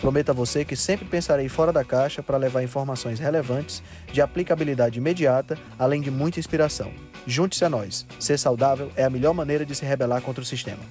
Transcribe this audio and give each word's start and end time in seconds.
Prometo 0.00 0.30
a 0.30 0.34
você 0.34 0.64
que 0.64 0.76
sempre 0.76 1.06
pensarei 1.06 1.48
fora 1.48 1.72
da 1.72 1.82
caixa 1.82 2.22
para 2.22 2.36
levar 2.36 2.62
informações 2.62 3.18
relevantes, 3.18 3.82
de 4.12 4.20
aplicabilidade 4.20 4.98
imediata, 4.98 5.58
além 5.78 6.00
de 6.00 6.10
muita 6.10 6.38
inspiração. 6.38 6.92
Junte-se 7.26 7.64
a 7.64 7.70
nós. 7.70 8.06
Ser 8.20 8.38
saudável 8.38 8.90
é 8.94 9.04
a 9.04 9.10
melhor 9.10 9.32
maneira 9.32 9.64
de 9.64 9.74
se 9.74 9.84
rebelar 9.84 10.20
contra 10.20 10.42
o 10.42 10.46
sistema. 10.46 10.82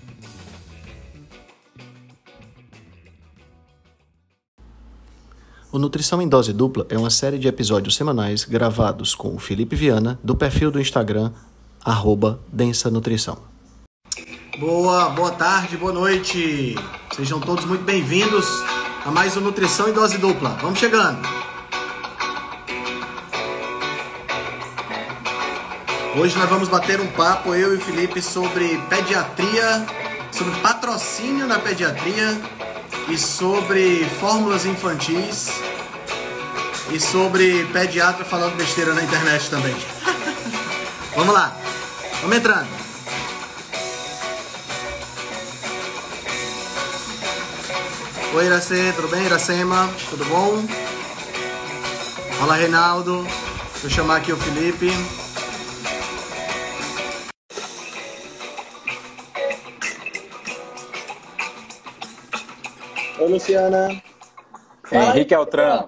O 5.71 5.77
Nutrição 5.77 6.21
em 6.21 6.27
Dose 6.27 6.53
Dupla 6.53 6.87
é 6.89 6.97
uma 6.97 7.09
série 7.09 7.37
de 7.37 7.47
episódios 7.47 7.95
semanais 7.95 8.45
gravados 8.45 9.13
com 9.13 9.35
o 9.35 9.39
Felipe 9.39 9.75
Viana, 9.75 10.17
do 10.23 10.33
perfil 10.33 10.71
do 10.71 10.79
Instagram, 10.79 11.31
arroba 11.83 12.39
Densa 12.51 12.89
Nutrição. 12.89 13.37
Boa, 14.57 15.09
boa 15.09 15.31
tarde, 15.31 15.75
boa 15.75 15.91
noite. 15.91 16.75
Sejam 17.13 17.41
todos 17.41 17.65
muito 17.65 17.83
bem-vindos 17.83 18.45
a 19.05 19.11
mais 19.11 19.37
um 19.37 19.41
Nutrição 19.41 19.87
em 19.87 19.93
Dose 19.93 20.17
Dupla. 20.17 20.57
Vamos 20.59 20.79
chegando. 20.79 21.19
Hoje 26.17 26.35
nós 26.39 26.49
vamos 26.49 26.67
bater 26.67 26.99
um 26.99 27.07
papo, 27.07 27.53
eu 27.53 27.75
e 27.75 27.77
o 27.77 27.79
Felipe, 27.81 28.19
sobre 28.19 28.81
pediatria, 28.89 29.85
sobre 30.31 30.59
patrocínio 30.59 31.45
na 31.45 31.59
pediatria 31.59 32.41
e 33.07 33.15
sobre 33.15 34.09
fórmulas 34.19 34.65
infantis 34.65 35.51
e 36.89 36.99
sobre 36.99 37.65
pediatra 37.65 38.25
falando 38.25 38.55
besteira 38.55 38.95
na 38.95 39.03
internet 39.03 39.51
também. 39.51 39.75
vamos 41.15 41.33
lá, 41.33 41.55
vamos 42.21 42.37
entrando. 42.37 42.84
Oi, 48.35 48.47
Iracê, 48.47 48.91
tudo 48.91 49.07
bem? 49.07 49.25
Iracema, 49.25 49.87
tudo 50.09 50.25
bom? 50.25 50.57
Fala, 52.37 52.55
Reinaldo. 52.55 53.23
Deixa 53.71 53.85
eu 53.85 53.89
chamar 53.89 54.17
aqui 54.17 54.33
o 54.33 54.35
Felipe. 54.35 54.87
Oi, 63.21 63.29
Luciana. 63.29 64.03
Henrique 64.91 65.33
Altran. 65.33 65.87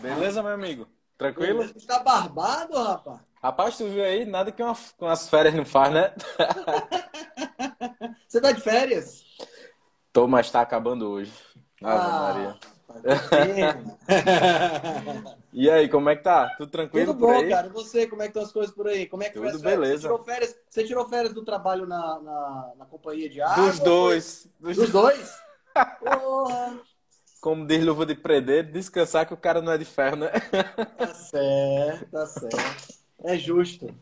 Beleza, 0.00 0.40
meu 0.44 0.52
amigo? 0.52 0.86
Tranquilo? 1.16 1.64
Você 1.64 1.84
tá 1.88 1.98
barbado, 1.98 2.80
rapaz? 2.80 3.18
Rapaz, 3.42 3.76
tu 3.76 3.88
viu 3.88 4.04
aí? 4.04 4.24
Nada 4.24 4.52
que 4.52 4.62
uma, 4.62 4.76
umas 5.00 5.28
férias 5.28 5.54
não 5.54 5.64
faz, 5.64 5.92
né? 5.92 6.14
Você 8.28 8.40
tá 8.40 8.52
de 8.52 8.60
férias? 8.60 9.24
Tô, 10.12 10.28
mas 10.28 10.50
tá 10.50 10.60
acabando 10.60 11.08
hoje. 11.10 11.47
Ave 11.82 12.06
Ah, 12.06 12.18
Maria. 12.20 12.56
tá 12.58 12.94
E 15.52 15.70
aí, 15.70 15.88
como 15.88 16.08
é 16.08 16.16
que 16.16 16.22
tá? 16.22 16.54
Tudo 16.56 16.70
tranquilo 16.70 17.12
Tudo 17.12 17.26
bom, 17.26 17.48
cara. 17.48 17.66
E 17.66 17.70
você, 17.70 18.06
como 18.06 18.22
é 18.22 18.26
que 18.26 18.30
estão 18.30 18.42
as 18.42 18.52
coisas 18.52 18.74
por 18.74 18.86
aí? 18.88 19.06
Como 19.06 19.22
é 19.22 19.28
que 19.30 19.38
Tudo 19.38 19.58
beleza. 19.58 19.94
Você 19.94 20.02
tirou 20.08 20.24
férias, 20.24 20.56
você 20.68 20.84
tirou 20.84 21.08
férias 21.08 21.34
do 21.34 21.44
trabalho 21.44 21.86
na, 21.86 22.20
na, 22.20 22.72
na 22.78 22.86
companhia 22.86 23.28
de 23.28 23.40
água? 23.40 23.64
Dos 23.68 23.78
dois. 23.80 24.50
Dos... 24.58 24.76
Dos 24.76 24.90
dois? 24.90 25.34
Porra! 26.00 26.78
Como 27.40 27.66
diz 27.66 27.84
Luva 27.84 28.04
de 28.04 28.16
Predeiro, 28.16 28.72
descansar 28.72 29.24
que 29.24 29.32
o 29.32 29.36
cara 29.36 29.62
não 29.62 29.70
é 29.72 29.78
de 29.78 29.84
ferro, 29.84 30.16
né? 30.16 30.28
Tá 30.98 31.14
certo, 31.14 32.10
tá 32.10 32.26
certo. 32.26 32.98
É 33.22 33.36
justo. 33.36 33.94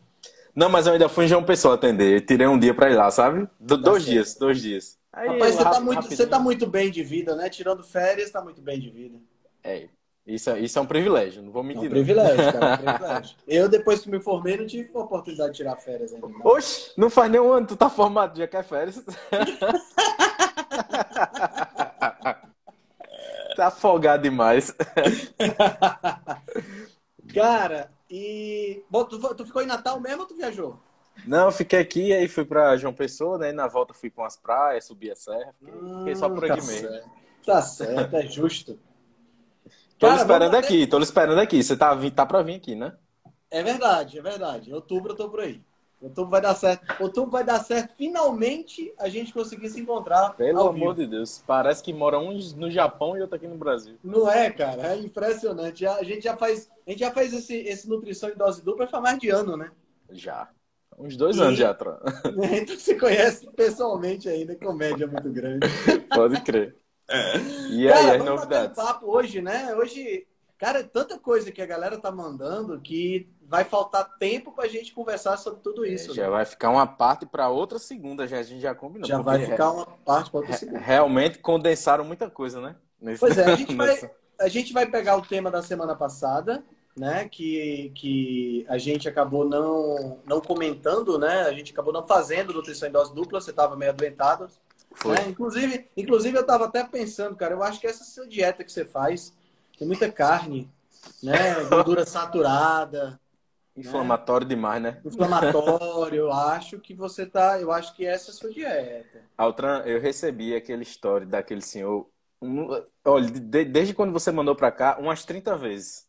Não, 0.55 0.69
mas 0.69 0.87
eu 0.87 0.93
ainda 0.93 1.07
fui 1.07 1.25
em 1.25 1.27
João 1.27 1.43
Pessoa 1.43 1.75
atender. 1.75 2.15
Eu 2.15 2.25
tirei 2.25 2.47
um 2.47 2.57
dia 2.57 2.73
pra 2.73 2.89
ir 2.89 2.95
lá, 2.95 3.11
sabe? 3.11 3.47
Do- 3.59 3.77
dois 3.77 4.03
certo. 4.03 4.13
dias, 4.13 4.35
dois 4.35 4.59
dias. 4.59 4.96
Aí, 5.17 5.27
Rapaz, 5.29 5.55
você 5.55 5.63
tá, 5.63 5.79
muito, 5.79 6.01
você 6.03 6.27
tá 6.27 6.37
muito 6.39 6.67
bem 6.67 6.91
de 6.91 7.01
vida, 7.03 7.35
né? 7.35 7.49
Tirando 7.49 7.83
férias, 7.83 8.29
tá 8.29 8.39
muito 8.39 8.61
bem 8.61 8.79
de 8.79 8.91
vida. 8.91 9.17
É, 9.63 9.89
isso, 10.27 10.51
é- 10.51 10.59
isso 10.59 10.77
é 10.77 10.81
um 10.81 10.85
privilégio, 10.85 11.41
não 11.41 11.51
vou 11.51 11.63
É 11.63 11.65
um 11.65 11.67
mentir. 11.69 11.83
não. 11.85 11.89
privilégio, 11.89 12.53
cara. 12.53 12.67
É 12.67 12.73
um 12.73 12.77
privilégio. 12.99 13.35
Eu, 13.47 13.67
depois 13.67 14.01
que 14.01 14.11
me 14.11 14.19
formei, 14.19 14.57
não 14.57 14.67
tive 14.67 14.91
a 14.93 14.99
oportunidade 14.99 15.53
de 15.53 15.57
tirar 15.57 15.75
férias 15.77 16.13
ainda. 16.13 16.27
não. 16.27 16.45
Oxe, 16.45 16.91
não 16.95 17.09
faz 17.09 17.31
nem 17.31 17.41
um 17.41 17.51
ano, 17.51 17.65
tu 17.65 17.75
tá 17.75 17.89
formado, 17.89 18.37
já 18.37 18.47
quer 18.47 18.63
férias. 18.63 19.03
tá 23.55 23.67
afogado 23.67 24.23
demais. 24.23 24.73
Cara, 27.33 27.89
e. 28.09 28.83
Bom, 28.89 29.03
tu, 29.03 29.19
tu 29.35 29.45
ficou 29.45 29.61
em 29.63 29.67
Natal 29.67 29.99
mesmo 29.99 30.21
ou 30.21 30.27
tu 30.27 30.35
viajou? 30.35 30.79
Não, 31.25 31.45
eu 31.45 31.51
fiquei 31.51 31.79
aqui, 31.79 32.13
aí 32.13 32.27
fui 32.27 32.45
pra 32.45 32.77
João 32.77 32.93
Pessoa, 32.93 33.37
né? 33.37 33.49
E 33.49 33.53
na 33.53 33.67
volta 33.67 33.93
fui 33.93 34.09
com 34.09 34.23
as 34.23 34.37
praias, 34.37 34.85
subi 34.85 35.11
a 35.11 35.15
serra. 35.15 35.53
Fiquei, 35.59 35.73
fiquei 35.97 36.15
só 36.15 36.29
por 36.29 36.43
Hum, 36.43 36.51
aqui 36.51 36.61
tá 36.61 36.67
mesmo. 36.67 36.89
Certo. 36.89 37.09
Tá 37.45 37.61
certo, 37.61 38.15
é 38.15 38.27
justo. 38.27 38.79
Tô 39.97 40.07
Cara, 40.07 40.21
esperando 40.21 40.51
vamos 40.51 40.65
aqui, 40.65 40.85
tô 40.85 40.99
esperando 40.99 41.39
aqui. 41.39 41.63
Você 41.63 41.75
tá, 41.75 41.97
tá 42.11 42.25
pra 42.25 42.41
vir 42.41 42.55
aqui, 42.55 42.75
né? 42.75 42.93
É 43.49 43.63
verdade, 43.63 44.19
é 44.19 44.21
verdade. 44.21 44.69
Em 44.69 44.73
outubro 44.73 45.13
eu 45.13 45.15
tô 45.15 45.29
por 45.29 45.39
aí. 45.39 45.61
Outubro 45.99 46.29
vai 46.29 46.41
dar 46.41 46.53
certo. 46.53 47.01
Outubro 47.01 47.31
vai 47.31 47.43
dar 47.43 47.59
certo. 47.63 47.95
Finalmente 47.95 48.93
a 48.99 49.09
gente 49.09 49.33
conseguir 49.33 49.69
se 49.69 49.79
encontrar. 49.79 50.35
Pelo 50.35 50.67
amor 50.67 50.93
de 50.93 51.07
Deus. 51.07 51.43
Parece 51.47 51.81
que 51.81 51.91
mora 51.91 52.19
um 52.19 52.37
no 52.55 52.69
Japão 52.69 53.17
e 53.17 53.21
outro 53.21 53.35
aqui 53.35 53.47
no 53.47 53.57
Brasil. 53.57 53.97
Não 54.03 54.29
é, 54.29 54.51
cara? 54.51 54.93
É 54.93 54.97
impressionante. 54.97 55.85
A 55.87 56.03
gente 56.03 56.23
já 56.23 56.37
faz, 56.37 56.69
a 56.85 56.91
gente 56.91 56.99
já 56.99 57.11
faz 57.11 57.33
esse, 57.33 57.55
esse 57.55 57.89
nutrição 57.89 58.29
em 58.29 58.35
dose 58.35 58.63
dupla 58.63 58.85
faz 58.85 59.01
mais 59.01 59.17
de 59.17 59.29
ano, 59.29 59.57
né? 59.57 59.71
Já. 60.11 60.49
Uns 60.97 61.15
dois 61.15 61.37
E- 61.37 61.41
anos 61.41 61.59
já, 61.59 61.73
Tran. 61.73 61.99
Então 62.61 62.75
você 62.77 62.95
conhece 62.95 63.47
pessoalmente 63.51 64.27
ainda, 64.27 64.55
comédia 64.55 65.05
muito 65.07 65.29
grande. 65.31 65.67
Pode 66.13 66.41
crer. 66.41 66.75
E 67.69 67.87
aí, 67.87 67.93
Cara, 67.93 68.17
as 68.17 68.25
novidades? 68.25 68.77
um 68.77 68.81
papo 68.83 69.05
hoje, 69.07 69.41
né? 69.41 69.73
Hoje, 69.75 70.25
cara, 70.57 70.79
é 70.79 70.83
tanta 70.83 71.17
coisa 71.17 71.51
que 71.51 71.61
a 71.61 71.65
galera 71.65 71.97
tá 71.97 72.11
mandando 72.11 72.79
que 72.81 73.29
vai 73.47 73.63
faltar 73.63 74.17
tempo 74.17 74.51
pra 74.51 74.67
gente 74.67 74.91
conversar 74.93 75.37
sobre 75.37 75.61
tudo 75.61 75.85
isso. 75.85 76.11
É, 76.11 76.15
já 76.15 76.23
né? 76.23 76.29
vai 76.29 76.43
ficar 76.45 76.69
uma 76.69 76.85
parte 76.85 77.25
para 77.25 77.47
outra 77.47 77.79
segunda, 77.79 78.27
já 78.27 78.39
a 78.39 78.43
gente 78.43 78.59
já 78.61 78.75
combinou. 78.75 79.07
Já 79.07 79.19
vai 79.21 79.45
ficar 79.45 79.71
uma 79.71 79.85
parte 79.85 80.29
para 80.31 80.39
outra 80.41 80.53
segunda. 80.57 80.79
realmente 80.79 81.39
condensaram 81.39 82.03
muita 82.03 82.29
coisa, 82.29 82.59
né? 82.59 82.75
Nesse- 82.99 83.19
Pois 83.21 83.37
é, 83.37 83.45
a 83.45 83.55
gente, 83.55 83.73
vai, 83.75 84.11
a 84.41 84.47
gente 84.49 84.73
vai 84.73 84.85
pegar 84.85 85.15
o 85.15 85.21
tema 85.21 85.49
da 85.49 85.61
semana 85.61 85.95
passada, 85.95 86.65
né? 86.97 87.27
Que, 87.29 87.91
que 87.95 88.65
a 88.67 88.77
gente 88.77 89.07
acabou 89.07 89.45
não, 89.45 90.19
não 90.25 90.41
comentando, 90.41 91.17
né? 91.17 91.41
A 91.43 91.53
gente 91.53 91.71
acabou 91.71 91.93
não 91.93 92.05
fazendo 92.05 92.53
nutrição 92.53 92.89
em 92.89 92.91
dose 92.91 93.13
dupla, 93.13 93.39
você 93.39 93.51
estava 93.51 93.75
meio 93.75 93.91
adoentado. 93.91 94.47
Foi. 94.93 95.15
né? 95.15 95.27
Inclusive, 95.29 95.87
inclusive, 95.95 96.35
eu 96.37 96.41
estava 96.41 96.65
até 96.65 96.83
pensando, 96.83 97.35
cara, 97.35 97.53
eu 97.53 97.61
acho 97.63 97.79
que 97.79 97.87
essa 97.87 98.03
sua 98.03 98.27
dieta 98.27 98.63
que 98.63 98.71
você 98.71 98.83
faz 98.83 99.33
tem 99.77 99.87
muita 99.87 100.11
carne, 100.11 100.69
né? 101.21 101.63
Gordura 101.69 102.05
saturada, 102.05 103.19
Inflamatório 103.75 104.47
demais, 104.47 104.81
né? 104.81 104.99
inflamatório. 105.05 106.21
Eu 106.21 106.31
acho 106.33 106.79
que 106.79 106.95
você 106.95 107.27
tá. 107.27 107.61
Eu 107.61 107.71
acho 107.71 107.95
que 107.95 108.03
essa 108.03 108.31
é 108.31 108.33
a 108.33 108.35
sua 108.35 108.51
dieta. 108.51 109.21
Altran, 109.37 109.83
eu 109.85 110.01
recebi 110.01 110.55
aquele 110.55 110.81
story 110.81 111.27
daquele 111.27 111.61
senhor. 111.61 112.07
um- 112.41 112.67
olha, 113.05 113.29
de- 113.29 113.65
desde 113.65 113.93
quando 113.93 114.11
você 114.11 114.31
mandou 114.31 114.55
pra 114.55 114.71
cá, 114.71 114.97
umas 114.99 115.23
30 115.25 115.55
vezes. 115.55 116.06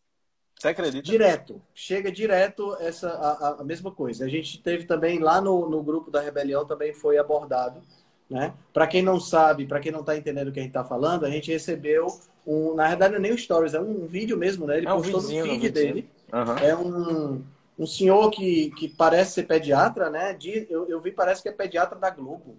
Você 0.59 0.69
acredita? 0.69 1.11
Direto, 1.11 1.63
chega 1.75 2.11
direto 2.11 2.77
essa 2.81 3.09
a, 3.11 3.61
a- 3.61 3.65
mesma 3.65 3.91
coisa. 3.93 4.25
A 4.25 4.29
gente 4.29 4.61
teve 4.63 4.85
também 4.85 5.19
lá 5.21 5.41
no, 5.41 5.69
no 5.69 5.83
grupo 5.83 6.11
da 6.11 6.21
Rebelião 6.21 6.67
também 6.67 6.93
foi 6.93 7.19
abordado, 7.19 7.81
né? 8.29 8.53
Para 8.73 8.87
quem 8.87 9.03
não 9.03 9.21
sabe, 9.21 9.67
para 9.67 9.81
quem 9.81 9.93
não 9.93 10.01
está 10.01 10.17
entendendo 10.17 10.49
o 10.49 10.53
que 10.53 10.59
a 10.59 10.63
gente 10.63 10.71
está 10.71 10.85
falando, 10.85 11.25
a 11.25 11.31
gente 11.31 11.51
recebeu 11.51 12.07
um, 12.47 12.75
na 12.75 12.89
verdade 12.89 13.13
não 13.13 13.19
é 13.19 13.23
nem 13.23 13.33
um 13.33 13.39
stories, 13.39 13.75
é 13.75 13.81
um, 13.81 14.05
um 14.05 14.07
vídeo 14.07 14.37
mesmo, 14.37 14.67
né? 14.67 14.77
Ele 14.79 14.87
É 14.87 14.93
um 14.93 15.01
postou 15.01 15.23
no 15.23 15.29
videozinho, 15.29 15.43
feed 15.45 15.69
um 15.69 15.73
dele. 15.73 16.11
Aham. 16.33 16.57
É 16.63 16.77
um, 16.77 17.45
um 17.79 17.87
senhor 17.87 18.31
que, 18.31 18.71
que 18.73 18.89
parece 18.89 19.33
ser 19.35 19.45
pediatra, 19.45 20.11
né? 20.11 20.33
De, 20.35 20.67
eu, 20.69 20.89
eu 20.89 21.01
vi 21.01 21.13
parece 21.13 21.43
que 21.43 21.49
é 21.49 21.53
pediatra 21.53 21.99
da 21.99 22.11
Globo. 22.11 22.57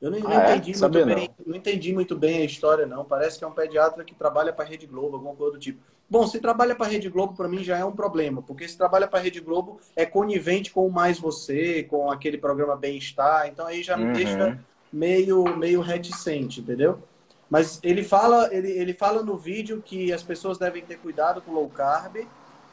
Eu 0.00 0.10
não, 0.10 0.18
não 0.20 0.30
Ah, 0.32 0.42
é? 0.42 0.56
entendi 0.56 0.70
muito 0.72 0.78
Sabia 0.78 1.06
bem, 1.06 1.30
não 1.46 1.56
entendi 1.56 1.92
muito 1.92 2.16
bem 2.16 2.38
a 2.42 2.44
história 2.44 2.86
não. 2.86 3.04
Parece 3.04 3.38
que 3.38 3.44
é 3.44 3.46
um 3.46 3.52
pediatra 3.52 4.04
que 4.04 4.14
trabalha 4.14 4.52
para 4.52 4.64
a 4.64 4.68
Rede 4.68 4.86
Globo, 4.86 5.16
alguma 5.16 5.34
coisa 5.34 5.54
do 5.54 5.58
tipo. 5.58 5.80
Bom, 6.08 6.26
se 6.26 6.38
trabalha 6.40 6.76
para 6.76 6.86
a 6.86 6.90
Rede 6.90 7.08
Globo, 7.08 7.34
para 7.34 7.48
mim 7.48 7.64
já 7.64 7.78
é 7.78 7.84
um 7.84 7.94
problema, 7.94 8.42
porque 8.42 8.68
se 8.68 8.76
trabalha 8.76 9.08
para 9.08 9.18
a 9.18 9.22
Rede 9.22 9.40
Globo 9.40 9.80
é 9.96 10.04
conivente 10.06 10.70
com 10.70 10.86
o 10.86 10.92
Mais 10.92 11.18
Você, 11.18 11.82
com 11.84 12.10
aquele 12.10 12.38
programa 12.38 12.76
Bem-Estar, 12.76 13.48
então 13.48 13.66
aí 13.66 13.82
já 13.82 13.96
me 13.96 14.04
Uhum. 14.04 14.12
deixa 14.12 14.54
meio, 14.92 15.56
meio 15.56 15.80
reticente, 15.80 16.60
entendeu? 16.60 17.08
Mas 17.48 17.80
ele 17.82 18.04
fala, 18.04 18.54
ele, 18.54 18.70
ele 18.70 18.94
fala 18.94 19.22
no 19.22 19.36
vídeo 19.36 19.82
que 19.82 20.12
as 20.12 20.22
pessoas 20.22 20.58
devem 20.58 20.84
ter 20.86 20.98
cuidado 20.98 21.42
com 21.42 21.52
low 21.52 21.70
carb, 21.70 22.16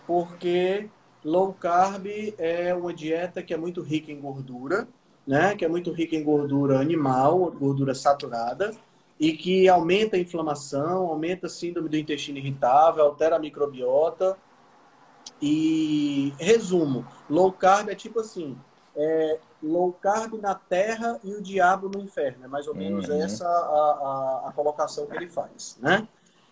porque 0.06 0.92
low 1.24 1.54
carb 1.54 2.08
é 2.38 2.74
uma 2.76 2.94
dieta 2.94 3.42
que 3.44 3.54
é 3.54 3.58
muito 3.58 3.82
rica 3.82 4.12
em 4.12 4.20
gordura, 4.20 4.88
né? 5.26 5.56
Que 5.56 5.66
é 5.66 5.68
muito 5.70 5.92
rica 5.92 6.16
em 6.16 6.24
gordura 6.24 6.80
animal, 6.80 7.52
gordura 7.52 7.94
saturada, 7.96 8.72
e 9.22 9.34
que 9.34 9.70
aumenta 9.70 10.18
a 10.18 10.20
inflamação, 10.20 11.06
aumenta 11.06 11.46
a 11.46 11.50
síndrome 11.50 11.88
do 11.88 11.96
intestino 11.96 12.40
irritável, 12.40 13.04
altera 13.04 13.36
a 13.36 13.40
microbiota. 13.40 14.36
E 15.40 16.34
resumo, 16.40 17.06
low 17.30 17.52
carb 17.54 17.90
é 17.90 17.96
tipo 17.96 18.20
assim, 18.20 18.58
é 18.96 19.40
low 19.62 19.94
carb 19.94 20.34
na 20.42 20.56
terra 20.56 21.20
e 21.24 21.36
o 21.36 21.42
diabo 21.42 21.88
no 21.88 22.02
inferno. 22.02 22.46
É 22.46 22.48
mais 22.48 22.68
ou 22.68 22.74
menos 22.74 23.10
uhum. 23.10 23.22
essa 23.22 23.48
a, 23.48 23.50
a, 23.50 24.50
a, 24.50 24.52
colocação 24.54 25.06
que 25.06 25.16
ele 25.16 25.28
faz, 25.28 25.78
né? 25.80 26.08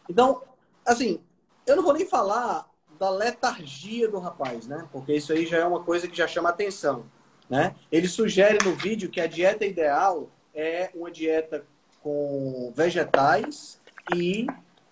Então, 0.07 0.43
assim, 0.85 1.19
eu 1.65 1.75
não 1.75 1.81
vou 1.81 1.93
nem 1.93 2.05
falar 2.05 2.69
da 2.99 3.09
letargia 3.09 4.07
do 4.07 4.19
rapaz, 4.19 4.67
né? 4.67 4.87
Porque 4.91 5.15
isso 5.15 5.33
aí 5.33 5.47
já 5.47 5.57
é 5.57 5.65
uma 5.65 5.83
coisa 5.83 6.07
que 6.07 6.15
já 6.15 6.27
chama 6.27 6.49
atenção, 6.49 7.05
né? 7.49 7.75
Ele 7.91 8.07
sugere 8.07 8.63
no 8.63 8.75
vídeo 8.75 9.09
que 9.09 9.19
a 9.19 9.25
dieta 9.25 9.65
ideal 9.65 10.29
é 10.53 10.91
uma 10.93 11.09
dieta 11.09 11.65
com 12.01 12.71
vegetais 12.75 13.79
e 14.15 14.47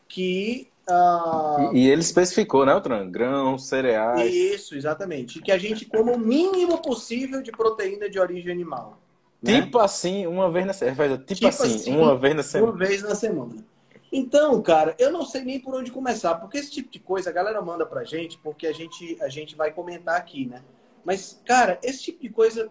que 0.08 0.70
Uh... 0.90 1.74
E, 1.74 1.80
e, 1.80 1.90
ele 1.90 2.00
especificou, 2.00 2.66
né, 2.66 2.72
Altran? 2.72 3.12
Grãos, 3.12 3.68
cereais. 3.68 4.34
Isso, 4.34 4.74
exatamente. 4.74 5.38
E 5.38 5.42
que 5.42 5.52
a 5.52 5.58
gente 5.58 5.84
coma 5.84 6.14
o 6.14 6.18
mínimo 6.18 6.82
possível 6.82 7.42
de 7.42 7.52
proteína 7.52 8.10
de 8.10 8.18
origem 8.18 8.54
animal. 8.54 8.98
Né? 9.42 9.62
Tipo 9.62 9.80
assim, 9.80 10.26
uma 10.26 10.50
vez 10.50 10.66
na 10.66 10.74
semana. 10.74 11.18
Tipo, 11.18 11.34
tipo 11.34 11.48
assim, 11.48 11.76
assim, 11.76 11.98
uma 11.98 12.18
vez 12.18 12.36
na 12.36 12.44
semana. 12.44 12.72
Uma 12.72 12.78
vez 12.78 13.02
na 13.02 13.16
semana. 13.16 13.66
Então, 14.12 14.62
cara, 14.62 14.96
eu 14.98 15.12
não 15.12 15.26
sei 15.26 15.44
nem 15.44 15.60
por 15.60 15.76
onde 15.76 15.92
começar, 15.92 16.36
porque 16.36 16.58
esse 16.58 16.72
tipo 16.72 16.90
de 16.90 17.00
coisa 17.00 17.30
a 17.30 17.34
galera 17.34 17.62
manda 17.62 17.86
pra 17.86 18.06
gente, 18.06 18.38
porque 18.38 18.66
a 18.66 18.74
gente, 18.74 19.18
a 19.22 19.28
gente 19.28 19.56
vai 19.56 19.72
comentar 19.72 20.16
aqui, 20.16 20.46
né? 20.46 20.64
Mas, 21.04 21.42
cara, 21.46 21.78
esse 21.84 22.04
tipo 22.04 22.22
de 22.22 22.30
coisa. 22.30 22.70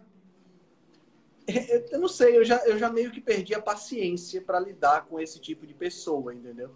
Eu 1.90 2.00
não 2.00 2.08
sei, 2.08 2.36
eu 2.36 2.44
já, 2.44 2.56
eu 2.66 2.76
já 2.76 2.90
meio 2.90 3.10
que 3.10 3.20
perdi 3.20 3.54
a 3.54 3.62
paciência 3.62 4.42
para 4.42 4.58
lidar 4.58 5.06
com 5.06 5.20
esse 5.20 5.38
tipo 5.38 5.66
de 5.66 5.74
pessoa, 5.74 6.34
entendeu? 6.34 6.70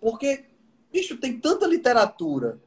Porque 0.00 0.44
Bicho, 0.90 1.18
tem 1.18 1.38
tanta 1.38 1.66
literatura, 1.66 2.58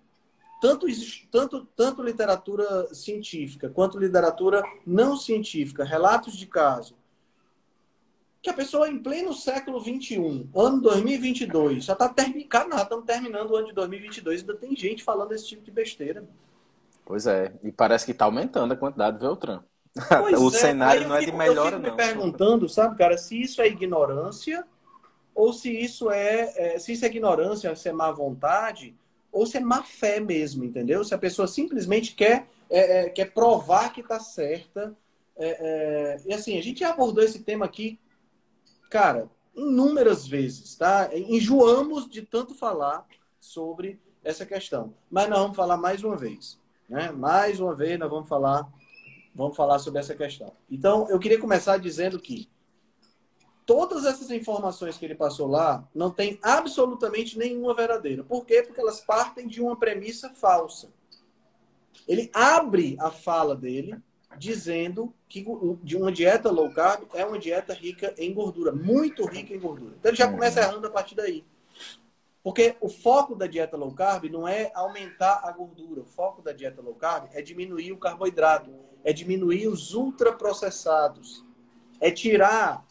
tanto, 0.61 0.85
tanto, 1.31 1.65
tanto 1.75 2.03
literatura 2.03 2.93
científica 2.93 3.69
quanto 3.69 3.97
literatura 3.97 4.63
não 4.85 5.17
científica, 5.17 5.83
relatos 5.83 6.37
de 6.37 6.45
caso, 6.45 6.95
que 8.41 8.49
a 8.49 8.53
pessoa 8.53 8.89
em 8.89 9.01
pleno 9.01 9.33
século 9.33 9.79
XXI, 9.79 10.49
ano 10.55 10.81
2022, 10.81 11.85
já 11.85 11.93
está 11.93 12.09
terminando, 12.09 12.73
estamos 12.75 13.05
terminando 13.05 13.51
o 13.51 13.55
ano 13.55 13.67
de 13.67 13.73
2022, 13.73 14.41
ainda 14.41 14.55
tem 14.55 14.75
gente 14.75 15.03
falando 15.03 15.31
esse 15.31 15.47
tipo 15.47 15.63
de 15.63 15.71
besteira. 15.71 16.27
Pois 17.05 17.25
é, 17.25 17.53
e 17.63 17.71
parece 17.71 18.05
que 18.05 18.11
está 18.11 18.25
aumentando 18.25 18.73
a 18.73 18.77
quantidade, 18.77 19.19
viu, 19.19 19.35
Trump? 19.35 19.63
O 20.39 20.47
é. 20.47 20.51
cenário 20.51 21.07
não 21.07 21.15
é 21.15 21.25
de 21.25 21.31
melhora, 21.31 21.75
eu 21.75 21.81
fico 21.81 21.89
não. 21.89 21.91
me 21.91 21.97
perguntando, 21.97 22.69
sabe, 22.69 22.97
cara, 22.97 23.17
se 23.17 23.41
isso 23.41 23.61
é 23.61 23.67
ignorância 23.67 24.65
ou 25.33 25.53
se 25.53 25.71
isso 25.71 26.09
é, 26.09 26.53
é, 26.55 26.79
se 26.79 26.93
isso 26.93 27.05
é 27.05 27.07
ignorância, 27.07 27.75
se 27.75 27.89
é 27.89 27.93
má 27.93 28.11
vontade, 28.11 28.95
ou 29.31 29.45
se 29.45 29.57
é 29.57 29.59
má 29.59 29.81
fé 29.81 30.19
mesmo, 30.19 30.63
entendeu? 30.63 31.03
Se 31.03 31.13
a 31.13 31.17
pessoa 31.17 31.47
simplesmente 31.47 32.15
quer, 32.15 32.47
é, 32.69 33.05
é 33.05 33.09
quer 33.09 33.33
provar 33.33 33.93
que 33.93 34.01
está 34.01 34.19
certa. 34.19 34.95
É, 35.37 35.47
é, 35.49 36.21
e 36.25 36.33
assim, 36.33 36.57
a 36.57 36.61
gente 36.61 36.81
já 36.81 36.89
abordou 36.89 37.23
esse 37.23 37.39
tema 37.39 37.65
aqui, 37.65 37.99
cara, 38.89 39.29
inúmeras 39.55 40.27
vezes, 40.27 40.75
tá? 40.75 41.09
Enjoamos 41.13 42.09
de 42.09 42.21
tanto 42.21 42.53
falar 42.53 43.05
sobre 43.39 43.99
essa 44.23 44.45
questão. 44.45 44.93
Mas 45.09 45.29
nós 45.29 45.39
vamos 45.39 45.55
falar 45.55 45.77
mais 45.77 46.03
uma 46.03 46.15
vez. 46.15 46.59
Né? 46.87 47.11
Mais 47.11 47.59
uma 47.59 47.73
vez 47.73 47.97
nós 47.97 48.09
vamos 48.09 48.27
falar, 48.27 48.67
vamos 49.33 49.55
falar 49.55 49.79
sobre 49.79 49.99
essa 49.99 50.15
questão. 50.15 50.53
Então, 50.69 51.09
eu 51.09 51.19
queria 51.19 51.39
começar 51.39 51.77
dizendo 51.77 52.19
que 52.19 52.49
todas 53.65 54.05
essas 54.05 54.29
informações 54.31 54.97
que 54.97 55.05
ele 55.05 55.15
passou 55.15 55.47
lá 55.47 55.87
não 55.93 56.11
tem 56.11 56.39
absolutamente 56.41 57.37
nenhuma 57.37 57.73
verdadeira. 57.73 58.23
Por 58.23 58.45
quê? 58.45 58.63
Porque 58.63 58.81
elas 58.81 59.01
partem 59.01 59.47
de 59.47 59.61
uma 59.61 59.77
premissa 59.77 60.29
falsa. 60.33 60.91
Ele 62.07 62.29
abre 62.33 62.97
a 62.99 63.11
fala 63.11 63.55
dele 63.55 64.01
dizendo 64.37 65.13
que 65.27 65.45
uma 65.95 66.11
dieta 66.11 66.49
low 66.49 66.73
carb 66.73 67.03
é 67.13 67.25
uma 67.25 67.37
dieta 67.37 67.73
rica 67.73 68.13
em 68.17 68.33
gordura, 68.33 68.71
muito 68.71 69.25
rica 69.25 69.53
em 69.53 69.59
gordura. 69.59 69.95
Então 69.99 70.09
ele 70.09 70.17
já 70.17 70.29
começa 70.29 70.61
errando 70.61 70.87
a 70.87 70.91
partir 70.91 71.15
daí. 71.15 71.45
Porque 72.43 72.75
o 72.81 72.89
foco 72.89 73.35
da 73.35 73.45
dieta 73.45 73.77
low 73.77 73.93
carb 73.93 74.25
não 74.25 74.47
é 74.47 74.71
aumentar 74.73 75.41
a 75.43 75.51
gordura. 75.51 76.01
O 76.01 76.05
foco 76.05 76.41
da 76.41 76.51
dieta 76.51 76.81
low 76.81 76.95
carb 76.95 77.29
é 77.33 77.41
diminuir 77.41 77.91
o 77.91 77.97
carboidrato, 77.97 78.71
é 79.03 79.13
diminuir 79.13 79.67
os 79.67 79.93
ultraprocessados, 79.93 81.45
é 81.99 82.11
tirar 82.11 82.85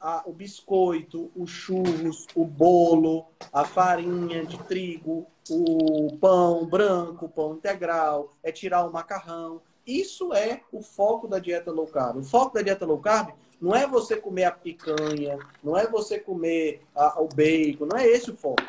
a, 0.00 0.22
o 0.26 0.32
biscoito, 0.32 1.30
o 1.34 1.46
churros, 1.46 2.26
o 2.34 2.44
bolo, 2.44 3.26
a 3.52 3.64
farinha 3.64 4.44
de 4.44 4.58
trigo, 4.64 5.26
o 5.50 6.16
pão 6.18 6.66
branco, 6.66 7.26
o 7.26 7.28
pão 7.28 7.54
integral, 7.54 8.30
é 8.42 8.52
tirar 8.52 8.84
o 8.84 8.92
macarrão. 8.92 9.60
Isso 9.86 10.34
é 10.34 10.60
o 10.70 10.82
foco 10.82 11.26
da 11.26 11.38
dieta 11.38 11.70
low 11.70 11.86
carb. 11.86 12.18
O 12.18 12.22
foco 12.22 12.54
da 12.54 12.62
dieta 12.62 12.84
low 12.84 12.98
carb 12.98 13.30
não 13.60 13.74
é 13.74 13.86
você 13.86 14.16
comer 14.16 14.44
a 14.44 14.52
picanha, 14.52 15.38
não 15.62 15.76
é 15.76 15.86
você 15.86 16.18
comer 16.18 16.80
a, 16.94 17.20
o 17.20 17.28
bacon, 17.28 17.86
não 17.86 17.98
é 17.98 18.06
esse 18.06 18.30
o 18.30 18.36
foco. 18.36 18.62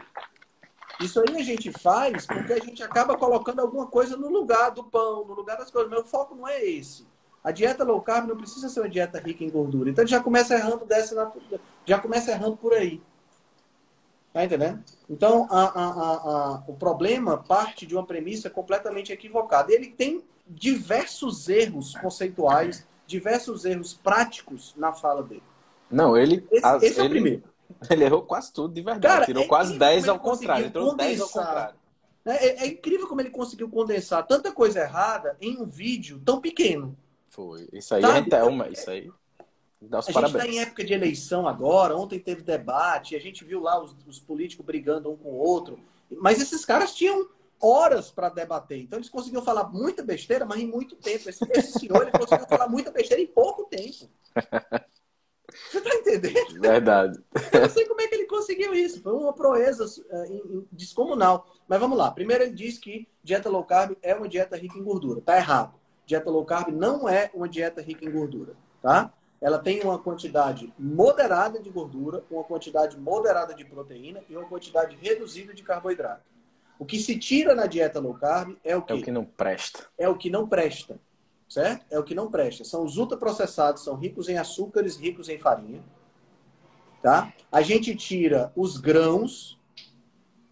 Isso 1.02 1.20
aí 1.22 1.38
a 1.38 1.44
gente 1.44 1.72
faz 1.72 2.26
porque 2.26 2.54
a 2.54 2.60
gente 2.60 2.84
acaba 2.84 3.18
colocando 3.18 3.60
alguma 3.60 3.88
coisa 3.88 4.18
no 4.18 4.30
lugar 4.30 4.72
do 4.72 4.84
pão, 4.84 5.26
no 5.26 5.34
lugar 5.34 5.58
das 5.58 5.72
coisas. 5.72 5.90
Mas 5.90 6.02
o 6.02 6.06
foco 6.06 6.36
não 6.36 6.48
é 6.48 6.64
esse. 6.64 7.08
A 7.44 7.52
dieta 7.52 7.86
low 7.86 8.02
carb 8.02 8.28
não 8.28 8.36
precisa 8.36 8.68
ser 8.68 8.82
uma 8.82 8.90
dieta 8.90 9.18
rica 9.18 9.44
em 9.44 9.50
gordura. 9.50 9.90
Então 9.90 10.06
já 10.06 10.22
começa 10.22 10.56
errando 10.56 10.86
dessa 10.86 11.32
já 11.86 12.00
começa 12.00 12.32
errando 12.32 12.58
por 12.58 12.74
aí. 12.74 13.02
Tá 14.34 14.44
entendendo? 14.44 14.84
Então 15.10 15.48
a, 15.50 15.64
a, 15.64 15.90
a, 15.90 16.64
o 16.68 16.74
problema 16.74 17.38
parte 17.38 17.86
de 17.86 17.96
uma 17.96 18.06
premissa 18.06 18.50
completamente 18.50 19.14
equivocada. 19.14 19.72
Ele 19.72 19.88
tem 19.88 20.24
diversos 20.46 21.48
erros 21.48 21.96
conceituais, 21.96 22.86
diversos 23.08 23.64
erros 23.64 23.94
práticos 23.94 24.74
na 24.76 24.92
fala 24.92 25.24
dele. 25.24 25.44
Não, 25.90 26.18
ele. 26.18 26.46
Esse, 26.52 26.76
esse 26.86 26.86
ele, 26.86 27.00
é 27.00 27.04
o 27.04 27.10
primeiro. 27.10 27.44
Ele 27.90 28.04
errou 28.04 28.24
quase 28.24 28.52
tudo, 28.52 28.74
de 28.74 28.82
verdade. 28.82 29.14
Cara, 29.14 29.26
Tirou 29.26 29.44
é 29.44 29.48
quase 29.48 29.78
10 29.78 30.10
ao 30.10 30.20
contrário. 30.20 30.68
Tirou 30.68 30.96
10 30.96 31.22
ao 31.22 31.30
contrário. 31.30 31.76
É, 32.26 32.32
é, 32.32 32.64
é 32.64 32.68
incrível 32.68 33.08
como 33.08 33.22
ele 33.22 33.30
conseguiu 33.30 33.70
condensar 33.70 34.26
tanta 34.28 34.52
coisa 34.52 34.82
errada 34.82 35.38
em 35.42 35.58
um 35.58 35.66
vídeo 35.66 36.22
tão 36.24 36.42
pequeno. 36.42 36.98
Foi. 37.30 37.68
Isso 37.72 37.96
aí 37.96 38.02
Sabe? 38.02 38.36
é 38.36 38.44
uma, 38.44 38.68
isso 38.70 38.90
aí. 38.90 39.10
Dá 39.82 40.00
os 40.00 40.10
a 40.10 40.14
parabéns. 40.14 40.44
gente 40.44 40.50
está 40.50 40.62
em 40.62 40.62
época 40.62 40.84
de 40.84 40.94
eleição 40.94 41.48
agora, 41.48 41.96
ontem 41.96 42.20
teve 42.20 42.42
debate, 42.42 43.16
a 43.16 43.20
gente 43.20 43.46
viu 43.46 43.62
lá 43.62 43.82
os, 43.82 43.96
os 44.06 44.20
políticos 44.20 44.66
brigando 44.66 45.10
um 45.10 45.16
com 45.16 45.30
o 45.30 45.38
outro. 45.38 45.80
Mas 46.18 46.42
esses 46.42 46.66
caras 46.66 46.94
tinham 46.94 47.30
horas 47.62 48.12
para 48.12 48.30
debater. 48.30 48.82
Então 48.82 49.00
eles 49.00 49.10
conseguiam 49.10 49.44
falar 49.44 49.70
muita 49.70 50.04
besteira, 50.04 50.46
mas 50.46 50.60
em 50.60 50.68
muito 50.68 50.96
tempo. 50.96 51.30
Esse, 51.30 51.46
esse 51.52 51.80
senhor 51.80 52.02
ele 52.02 52.12
conseguiu 52.12 52.46
falar 52.48 52.68
muita 52.68 52.92
besteira 52.92 53.22
em 53.24 53.28
pouco 53.28 53.66
tempo. 53.66 54.10
Você 55.72 55.82
tá 55.82 55.96
entendendo? 55.96 56.62
Verdade. 56.62 57.20
Eu 57.54 57.62
não 57.62 57.70
sei 57.70 57.86
como 57.86 58.02
é 58.02 58.08
que 58.08 58.16
ele 58.16 58.26
conseguiu 58.26 58.74
isso. 58.74 59.02
Foi 59.02 59.14
uma 59.14 59.34
proeza 59.34 59.86
uh, 59.86 60.68
descomunal. 60.72 61.48
Mas 61.68 61.80
vamos 61.80 61.98
lá. 61.98 62.12
Primeiro 62.12 62.44
ele 62.44 62.54
diz 62.54 62.78
que 62.78 63.08
dieta 63.24 63.50
low 63.50 63.64
carb 63.64 63.96
é 64.02 64.14
uma 64.14 64.28
dieta 64.28 64.56
rica 64.56 64.78
em 64.78 64.84
gordura. 64.84 65.22
Tá 65.22 65.38
errado 65.38 65.80
dieta 66.10 66.32
low 66.32 66.44
carb 66.44 66.70
não 66.70 67.08
é 67.08 67.30
uma 67.36 67.48
dieta 67.48 67.82
rica 67.82 68.04
em 68.04 68.12
gordura, 68.12 68.56
tá? 68.82 69.14
Ela 69.40 69.60
tem 69.60 69.80
uma 69.82 70.00
quantidade 70.00 70.74
moderada 70.78 71.62
de 71.62 71.70
gordura, 71.70 72.24
uma 72.32 72.44
quantidade 72.44 72.98
moderada 72.98 73.54
de 73.54 73.64
proteína 73.64 74.22
e 74.28 74.36
uma 74.36 74.46
quantidade 74.46 74.98
reduzida 75.00 75.54
de 75.54 75.62
carboidrato. 75.62 76.24
O 76.80 76.86
que 76.86 76.98
se 76.98 77.18
tira 77.20 77.54
na 77.54 77.68
dieta 77.68 78.00
low 78.00 78.16
carb 78.16 78.58
é 78.64 78.76
o 78.76 78.82
que? 78.82 78.92
É 78.92 78.96
o 78.96 79.04
que 79.04 79.12
não 79.12 79.24
presta. 79.24 79.86
É 79.98 80.10
o 80.10 80.18
que 80.18 80.30
não 80.32 80.48
presta, 80.48 81.00
certo? 81.50 81.86
É 81.90 82.00
o 82.00 82.04
que 82.04 82.16
não 82.16 82.30
presta. 82.30 82.64
São 82.64 82.86
os 82.86 82.98
ultraprocessados, 82.98 83.84
são 83.84 83.96
ricos 83.96 84.30
em 84.30 84.38
açúcares, 84.38 84.96
ricos 84.96 85.28
em 85.28 85.38
farinha, 85.38 85.84
tá? 87.02 87.34
A 87.52 87.62
gente 87.62 87.96
tira 87.96 88.54
os 88.56 88.78
grãos, 88.78 89.60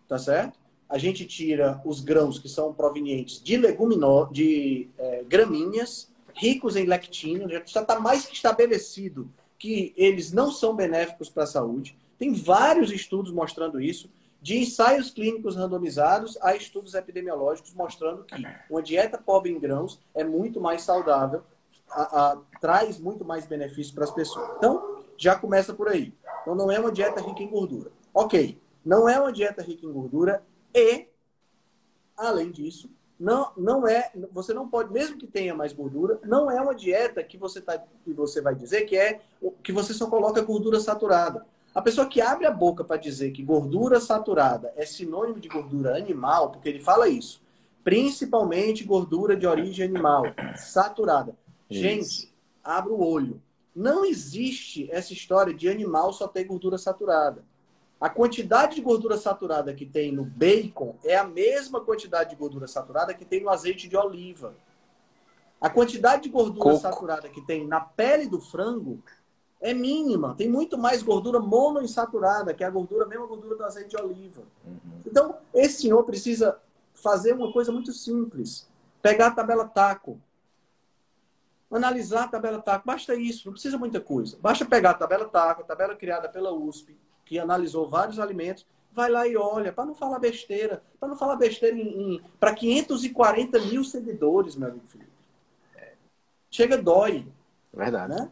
tá 0.07 0.17
certo? 0.17 0.57
a 0.89 0.97
gente 0.97 1.25
tira 1.25 1.81
os 1.83 1.99
grãos 1.99 2.39
que 2.39 2.47
são 2.47 2.73
provenientes 2.73 3.41
de 3.41 3.57
leguminosas, 3.57 4.33
de 4.33 4.89
é, 4.97 5.23
gramíneas, 5.27 6.09
ricos 6.33 6.75
em 6.75 6.85
lectina, 6.85 7.47
já 7.49 7.59
está 7.59 7.99
mais 7.99 8.25
que 8.25 8.35
estabelecido 8.35 9.29
que 9.59 9.93
eles 9.97 10.31
não 10.31 10.51
são 10.51 10.75
benéficos 10.75 11.29
para 11.29 11.43
a 11.43 11.47
saúde. 11.47 11.97
Tem 12.17 12.33
vários 12.33 12.91
estudos 12.91 13.31
mostrando 13.31 13.81
isso, 13.81 14.09
de 14.41 14.59
ensaios 14.59 15.09
clínicos 15.09 15.55
randomizados 15.55 16.37
a 16.41 16.55
estudos 16.55 16.93
epidemiológicos 16.93 17.73
mostrando 17.73 18.23
que 18.23 18.35
uma 18.69 18.81
dieta 18.81 19.17
pobre 19.17 19.51
em 19.51 19.59
grãos 19.59 19.99
é 20.13 20.23
muito 20.23 20.61
mais 20.61 20.83
saudável, 20.83 21.43
a, 21.89 22.31
a, 22.31 22.37
traz 22.59 22.99
muito 22.99 23.25
mais 23.25 23.45
benefício 23.45 23.93
para 23.93 24.03
as 24.03 24.11
pessoas. 24.11 24.49
Então, 24.57 25.03
já 25.17 25.35
começa 25.35 25.73
por 25.73 25.87
aí. 25.87 26.13
Então, 26.41 26.55
não 26.55 26.71
é 26.71 26.79
uma 26.79 26.91
dieta 26.91 27.21
rica 27.21 27.41
em 27.41 27.49
gordura. 27.49 27.91
Ok, 28.13 28.59
não 28.85 29.09
é 29.09 29.19
uma 29.19 29.31
dieta 29.31 29.61
rica 29.61 29.85
em 29.85 29.91
gordura, 29.91 30.43
e, 30.73 31.07
além 32.15 32.51
disso, 32.51 32.89
não, 33.19 33.51
não 33.57 33.87
é, 33.87 34.11
você 34.31 34.53
não 34.53 34.69
pode, 34.69 34.93
mesmo 34.93 35.17
que 35.17 35.25
tenha 35.25 35.55
mais 35.55 35.73
gordura, 35.73 36.19
não 36.23 36.51
é 36.51 36.61
uma 36.61 36.75
dieta 36.75 37.23
que 37.23 37.37
você 37.37 37.59
tá, 37.59 37.77
que 38.03 38.13
você 38.13 38.41
vai 38.41 38.53
dizer 38.53 38.83
que 38.83 38.95
é 38.95 39.21
que 39.63 39.71
você 39.71 39.93
só 39.93 40.07
coloca 40.07 40.41
gordura 40.41 40.79
saturada. 40.79 41.45
A 41.77 41.81
pessoa 41.83 42.07
que 42.07 42.19
abre 42.19 42.47
a 42.47 42.51
boca 42.51 42.83
para 42.83 42.97
dizer 42.97 43.29
que 43.29 43.43
gordura 43.43 43.99
saturada 43.99 44.73
é 44.75 44.83
sinônimo 44.83 45.39
de 45.39 45.47
gordura 45.47 45.95
animal, 45.95 46.49
porque 46.49 46.67
ele 46.67 46.79
fala 46.79 47.07
isso, 47.07 47.39
principalmente 47.83 48.83
gordura 48.83 49.37
de 49.37 49.45
origem 49.45 49.85
animal, 49.85 50.23
saturada. 50.55 51.37
Isso. 51.69 51.79
Gente, 51.79 52.33
abra 52.63 52.91
o 52.91 53.07
olho. 53.07 53.39
Não 53.75 54.03
existe 54.03 54.89
essa 54.91 55.13
história 55.13 55.53
de 55.53 55.69
animal 55.69 56.11
só 56.11 56.27
ter 56.27 56.45
gordura 56.45 56.79
saturada. 56.79 57.45
A 58.01 58.09
quantidade 58.09 58.73
de 58.73 58.81
gordura 58.81 59.15
saturada 59.15 59.71
que 59.71 59.85
tem 59.85 60.11
no 60.11 60.25
bacon 60.25 60.95
é 61.03 61.15
a 61.15 61.25
mesma 61.25 61.79
quantidade 61.79 62.31
de 62.31 62.35
gordura 62.35 62.65
saturada 62.67 63.13
que 63.13 63.23
tem 63.23 63.43
no 63.43 63.51
azeite 63.51 63.87
de 63.87 63.95
oliva. 63.95 64.55
A 65.61 65.69
quantidade 65.69 66.23
de 66.23 66.29
gordura 66.29 66.71
Coco. 66.71 66.79
saturada 66.79 67.29
que 67.29 67.41
tem 67.41 67.67
na 67.67 67.79
pele 67.79 68.27
do 68.27 68.41
frango 68.41 69.03
é 69.59 69.73
mínima. 69.73 70.35
Tem 70.35 70.49
muito 70.49 70.77
mais 70.77 71.01
gordura 71.01 71.39
monoinsaturada, 71.39 72.53
que 72.53 72.63
é 72.63 72.67
a 72.67 72.71
gordura, 72.71 73.05
a 73.05 73.07
mesma 73.07 73.25
gordura 73.25 73.55
do 73.55 73.63
azeite 73.63 73.89
de 73.89 73.97
oliva. 73.97 74.43
Uhum. 74.65 75.01
Então, 75.05 75.37
esse 75.53 75.81
senhor 75.81 76.03
precisa 76.03 76.59
fazer 76.93 77.33
uma 77.33 77.51
coisa 77.51 77.71
muito 77.71 77.91
simples. 77.91 78.67
Pegar 79.01 79.27
a 79.27 79.31
tabela 79.31 79.67
TACO. 79.67 80.19
Analisar 81.71 82.25
a 82.25 82.27
tabela 82.27 82.61
TACO. 82.61 82.85
Basta 82.85 83.15
isso, 83.15 83.47
não 83.47 83.53
precisa 83.53 83.77
muita 83.77 83.99
coisa. 83.99 84.37
Basta 84.41 84.65
pegar 84.65 84.91
a 84.91 84.95
tabela 84.95 85.25
TACO, 85.25 85.61
a 85.61 85.65
tabela 85.65 85.95
criada 85.95 86.29
pela 86.29 86.51
USP, 86.51 86.97
que 87.25 87.39
analisou 87.39 87.89
vários 87.89 88.19
alimentos, 88.19 88.65
vai 88.91 89.09
lá 89.09 89.27
e 89.27 89.35
olha, 89.35 89.71
para 89.71 89.85
não 89.85 89.93
falar 89.93 90.17
besteira, 90.17 90.81
para 90.99 91.09
não 91.09 91.17
falar 91.17 91.35
besteira 91.35 91.75
em, 91.75 92.15
em 92.15 92.21
para 92.39 92.53
540 92.53 93.59
mil 93.61 93.83
seguidores, 93.83 94.55
meu 94.55 94.69
amigo 94.69 94.87
Felipe. 94.87 95.11
Chega, 96.49 96.77
dói. 96.77 97.27
Verdade. 97.73 98.15
Né? 98.15 98.31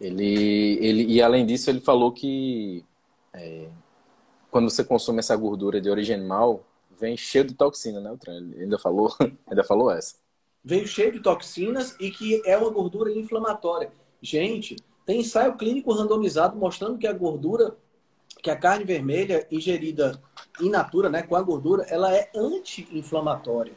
Ele, 0.00 0.78
ele, 0.80 1.04
e 1.06 1.20
além 1.20 1.44
disso, 1.44 1.70
ele 1.70 1.80
falou 1.80 2.12
que 2.12 2.84
é, 3.32 3.68
quando 4.50 4.70
você 4.70 4.84
consome 4.84 5.18
essa 5.18 5.36
gordura 5.36 5.80
de 5.80 5.90
origem 5.90 6.16
animal, 6.16 6.64
vem 6.98 7.16
cheio 7.16 7.44
de 7.44 7.54
toxina, 7.54 8.00
né, 8.00 8.16
Ele 8.28 8.62
ainda 8.62 8.78
falou, 8.78 9.14
ainda 9.46 9.64
falou 9.64 9.90
essa. 9.90 10.16
Vem 10.64 10.86
cheio 10.86 11.12
de 11.12 11.20
toxinas 11.20 11.96
e 12.00 12.10
que 12.10 12.42
é 12.44 12.56
uma 12.56 12.70
gordura 12.70 13.10
inflamatória. 13.12 13.92
Gente, 14.20 14.76
tem 15.06 15.20
ensaio 15.20 15.56
clínico 15.56 15.92
randomizado 15.92 16.56
mostrando 16.56 16.98
que 16.98 17.06
a 17.06 17.12
gordura, 17.12 17.76
que 18.42 18.50
a 18.50 18.56
carne 18.56 18.84
vermelha 18.84 19.46
ingerida 19.50 20.20
in 20.60 20.68
natura, 20.68 21.08
né, 21.08 21.22
com 21.22 21.36
a 21.36 21.42
gordura, 21.42 21.84
ela 21.88 22.14
é 22.14 22.30
anti-inflamatória. 22.34 23.72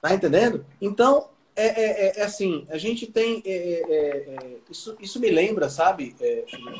Tá 0.00 0.14
entendendo? 0.14 0.64
Então, 0.80 1.28
é, 1.60 1.66
é, 1.66 2.06
é, 2.06 2.20
é 2.20 2.24
assim, 2.24 2.66
a 2.70 2.78
gente 2.78 3.06
tem. 3.06 3.42
É, 3.44 3.50
é, 3.50 4.34
é, 4.34 4.56
isso, 4.70 4.96
isso 5.00 5.20
me 5.20 5.30
lembra, 5.30 5.68
sabe, 5.68 6.14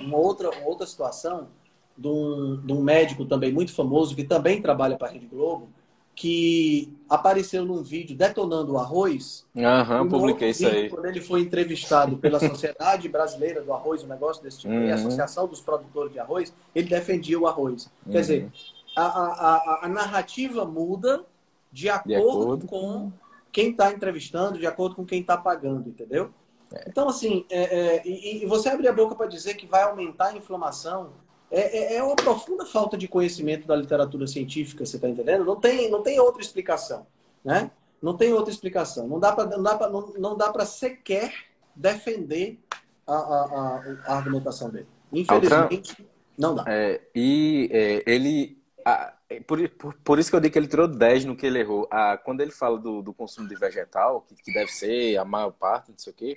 uma, 0.03 0.17
outra, 0.17 0.51
uma 0.51 0.67
outra 0.67 0.87
situação 0.87 1.49
de 1.97 2.09
um, 2.09 2.57
de 2.65 2.73
um 2.73 2.81
médico 2.81 3.25
também 3.25 3.53
muito 3.53 3.73
famoso, 3.75 4.17
que 4.17 4.25
também 4.25 4.63
trabalha 4.63 4.97
para 4.97 5.09
a 5.09 5.11
Rede 5.11 5.27
Globo, 5.27 5.69
que 6.15 6.93
apareceu 7.09 7.65
num 7.65 7.83
vídeo 7.83 8.17
detonando 8.17 8.73
o 8.73 8.79
arroz. 8.79 9.47
Aham, 9.57 10.03
uhum, 10.03 10.09
publiquei 10.09 10.51
isso 10.51 10.67
aí. 10.67 10.89
Quando 10.89 11.07
ele 11.07 11.21
foi 11.21 11.41
entrevistado 11.41 12.17
pela 12.17 12.39
Sociedade 12.41 13.09
Brasileira 13.09 13.63
do 13.63 13.73
Arroz, 13.73 14.03
um 14.03 14.07
negócio 14.07 14.43
desse 14.43 14.61
tipo, 14.61 14.73
uhum. 14.73 14.87
e 14.87 14.93
a 14.93 14.97
Associação 14.97 15.47
dos 15.47 15.61
Produtores 15.61 16.13
de 16.13 16.19
Arroz, 16.19 16.53
ele 16.75 16.89
defendia 16.89 17.39
o 17.39 17.47
arroz. 17.47 17.91
Uhum. 18.05 18.13
Quer 18.13 18.21
dizer, 18.21 18.53
a, 18.97 19.03
a, 19.03 19.27
a, 19.27 19.81
a, 19.87 19.89
narrativa 19.89 20.65
muda 20.65 21.25
de 21.73 21.89
acordo, 21.89 22.15
de 22.15 22.17
acordo. 22.17 22.67
com 22.67 23.13
quem 23.53 23.71
está 23.71 23.93
entrevistando, 23.93 24.59
de 24.59 24.67
acordo 24.67 24.95
com 24.95 25.05
quem 25.05 25.21
está 25.21 25.37
pagando, 25.37 25.89
entendeu? 25.89 26.33
É. 26.73 26.85
Então, 26.89 27.09
assim, 27.09 27.45
é, 27.51 27.63
é, 27.63 28.03
e, 28.07 28.43
e, 28.43 28.47
você 28.47 28.69
abrir 28.69 28.89
a 28.89 28.93
boca 28.93 29.15
para 29.15 29.27
dizer 29.27 29.55
que 29.55 29.67
vai 29.67 29.83
aumentar 29.83 30.29
a 30.29 30.37
inflamação 30.37 31.13
é, 31.51 31.95
é, 31.95 31.97
é 31.97 32.03
uma 32.03 32.15
profunda 32.15 32.65
falta 32.65 32.97
de 32.97 33.09
conhecimento 33.09 33.67
da 33.67 33.75
literatura 33.75 34.27
científica, 34.27 34.87
você 34.87 34.97
está 34.97 35.09
entendendo? 35.09 35.45
Não 35.45 35.57
tem, 35.57 35.91
não 35.91 36.03
tem 36.03 36.21
outra 36.21 36.41
explicação, 36.41 37.07
né? 37.45 37.71
Não 38.01 38.17
tem 38.17 38.33
outra 38.33 38.53
explicação. 38.53 39.09
Não 39.09 39.19
dá 39.19 39.33
para 39.33 39.47
não 39.47 39.63
dá 39.63 39.89
não, 39.91 40.13
não 40.17 40.37
dá 40.37 40.51
para 40.51 40.65
sequer 40.65 41.35
defender 41.75 42.59
a, 43.07 43.15
a, 43.15 43.83
a, 44.07 44.17
argumentação 44.17 44.71
dele. 44.71 44.87
Infelizmente, 45.13 46.07
não 46.39 46.55
dá. 46.55 46.65
É, 46.69 47.01
e 47.15 47.69
ele 48.07 48.57
a, 48.85 49.13
por, 49.39 49.69
por, 49.71 49.95
por, 49.95 50.19
isso 50.19 50.29
que 50.29 50.37
eu 50.37 50.41
digo 50.41 50.53
que 50.53 50.59
ele 50.59 50.67
tirou 50.67 50.89
10 50.89 51.25
no 51.27 51.37
que 51.37 51.47
ele 51.47 51.61
errou. 51.61 51.87
A, 51.91 52.17
quando 52.17 52.41
ele 52.41 52.51
fala 52.51 52.79
do, 52.79 53.01
do 53.01 53.15
consumo 53.15 53.49
de 53.49 53.55
vegetal, 53.55 54.23
que, 54.23 54.35
que 54.35 54.53
deve 54.53 54.73
ser 54.73 55.17
a 55.17 55.25
maior 55.25 55.53
parte, 55.53 55.91
não 55.91 55.99
sei 55.99 56.13
o 56.13 56.17
quê, 56.17 56.37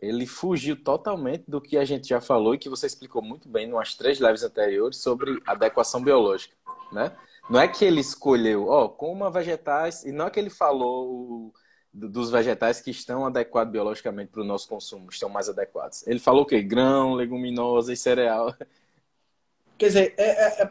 ele 0.00 0.26
fugiu 0.26 0.82
totalmente 0.82 1.44
do 1.46 1.60
que 1.60 1.76
a 1.76 1.84
gente 1.84 2.08
já 2.08 2.20
falou 2.20 2.54
e 2.54 2.58
que 2.58 2.68
você 2.68 2.86
explicou 2.86 3.22
muito 3.22 3.48
bem 3.48 3.68
em 3.68 3.72
umas 3.72 3.94
três 3.94 4.18
lives 4.18 4.42
anteriores 4.42 4.96
sobre 4.98 5.40
adequação 5.46 6.02
biológica, 6.02 6.56
né? 6.90 7.14
Não 7.50 7.60
é 7.60 7.68
que 7.68 7.84
ele 7.84 8.00
escolheu, 8.00 8.68
ó, 8.68 8.84
oh, 8.84 8.88
coma 8.88 9.30
vegetais, 9.30 10.04
e 10.04 10.12
não 10.12 10.26
é 10.26 10.30
que 10.30 10.40
ele 10.40 10.50
falou 10.50 11.52
dos 11.92 12.30
vegetais 12.30 12.80
que 12.80 12.90
estão 12.90 13.26
adequados 13.26 13.70
biologicamente 13.70 14.30
para 14.32 14.40
o 14.40 14.44
nosso 14.44 14.68
consumo, 14.68 15.08
estão 15.10 15.28
mais 15.28 15.48
adequados. 15.48 16.06
Ele 16.06 16.18
falou 16.18 16.42
o 16.42 16.46
quê? 16.46 16.62
Grão, 16.62 17.14
leguminosa 17.14 17.92
e 17.92 17.96
cereal. 17.96 18.54
Quer 19.78 19.86
dizer, 19.86 20.14
é, 20.16 20.62
é, 20.62 20.62
é, 20.62 20.70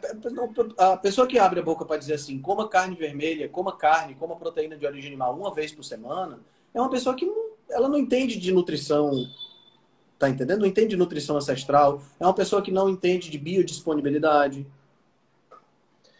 a 0.78 0.96
pessoa 0.96 1.26
que 1.26 1.38
abre 1.38 1.60
a 1.60 1.62
boca 1.62 1.84
para 1.84 1.98
dizer 1.98 2.14
assim, 2.14 2.40
coma 2.40 2.68
carne 2.68 2.96
vermelha, 2.96 3.48
coma 3.48 3.76
carne, 3.76 4.14
coma 4.14 4.36
proteína 4.36 4.76
de 4.76 4.86
origem 4.86 5.10
animal 5.10 5.36
uma 5.36 5.52
vez 5.52 5.72
por 5.72 5.84
semana, 5.84 6.40
é 6.72 6.80
uma 6.80 6.88
pessoa 6.90 7.14
que 7.14 7.26
não 7.26 7.52
ela 7.72 7.88
não 7.88 7.98
entende 7.98 8.38
de 8.38 8.52
nutrição, 8.52 9.28
tá 10.18 10.28
entendendo? 10.28 10.60
Não 10.60 10.66
entende 10.66 10.90
de 10.90 10.96
nutrição 10.96 11.36
ancestral. 11.36 12.02
É 12.20 12.24
uma 12.24 12.34
pessoa 12.34 12.62
que 12.62 12.70
não 12.70 12.88
entende 12.88 13.30
de 13.30 13.38
biodisponibilidade. 13.38 14.66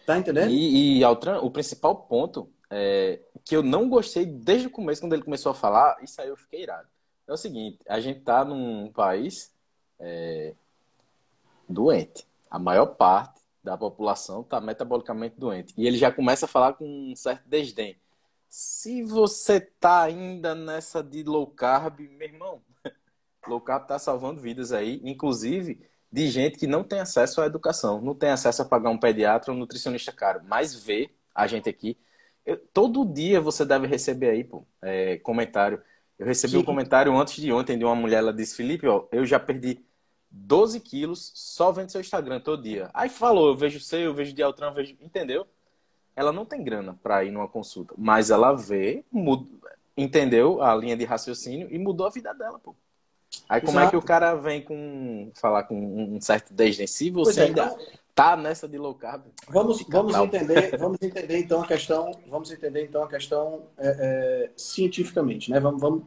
Tá 0.06 0.18
entendendo? 0.18 0.50
E, 0.50 0.98
e 0.98 1.04
Altran, 1.04 1.40
o 1.40 1.50
principal 1.50 1.94
ponto 1.94 2.48
é, 2.70 3.20
que 3.44 3.54
eu 3.54 3.62
não 3.62 3.88
gostei 3.88 4.24
desde 4.24 4.66
o 4.66 4.70
começo, 4.70 5.00
quando 5.00 5.12
ele 5.12 5.22
começou 5.22 5.52
a 5.52 5.54
falar, 5.54 5.98
isso 6.02 6.20
aí 6.20 6.28
eu 6.28 6.36
fiquei 6.36 6.62
irado. 6.62 6.88
É 7.28 7.32
o 7.32 7.36
seguinte, 7.36 7.78
a 7.86 8.00
gente 8.00 8.20
tá 8.20 8.44
num 8.44 8.90
país 8.90 9.52
é, 10.00 10.54
doente. 11.68 12.26
A 12.52 12.59
maior 12.59 12.85
parte 12.85 13.40
da 13.64 13.78
população 13.78 14.42
está 14.42 14.61
metabolicamente 14.61 15.37
doente. 15.38 15.73
E 15.75 15.87
ele 15.87 15.97
já 15.97 16.12
começa 16.12 16.44
a 16.44 16.49
falar 16.49 16.75
com 16.75 16.85
um 16.85 17.16
certo 17.16 17.49
desdém. 17.49 17.97
Se 18.47 19.02
você 19.02 19.59
tá 19.59 20.02
ainda 20.02 20.54
nessa 20.54 21.02
de 21.02 21.23
low 21.23 21.47
carb, 21.47 22.00
meu 22.00 22.28
irmão, 22.28 22.62
low 23.49 23.59
carb 23.59 23.87
tá 23.87 23.99
salvando 23.99 24.38
vidas 24.38 24.71
aí, 24.71 25.00
inclusive 25.02 25.80
de 26.12 26.28
gente 26.28 26.59
que 26.59 26.66
não 26.66 26.85
tem 26.85 27.00
acesso 27.00 27.40
à 27.40 27.47
educação, 27.47 28.02
não 28.02 28.14
tem 28.14 28.28
acesso 28.28 28.61
a 28.61 28.66
pagar 28.66 28.90
um 28.90 28.99
pediatra 28.99 29.50
ou 29.50 29.56
um 29.56 29.61
nutricionista 29.61 30.12
caro, 30.12 30.42
mas 30.44 30.75
vê 30.75 31.09
a 31.35 31.47
gente 31.47 31.71
aqui. 31.71 31.97
Eu, 32.44 32.59
todo 32.59 33.06
dia 33.06 33.40
você 33.40 33.64
deve 33.64 33.87
receber 33.87 34.28
aí, 34.28 34.44
pô, 34.44 34.66
é, 34.82 35.16
comentário. 35.21 35.82
Eu 36.18 36.26
recebi 36.26 36.59
um 36.59 36.62
comentário 36.62 37.16
antes 37.16 37.40
de 37.40 37.50
ontem 37.50 37.78
de 37.78 37.85
uma 37.87 37.94
mulher, 37.94 38.18
ela 38.18 38.35
disse, 38.35 38.56
Felipe, 38.56 38.87
ó, 38.87 39.09
eu 39.11 39.25
já 39.25 39.40
perdi 39.40 39.82
12 40.32 40.80
quilos 40.80 41.30
só 41.34 41.70
vendo 41.70 41.90
seu 41.90 42.00
Instagram 42.00 42.40
todo 42.40 42.62
dia. 42.62 42.90
Aí 42.94 43.08
falou, 43.08 43.48
eu 43.48 43.56
vejo 43.56 43.78
seu, 43.78 44.00
eu 44.00 44.14
vejo 44.14 44.32
de 44.32 44.42
Altran, 44.42 44.68
eu 44.68 44.74
vejo... 44.74 44.96
Entendeu? 45.00 45.46
ela 46.14 46.32
não 46.32 46.44
tem 46.44 46.62
grana 46.62 46.98
para 47.02 47.24
ir 47.24 47.30
numa 47.30 47.48
consulta, 47.48 47.94
mas 47.96 48.30
ela 48.30 48.52
vê, 48.52 49.04
muda, 49.10 49.46
entendeu 49.96 50.62
a 50.62 50.74
linha 50.74 50.96
de 50.96 51.04
raciocínio 51.04 51.68
e 51.70 51.78
mudou 51.78 52.06
a 52.06 52.10
vida 52.10 52.32
dela, 52.34 52.58
pô. 52.58 52.74
Aí 53.48 53.60
como 53.60 53.78
Exato. 53.78 53.86
é 53.86 53.90
que 53.90 53.96
o 53.96 54.02
cara 54.02 54.34
vem 54.34 54.62
com 54.62 55.30
falar 55.34 55.62
com 55.62 55.74
um 55.74 56.20
certo 56.20 56.52
desdém? 56.52 56.86
Se 56.86 57.10
você 57.10 57.40
é, 57.40 57.44
ainda 57.44 57.64
então, 57.64 57.78
tá 58.14 58.36
nessa 58.36 58.68
de 58.68 58.76
low 58.76 58.94
carb, 58.94 59.22
vamos 59.48 59.82
vamos 59.88 60.14
entender, 60.14 60.76
vamos 60.76 60.98
entender 61.00 61.38
então 61.38 61.62
a 61.62 61.66
questão, 61.66 62.12
vamos 62.28 62.50
entender 62.50 62.84
então 62.84 63.02
a 63.02 63.08
questão 63.08 63.68
é, 63.78 63.88
é, 63.88 64.50
cientificamente, 64.54 65.50
né? 65.50 65.58
Vamos 65.58 65.80
vamos 65.80 66.04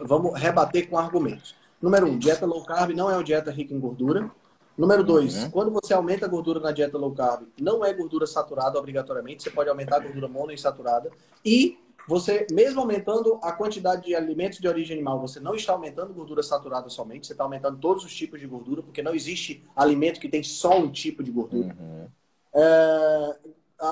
vamos 0.00 0.38
rebater 0.38 0.88
com 0.88 0.96
argumentos. 0.96 1.56
Número 1.82 2.06
um, 2.06 2.16
dieta 2.16 2.46
low 2.46 2.64
carb 2.64 2.94
não 2.94 3.10
é 3.10 3.14
uma 3.14 3.24
dieta 3.24 3.50
rica 3.50 3.74
em 3.74 3.80
gordura. 3.80 4.30
Número 4.78 5.04
dois, 5.04 5.36
uhum. 5.36 5.50
quando 5.50 5.70
você 5.70 5.92
aumenta 5.92 6.24
a 6.24 6.28
gordura 6.28 6.58
na 6.58 6.72
dieta 6.72 6.96
low 6.96 7.12
carb, 7.12 7.46
não 7.60 7.84
é 7.84 7.92
gordura 7.92 8.26
saturada 8.26 8.78
obrigatoriamente, 8.78 9.42
você 9.42 9.50
pode 9.50 9.68
aumentar 9.68 9.96
a 9.96 10.00
gordura 10.00 10.28
monoinsaturada. 10.28 11.10
E 11.44 11.78
você, 12.08 12.46
mesmo 12.50 12.80
aumentando 12.80 13.38
a 13.42 13.52
quantidade 13.52 14.06
de 14.06 14.14
alimentos 14.14 14.58
de 14.58 14.66
origem 14.66 14.96
animal, 14.96 15.20
você 15.20 15.38
não 15.38 15.54
está 15.54 15.72
aumentando 15.72 16.14
gordura 16.14 16.42
saturada 16.42 16.88
somente, 16.88 17.26
você 17.26 17.32
está 17.32 17.44
aumentando 17.44 17.78
todos 17.78 18.04
os 18.04 18.14
tipos 18.14 18.40
de 18.40 18.46
gordura, 18.46 18.82
porque 18.82 19.02
não 19.02 19.14
existe 19.14 19.64
alimento 19.76 20.20
que 20.20 20.28
tem 20.28 20.42
só 20.42 20.78
um 20.78 20.90
tipo 20.90 21.22
de 21.22 21.30
gordura. 21.30 21.76
Uhum. 21.78 22.06
É, 22.54 23.36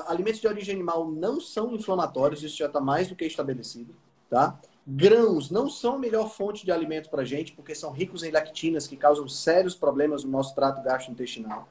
alimentos 0.07 0.41
de 0.41 0.47
origem 0.47 0.75
animal 0.75 1.09
não 1.09 1.39
são 1.39 1.73
inflamatórios, 1.73 2.43
isso 2.43 2.57
já 2.57 2.65
está 2.65 2.81
mais 2.81 3.07
do 3.07 3.15
que 3.15 3.25
estabelecido, 3.25 3.95
tá? 4.29 4.59
Grãos 4.93 5.49
não 5.49 5.69
são 5.69 5.95
a 5.95 5.99
melhor 5.99 6.29
fonte 6.29 6.65
de 6.65 6.71
alimento 6.71 7.09
para 7.09 7.21
a 7.21 7.25
gente, 7.25 7.53
porque 7.53 7.73
são 7.73 7.91
ricos 7.91 8.23
em 8.23 8.31
lactinas 8.31 8.87
que 8.87 8.97
causam 8.97 9.27
sérios 9.27 9.75
problemas 9.75 10.23
no 10.23 10.31
nosso 10.31 10.53
trato 10.53 10.83
gastrointestinal. 10.83 11.67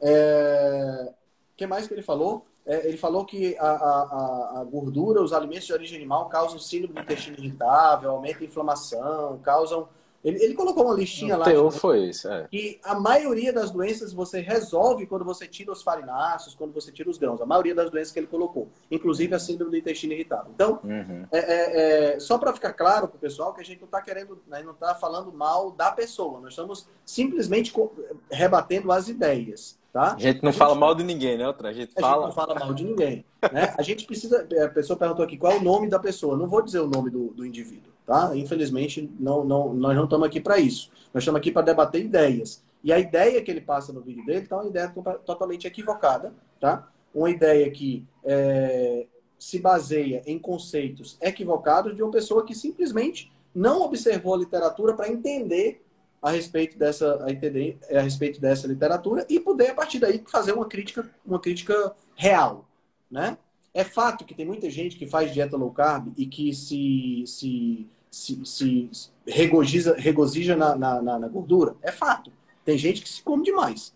É... 0.00 1.08
O 1.10 1.56
que 1.56 1.66
mais 1.66 1.86
que 1.86 1.94
ele 1.94 2.02
falou? 2.02 2.46
é, 2.64 2.86
ele 2.86 2.96
falou 2.96 3.24
que 3.24 3.56
a, 3.58 3.66
a, 3.66 4.60
a, 4.60 4.64
gordura, 4.64 5.20
os 5.20 5.32
alimentos 5.32 5.66
de 5.66 5.72
origem 5.72 5.96
animal 5.98 6.28
causam 6.28 6.58
síndrome 6.58 6.94
do 6.94 7.00
intestino 7.00 7.36
irritável, 7.38 8.10
aumenta 8.10 8.40
a 8.40 8.46
inflamação, 8.46 9.38
causam 9.42 9.88
ele, 10.24 10.42
ele 10.42 10.54
colocou 10.54 10.84
uma 10.84 10.94
listinha 10.94 11.36
o 11.36 11.38
lá. 11.38 11.44
Teu 11.44 11.70
foi 11.70 12.10
é. 12.26 12.48
E 12.52 12.78
a 12.84 12.98
maioria 12.98 13.52
das 13.52 13.70
doenças 13.70 14.12
você 14.12 14.40
resolve 14.40 15.06
quando 15.06 15.24
você 15.24 15.46
tira 15.48 15.72
os 15.72 15.82
farináceos, 15.82 16.54
quando 16.54 16.72
você 16.72 16.92
tira 16.92 17.10
os 17.10 17.18
grãos. 17.18 17.40
A 17.40 17.46
maioria 17.46 17.74
das 17.74 17.90
doenças 17.90 18.12
que 18.12 18.20
ele 18.20 18.28
colocou. 18.28 18.68
Inclusive 18.90 19.34
a 19.34 19.38
síndrome 19.38 19.72
do 19.72 19.76
intestino 19.76 20.12
irritável. 20.12 20.52
Então, 20.54 20.80
uhum. 20.84 21.26
é, 21.32 21.38
é, 21.38 22.14
é, 22.14 22.20
só 22.20 22.38
para 22.38 22.52
ficar 22.52 22.72
claro 22.72 23.08
para 23.08 23.16
o 23.16 23.20
pessoal 23.20 23.52
que 23.52 23.60
a 23.60 23.64
gente 23.64 23.80
não 23.80 23.86
está 23.86 24.00
querendo, 24.00 24.40
né, 24.46 24.62
não 24.62 24.72
está 24.72 24.94
falando 24.94 25.32
mal 25.32 25.72
da 25.72 25.90
pessoa. 25.90 26.40
Nós 26.40 26.50
estamos 26.50 26.86
simplesmente 27.04 27.72
rebatendo 28.30 28.92
as 28.92 29.08
ideias. 29.08 29.81
Tá? 29.92 30.14
A 30.14 30.18
gente 30.18 30.42
não 30.42 30.50
a 30.50 30.54
fala 30.54 30.74
mal 30.74 30.94
de 30.94 31.04
ninguém, 31.04 31.36
né, 31.36 31.46
Outra? 31.46 31.68
A 31.68 31.72
gente, 31.72 31.92
a 31.96 32.00
fala... 32.00 32.26
gente 32.26 32.26
não 32.28 32.32
fala 32.32 32.58
mal 32.58 32.72
de 32.72 32.84
ninguém. 32.84 33.24
Né? 33.52 33.74
A 33.76 33.82
gente 33.82 34.06
precisa. 34.06 34.46
A 34.64 34.68
pessoa 34.68 34.98
perguntou 34.98 35.24
aqui 35.24 35.36
qual 35.36 35.52
é 35.52 35.56
o 35.56 35.62
nome 35.62 35.88
da 35.88 35.98
pessoa. 35.98 36.36
Não 36.36 36.46
vou 36.46 36.62
dizer 36.62 36.80
o 36.80 36.86
nome 36.86 37.10
do, 37.10 37.28
do 37.28 37.44
indivíduo 37.44 37.92
tá? 38.06 38.36
Infelizmente, 38.36 39.10
não, 39.18 39.44
não, 39.44 39.72
nós 39.72 39.96
não 39.96 40.04
estamos 40.04 40.26
aqui 40.26 40.40
para 40.40 40.58
isso. 40.58 40.90
Nós 41.12 41.22
estamos 41.22 41.38
aqui 41.38 41.50
para 41.50 41.62
debater 41.62 42.04
ideias. 42.04 42.62
E 42.82 42.92
a 42.92 42.98
ideia 42.98 43.40
que 43.42 43.50
ele 43.50 43.60
passa 43.60 43.92
no 43.92 44.00
vídeo 44.00 44.24
dele 44.24 44.40
está 44.40 44.56
uma 44.56 44.68
ideia 44.68 44.92
totalmente 45.24 45.66
equivocada, 45.66 46.34
tá? 46.60 46.88
Uma 47.14 47.30
ideia 47.30 47.70
que 47.70 48.04
é, 48.24 49.06
se 49.38 49.58
baseia 49.58 50.22
em 50.26 50.38
conceitos 50.38 51.16
equivocados 51.20 51.94
de 51.94 52.02
uma 52.02 52.10
pessoa 52.10 52.44
que 52.44 52.54
simplesmente 52.54 53.32
não 53.54 53.82
observou 53.82 54.34
a 54.34 54.38
literatura 54.38 54.94
para 54.94 55.10
entender 55.10 55.81
a 56.22 56.30
respeito 56.30 56.78
dessa 56.78 57.22
a 57.24 57.30
entender 57.30 57.78
a 57.90 58.00
respeito 58.00 58.40
dessa 58.40 58.68
literatura 58.68 59.26
e 59.28 59.40
poder 59.40 59.70
a 59.70 59.74
partir 59.74 59.98
daí 59.98 60.22
fazer 60.30 60.52
uma 60.52 60.66
crítica 60.66 61.10
uma 61.26 61.40
crítica 61.40 61.94
real, 62.14 62.68
né? 63.10 63.36
É 63.74 63.84
fato 63.84 64.24
que 64.24 64.34
tem 64.34 64.44
muita 64.46 64.68
gente 64.68 64.96
que 64.96 65.06
faz 65.06 65.32
dieta 65.32 65.56
low 65.56 65.70
carb 65.70 66.12
e 66.16 66.26
que 66.26 66.54
se, 66.54 67.24
se, 67.26 67.88
se, 68.10 68.44
se 68.44 68.90
regozija, 69.26 69.94
regozija 69.94 70.54
na, 70.54 70.76
na, 70.76 71.00
na, 71.00 71.28
gordura. 71.28 71.74
É 71.80 71.90
fato. 71.90 72.30
Tem 72.64 72.76
gente 72.76 73.00
que 73.00 73.08
se 73.08 73.22
come 73.22 73.42
demais. 73.42 73.94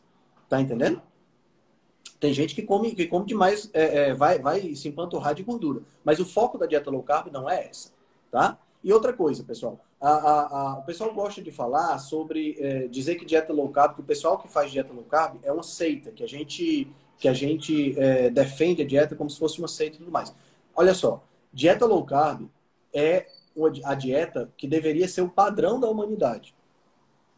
Tá 0.48 0.60
entendendo? 0.60 1.02
Tem 2.18 2.32
gente 2.32 2.54
que 2.54 2.62
come, 2.62 2.94
que 2.94 3.06
come 3.06 3.26
demais, 3.26 3.68
é, 3.74 4.08
é, 4.08 4.14
vai, 4.14 4.38
vai 4.38 4.74
se 4.74 4.88
empanturrar 4.88 5.34
de 5.34 5.42
gordura. 5.42 5.82
Mas 6.02 6.18
o 6.18 6.24
foco 6.24 6.56
da 6.56 6.64
dieta 6.64 6.90
low 6.90 7.02
carb 7.02 7.30
não 7.30 7.48
é 7.48 7.66
essa. 7.66 7.92
Tá? 8.30 8.58
E 8.82 8.90
outra 8.92 9.12
coisa, 9.12 9.44
pessoal. 9.44 9.78
A, 10.00 10.10
a, 10.10 10.58
a, 10.60 10.78
o 10.78 10.82
pessoal 10.82 11.12
gosta 11.14 11.40
de 11.40 11.50
falar 11.50 11.98
sobre 11.98 12.56
é, 12.58 12.86
dizer 12.88 13.14
que 13.14 13.24
dieta 13.24 13.52
low 13.52 13.68
carb, 13.70 13.94
que 13.94 14.00
o 14.00 14.04
pessoal 14.04 14.38
que 14.38 14.46
faz 14.46 14.70
dieta 14.70 14.92
low 14.92 15.04
carb 15.04 15.38
é 15.42 15.50
uma 15.50 15.62
seita, 15.62 16.10
que 16.10 16.22
a 16.22 16.26
gente 16.26 16.88
que 17.18 17.28
a 17.28 17.32
gente 17.32 17.98
é, 17.98 18.28
defende 18.28 18.82
a 18.82 18.86
dieta 18.86 19.16
como 19.16 19.30
se 19.30 19.38
fosse 19.38 19.58
uma 19.58 19.68
seita 19.68 19.96
e 19.96 19.98
tudo 20.00 20.12
mais. 20.12 20.34
Olha 20.74 20.92
só, 20.92 21.24
dieta 21.50 21.86
low 21.86 22.04
carb 22.04 22.46
é 22.92 23.26
a 23.84 23.94
dieta 23.94 24.52
que 24.56 24.68
deveria 24.68 25.08
ser 25.08 25.22
o 25.22 25.30
padrão 25.30 25.80
da 25.80 25.88
humanidade, 25.88 26.54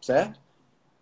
certo? 0.01 0.41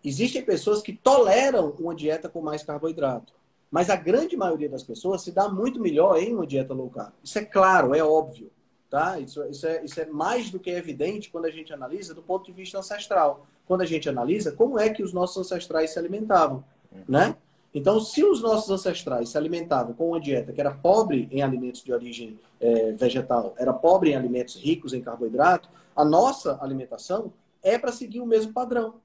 Existem 0.03 0.43
pessoas 0.43 0.83
que 0.83 0.93
toleram 0.93 1.71
uma 1.79 1.95
dieta 1.95 2.29
com 2.29 2.39
mais 2.39 2.61
carboidrato, 2.61 3.33
mas 3.71 3.89
a 3.89 3.95
grande 3.95 4.37
maioria 4.37 4.69
das 4.69 4.83
pessoas 4.83 5.23
se 5.23 5.31
dá 5.31 5.49
muito 5.49 5.79
melhor 5.79 6.21
em 6.21 6.35
uma 6.35 6.45
dieta 6.45 6.73
low 6.73 6.89
carb. 6.89 7.13
Isso 7.23 7.39
é 7.39 7.45
claro, 7.45 7.95
é 7.95 8.03
óbvio, 8.03 8.51
tá? 8.89 9.19
Isso, 9.19 9.43
isso, 9.45 9.67
é, 9.67 9.83
isso 9.83 9.99
é 9.99 10.05
mais 10.05 10.49
do 10.49 10.59
que 10.59 10.69
evidente 10.69 11.29
quando 11.29 11.45
a 11.45 11.51
gente 11.51 11.73
analisa 11.73 12.13
do 12.13 12.21
ponto 12.21 12.45
de 12.45 12.51
vista 12.51 12.79
ancestral. 12.79 13.45
Quando 13.65 13.81
a 13.81 13.85
gente 13.85 14.07
analisa 14.07 14.51
como 14.51 14.79
é 14.79 14.89
que 14.89 15.03
os 15.03 15.13
nossos 15.13 15.37
ancestrais 15.37 15.91
se 15.91 15.99
alimentavam, 15.99 16.63
né? 17.07 17.35
Então, 17.73 17.99
se 17.99 18.23
os 18.23 18.41
nossos 18.41 18.71
ancestrais 18.71 19.29
se 19.29 19.37
alimentavam 19.37 19.93
com 19.93 20.09
uma 20.09 20.19
dieta 20.19 20.51
que 20.51 20.59
era 20.59 20.71
pobre 20.71 21.27
em 21.29 21.41
alimentos 21.43 21.83
de 21.83 21.93
origem 21.93 22.39
é, 22.59 22.93
vegetal, 22.93 23.53
era 23.57 23.73
pobre 23.73 24.11
em 24.11 24.15
alimentos 24.15 24.55
ricos 24.55 24.93
em 24.93 25.01
carboidrato, 25.01 25.69
a 25.95 26.03
nossa 26.03 26.57
alimentação 26.61 27.31
é 27.61 27.77
para 27.77 27.91
seguir 27.91 28.21
o 28.21 28.25
mesmo 28.25 28.53
padrão. 28.53 28.95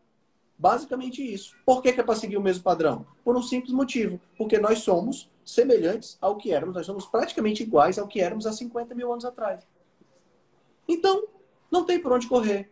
Basicamente 0.56 1.22
isso. 1.22 1.56
Por 1.66 1.82
que, 1.82 1.92
que 1.92 2.00
é 2.00 2.04
para 2.04 2.14
seguir 2.14 2.36
o 2.36 2.40
mesmo 2.40 2.62
padrão? 2.62 3.04
Por 3.24 3.36
um 3.36 3.42
simples 3.42 3.72
motivo. 3.72 4.20
Porque 4.38 4.58
nós 4.58 4.78
somos 4.78 5.28
semelhantes 5.44 6.16
ao 6.20 6.36
que 6.36 6.52
éramos, 6.52 6.74
nós 6.74 6.86
somos 6.86 7.04
praticamente 7.04 7.62
iguais 7.62 7.98
ao 7.98 8.06
que 8.06 8.20
éramos 8.20 8.46
há 8.46 8.52
50 8.52 8.94
mil 8.94 9.12
anos 9.12 9.24
atrás. 9.24 9.66
Então, 10.88 11.24
não 11.70 11.84
tem 11.84 12.00
por 12.00 12.12
onde 12.12 12.26
correr. 12.26 12.70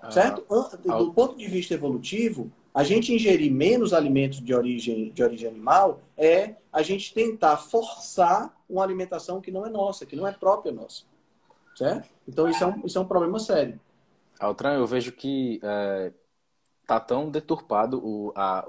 Ah, 0.00 0.10
certo? 0.10 0.44
Do 0.82 1.12
ponto 1.12 1.36
de 1.36 1.46
vista 1.46 1.74
evolutivo, 1.74 2.52
a 2.72 2.84
gente 2.84 3.12
ingerir 3.12 3.52
menos 3.52 3.92
alimentos 3.92 4.40
de 4.40 4.54
origem, 4.54 5.10
de 5.10 5.22
origem 5.22 5.48
animal 5.48 6.00
é 6.16 6.54
a 6.72 6.82
gente 6.82 7.12
tentar 7.12 7.56
forçar 7.56 8.56
uma 8.68 8.84
alimentação 8.84 9.40
que 9.40 9.50
não 9.50 9.66
é 9.66 9.70
nossa, 9.70 10.06
que 10.06 10.14
não 10.14 10.26
é 10.26 10.32
própria 10.32 10.70
nossa. 10.70 11.02
Certo? 11.74 12.08
Então 12.26 12.48
isso 12.48 12.62
é 12.62 12.66
um, 12.66 12.86
isso 12.86 12.98
é 12.98 13.00
um 13.00 13.06
problema 13.06 13.38
sério. 13.38 13.80
Altran, 14.38 14.74
eu 14.74 14.86
vejo 14.86 15.10
que 15.12 15.58
é, 15.62 16.12
tá 16.86 17.00
tão 17.00 17.30
deturpado 17.30 17.98
o, 17.98 18.32
a, 18.36 18.68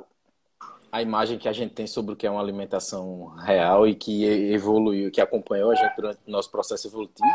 a 0.91 1.01
imagem 1.01 1.37
que 1.37 1.47
a 1.47 1.53
gente 1.53 1.73
tem 1.73 1.85
sobre 1.85 2.13
o 2.13 2.15
que 2.15 2.25
é 2.25 2.31
uma 2.31 2.41
alimentação 2.41 3.27
real 3.35 3.87
e 3.87 3.93
que 3.93 4.25
evoluiu, 4.25 5.11
que 5.11 5.21
acompanhou 5.21 5.71
a 5.71 5.75
gente 5.75 5.95
durante 5.95 6.19
o 6.25 6.31
nosso 6.31 6.49
processo 6.49 6.87
evolutivo, 6.87 7.27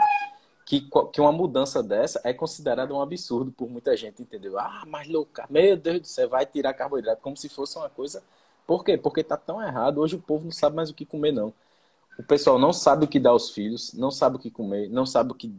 que, 0.64 0.88
que 1.12 1.20
uma 1.20 1.32
mudança 1.32 1.82
dessa 1.82 2.20
é 2.24 2.32
considerada 2.32 2.92
um 2.94 3.00
absurdo 3.00 3.52
por 3.52 3.68
muita 3.68 3.96
gente, 3.96 4.22
entendeu? 4.22 4.58
Ah, 4.58 4.84
mas 4.86 5.06
louca, 5.08 5.46
meu 5.50 5.76
Deus 5.76 6.00
do 6.00 6.06
céu, 6.06 6.28
vai 6.28 6.46
tirar 6.46 6.72
carboidrato 6.74 7.20
como 7.20 7.36
se 7.36 7.48
fosse 7.48 7.76
uma 7.76 7.90
coisa. 7.90 8.22
Por 8.66 8.82
quê? 8.82 8.96
Porque 8.96 9.22
tá 9.22 9.36
tão 9.36 9.62
errado. 9.62 9.98
Hoje 9.98 10.16
o 10.16 10.22
povo 10.22 10.44
não 10.44 10.52
sabe 10.52 10.76
mais 10.76 10.90
o 10.90 10.94
que 10.94 11.04
comer, 11.04 11.32
não. 11.32 11.52
O 12.18 12.22
pessoal 12.22 12.58
não 12.58 12.72
sabe 12.72 13.04
o 13.04 13.08
que 13.08 13.20
dá 13.20 13.30
aos 13.30 13.50
filhos, 13.50 13.92
não 13.92 14.10
sabe 14.10 14.36
o 14.36 14.38
que 14.38 14.50
comer, 14.50 14.88
não 14.88 15.04
sabe 15.04 15.32
o 15.32 15.34
que 15.34 15.52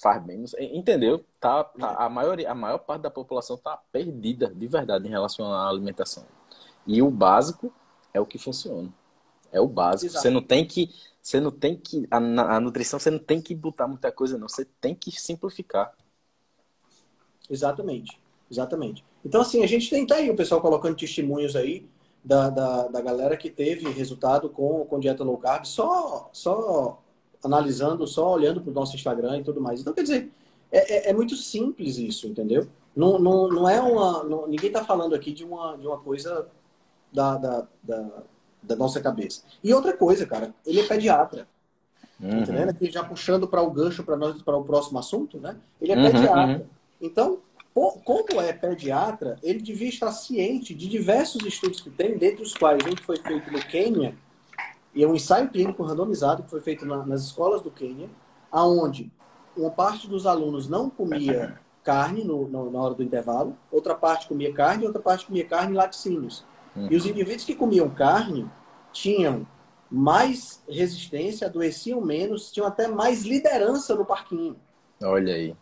faz 0.00 0.22
bem. 0.22 0.44
Entendeu? 0.58 1.24
Tá, 1.40 1.64
tá, 1.64 1.94
a, 1.94 2.08
maioria, 2.08 2.50
a 2.50 2.54
maior 2.54 2.78
parte 2.78 3.02
da 3.02 3.10
população 3.10 3.56
tá 3.56 3.80
perdida, 3.92 4.52
de 4.54 4.66
verdade, 4.66 5.06
em 5.06 5.10
relação 5.10 5.52
à 5.52 5.68
alimentação. 5.68 6.24
E 6.86 7.00
o 7.00 7.10
básico 7.10 7.72
é 8.12 8.20
o 8.20 8.26
que 8.26 8.38
funciona. 8.38 8.92
É 9.54 9.60
o 9.60 9.68
básico. 9.68 10.10
Exato. 10.10 10.22
Você 10.22 10.30
não 10.30 10.42
tem 10.42 10.66
que 10.66 10.90
você 11.24 11.40
não 11.40 11.50
tem 11.50 11.74
que. 11.74 12.06
A, 12.10 12.18
a 12.18 12.60
nutrição 12.60 12.98
você 12.98 13.10
não 13.10 13.18
tem 13.18 13.40
que 13.40 13.54
botar 13.54 13.88
muita 13.88 14.12
coisa, 14.12 14.36
não. 14.36 14.46
Você 14.46 14.66
tem 14.78 14.94
que 14.94 15.10
simplificar. 15.10 15.94
Exatamente. 17.48 18.20
Exatamente. 18.50 19.02
Então, 19.24 19.40
assim, 19.40 19.64
a 19.64 19.66
gente 19.66 19.88
tem 19.88 20.06
tá 20.06 20.16
aí 20.16 20.28
o 20.30 20.36
pessoal 20.36 20.60
colocando 20.60 20.94
testemunhos 20.94 21.56
aí 21.56 21.88
da, 22.22 22.50
da, 22.50 22.88
da 22.88 23.00
galera 23.00 23.38
que 23.38 23.48
teve 23.48 23.88
resultado 23.88 24.50
com, 24.50 24.84
com 24.84 25.00
dieta 25.00 25.24
low 25.24 25.38
carb, 25.38 25.64
só, 25.64 26.28
só 26.30 27.02
analisando, 27.42 28.06
só 28.06 28.30
olhando 28.30 28.60
para 28.60 28.70
o 28.70 28.74
nosso 28.74 28.94
Instagram 28.94 29.38
e 29.38 29.44
tudo 29.44 29.62
mais. 29.62 29.80
Então, 29.80 29.94
quer 29.94 30.02
dizer, 30.02 30.30
é, 30.70 31.08
é, 31.08 31.10
é 31.10 31.12
muito 31.14 31.36
simples 31.36 31.96
isso, 31.96 32.26
entendeu? 32.26 32.68
Não, 32.94 33.18
não, 33.18 33.48
não 33.48 33.66
é 33.66 33.80
uma. 33.80 34.24
Não, 34.24 34.46
ninguém 34.46 34.68
está 34.68 34.84
falando 34.84 35.14
aqui 35.14 35.32
de 35.32 35.42
uma, 35.42 35.74
de 35.78 35.86
uma 35.86 35.98
coisa 35.98 36.46
da, 37.10 37.38
da, 37.38 37.68
da 37.82 38.22
da 38.64 38.76
nossa 38.76 39.00
cabeça. 39.00 39.42
E 39.62 39.72
outra 39.72 39.96
coisa, 39.96 40.26
cara, 40.26 40.54
ele 40.66 40.80
é 40.80 40.86
pediatra. 40.86 41.46
Uhum. 42.20 42.40
Entendendo? 42.40 42.70
Aqui 42.70 42.90
já 42.90 43.04
puxando 43.04 43.46
para 43.46 43.62
o 43.62 43.70
gancho 43.70 44.02
para 44.02 44.16
nós 44.16 44.40
para 44.42 44.56
o 44.56 44.64
próximo 44.64 44.98
assunto, 44.98 45.38
né? 45.38 45.56
Ele 45.80 45.92
é 45.92 45.96
uhum, 45.96 46.10
pediatra. 46.10 46.58
Uhum. 46.58 46.66
Então, 47.00 47.38
como 47.74 48.40
é 48.40 48.52
pediatra, 48.52 49.36
ele 49.42 49.60
devia 49.60 49.88
estar 49.88 50.12
ciente 50.12 50.74
de 50.74 50.88
diversos 50.88 51.44
estudos 51.44 51.80
que 51.80 51.90
tem, 51.90 52.16
dentre 52.16 52.42
os 52.42 52.54
quais 52.54 52.82
um 52.86 52.94
que 52.94 53.02
foi 53.02 53.16
feito 53.16 53.50
no 53.50 53.58
Quênia, 53.58 54.16
e 54.94 55.02
é 55.02 55.08
um 55.08 55.14
ensaio 55.14 55.48
clínico 55.48 55.82
randomizado 55.82 56.44
que 56.44 56.50
foi 56.50 56.60
feito 56.60 56.86
na, 56.86 57.04
nas 57.04 57.22
escolas 57.22 57.60
do 57.60 57.70
Quênia, 57.70 58.08
aonde 58.50 59.10
uma 59.56 59.70
parte 59.70 60.08
dos 60.08 60.24
alunos 60.24 60.68
não 60.68 60.88
comia 60.88 61.58
carne 61.82 62.24
no, 62.24 62.48
no, 62.48 62.70
na 62.70 62.78
hora 62.78 62.94
do 62.94 63.02
intervalo, 63.02 63.56
outra 63.70 63.94
parte 63.94 64.28
comia 64.28 64.52
carne, 64.52 64.86
outra 64.86 65.02
parte 65.02 65.26
comia 65.26 65.44
carne 65.44 65.72
e 65.72 65.76
laticínios. 65.76 66.44
Uhum. 66.76 66.88
E 66.90 66.96
os 66.96 67.06
indivíduos 67.06 67.44
que 67.44 67.54
comiam 67.54 67.88
carne 67.88 68.50
tinham 68.92 69.46
mais 69.90 70.62
resistência, 70.68 71.46
adoeciam 71.46 72.00
menos, 72.00 72.50
tinham 72.50 72.66
até 72.66 72.88
mais 72.88 73.22
liderança 73.22 73.94
no 73.94 74.04
parquinho. 74.04 74.56
Olha 75.02 75.34
aí. 75.34 75.56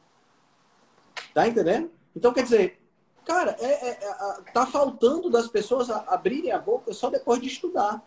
Tá 1.35 1.46
entendendo? 1.46 1.90
Então, 2.14 2.33
quer 2.33 2.42
dizer, 2.42 2.81
cara, 3.25 3.57
é, 3.61 3.88
é, 3.88 3.90
é, 3.90 4.53
tá 4.53 4.66
faltando 4.66 5.31
das 5.31 5.48
pessoas 5.48 5.90
abrirem 5.90 6.53
a 6.53 6.59
boca 6.59 6.92
só 6.92 7.11
depois 7.11 7.40
de 7.40 7.48
estudar. 7.48 8.03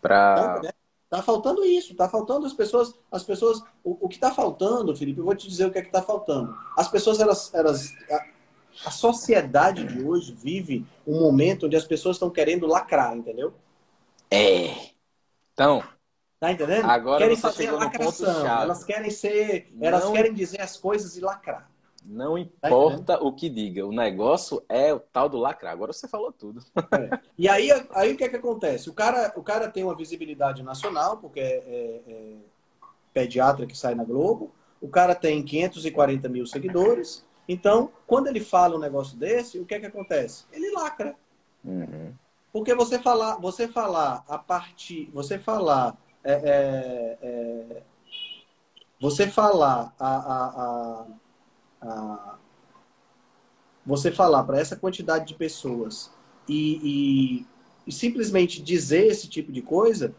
Pra... 0.00 0.60
Tá, 0.60 0.74
tá 1.10 1.22
faltando 1.22 1.64
isso, 1.64 1.94
tá 1.94 2.08
faltando 2.08 2.46
as 2.46 2.52
pessoas, 2.52 2.94
as 3.10 3.22
pessoas, 3.22 3.62
o, 3.82 4.06
o 4.06 4.08
que 4.08 4.18
tá 4.18 4.30
faltando, 4.30 4.96
Felipe, 4.96 5.18
eu 5.18 5.24
vou 5.24 5.34
te 5.34 5.48
dizer 5.48 5.66
o 5.66 5.72
que 5.72 5.78
é 5.78 5.82
que 5.82 5.90
tá 5.90 6.02
faltando. 6.02 6.56
As 6.76 6.88
pessoas, 6.88 7.18
elas, 7.18 7.52
elas 7.52 7.92
a 8.84 8.90
sociedade 8.90 9.84
de 9.84 10.02
hoje 10.02 10.32
vive 10.32 10.84
um 11.06 11.20
momento 11.20 11.66
onde 11.66 11.76
as 11.76 11.84
pessoas 11.84 12.16
estão 12.16 12.30
querendo 12.30 12.66
lacrar, 12.66 13.16
entendeu? 13.16 13.54
É. 14.30 14.90
Então. 15.52 15.82
Tá 16.38 16.52
entendendo? 16.52 16.84
Agora 16.84 17.18
querem 17.18 17.36
fazer 17.36 17.68
a 17.68 17.72
lacração. 17.72 18.46
Elas 18.46 18.84
querem 18.84 19.10
ser. 19.10 19.70
Não, 19.72 19.86
elas 19.86 20.10
querem 20.10 20.34
dizer 20.34 20.60
as 20.60 20.76
coisas 20.76 21.16
e 21.16 21.20
lacrar. 21.20 21.70
Não 22.04 22.34
tá 22.60 22.68
importa 22.68 23.22
o 23.22 23.32
que 23.32 23.48
diga, 23.48 23.84
o 23.84 23.90
negócio 23.90 24.62
é 24.68 24.94
o 24.94 25.00
tal 25.00 25.28
do 25.28 25.38
lacrar. 25.38 25.72
Agora 25.72 25.92
você 25.92 26.06
falou 26.06 26.30
tudo. 26.30 26.62
É. 26.76 27.18
E 27.36 27.48
aí, 27.48 27.68
aí 27.90 28.12
o 28.12 28.16
que 28.16 28.24
é 28.24 28.28
que 28.28 28.36
acontece? 28.36 28.88
O 28.88 28.94
cara, 28.94 29.32
o 29.34 29.42
cara 29.42 29.68
tem 29.68 29.82
uma 29.82 29.96
visibilidade 29.96 30.62
nacional, 30.62 31.16
porque 31.16 31.40
é, 31.40 31.44
é, 31.44 32.00
é 32.06 32.32
pediatra 33.12 33.66
que 33.66 33.76
sai 33.76 33.94
na 33.94 34.04
Globo, 34.04 34.52
o 34.80 34.88
cara 34.88 35.14
tem 35.14 35.42
540 35.42 36.28
mil 36.28 36.46
seguidores. 36.46 37.24
Então, 37.48 37.92
quando 38.06 38.26
ele 38.26 38.40
fala 38.40 38.76
um 38.76 38.80
negócio 38.80 39.16
desse, 39.16 39.58
o 39.58 39.64
que 39.64 39.74
é 39.74 39.80
que 39.80 39.86
acontece? 39.86 40.44
Ele 40.52 40.70
lacra. 40.72 41.14
Uhum. 41.64 42.12
Porque 42.52 42.74
você 42.74 42.98
falar, 42.98 43.36
você 43.36 43.68
falar 43.68 44.24
a 44.28 44.38
partir, 44.38 45.10
você 45.12 45.38
falar, 45.38 45.96
é, 46.24 46.32
é, 46.32 47.18
é, 47.22 47.82
você 49.00 49.28
falar 49.28 49.94
a, 49.98 50.16
a, 50.16 50.46
a, 50.62 51.06
a 51.82 52.38
você 53.84 54.10
falar 54.10 54.42
para 54.42 54.58
essa 54.58 54.74
quantidade 54.74 55.26
de 55.26 55.34
pessoas 55.34 56.10
e, 56.48 56.80
e, 56.82 57.46
e, 57.86 57.92
simplesmente 57.92 58.60
dizer 58.60 59.06
esse 59.06 59.28
tipo 59.28 59.52
de 59.52 59.62
coisa, 59.62 60.12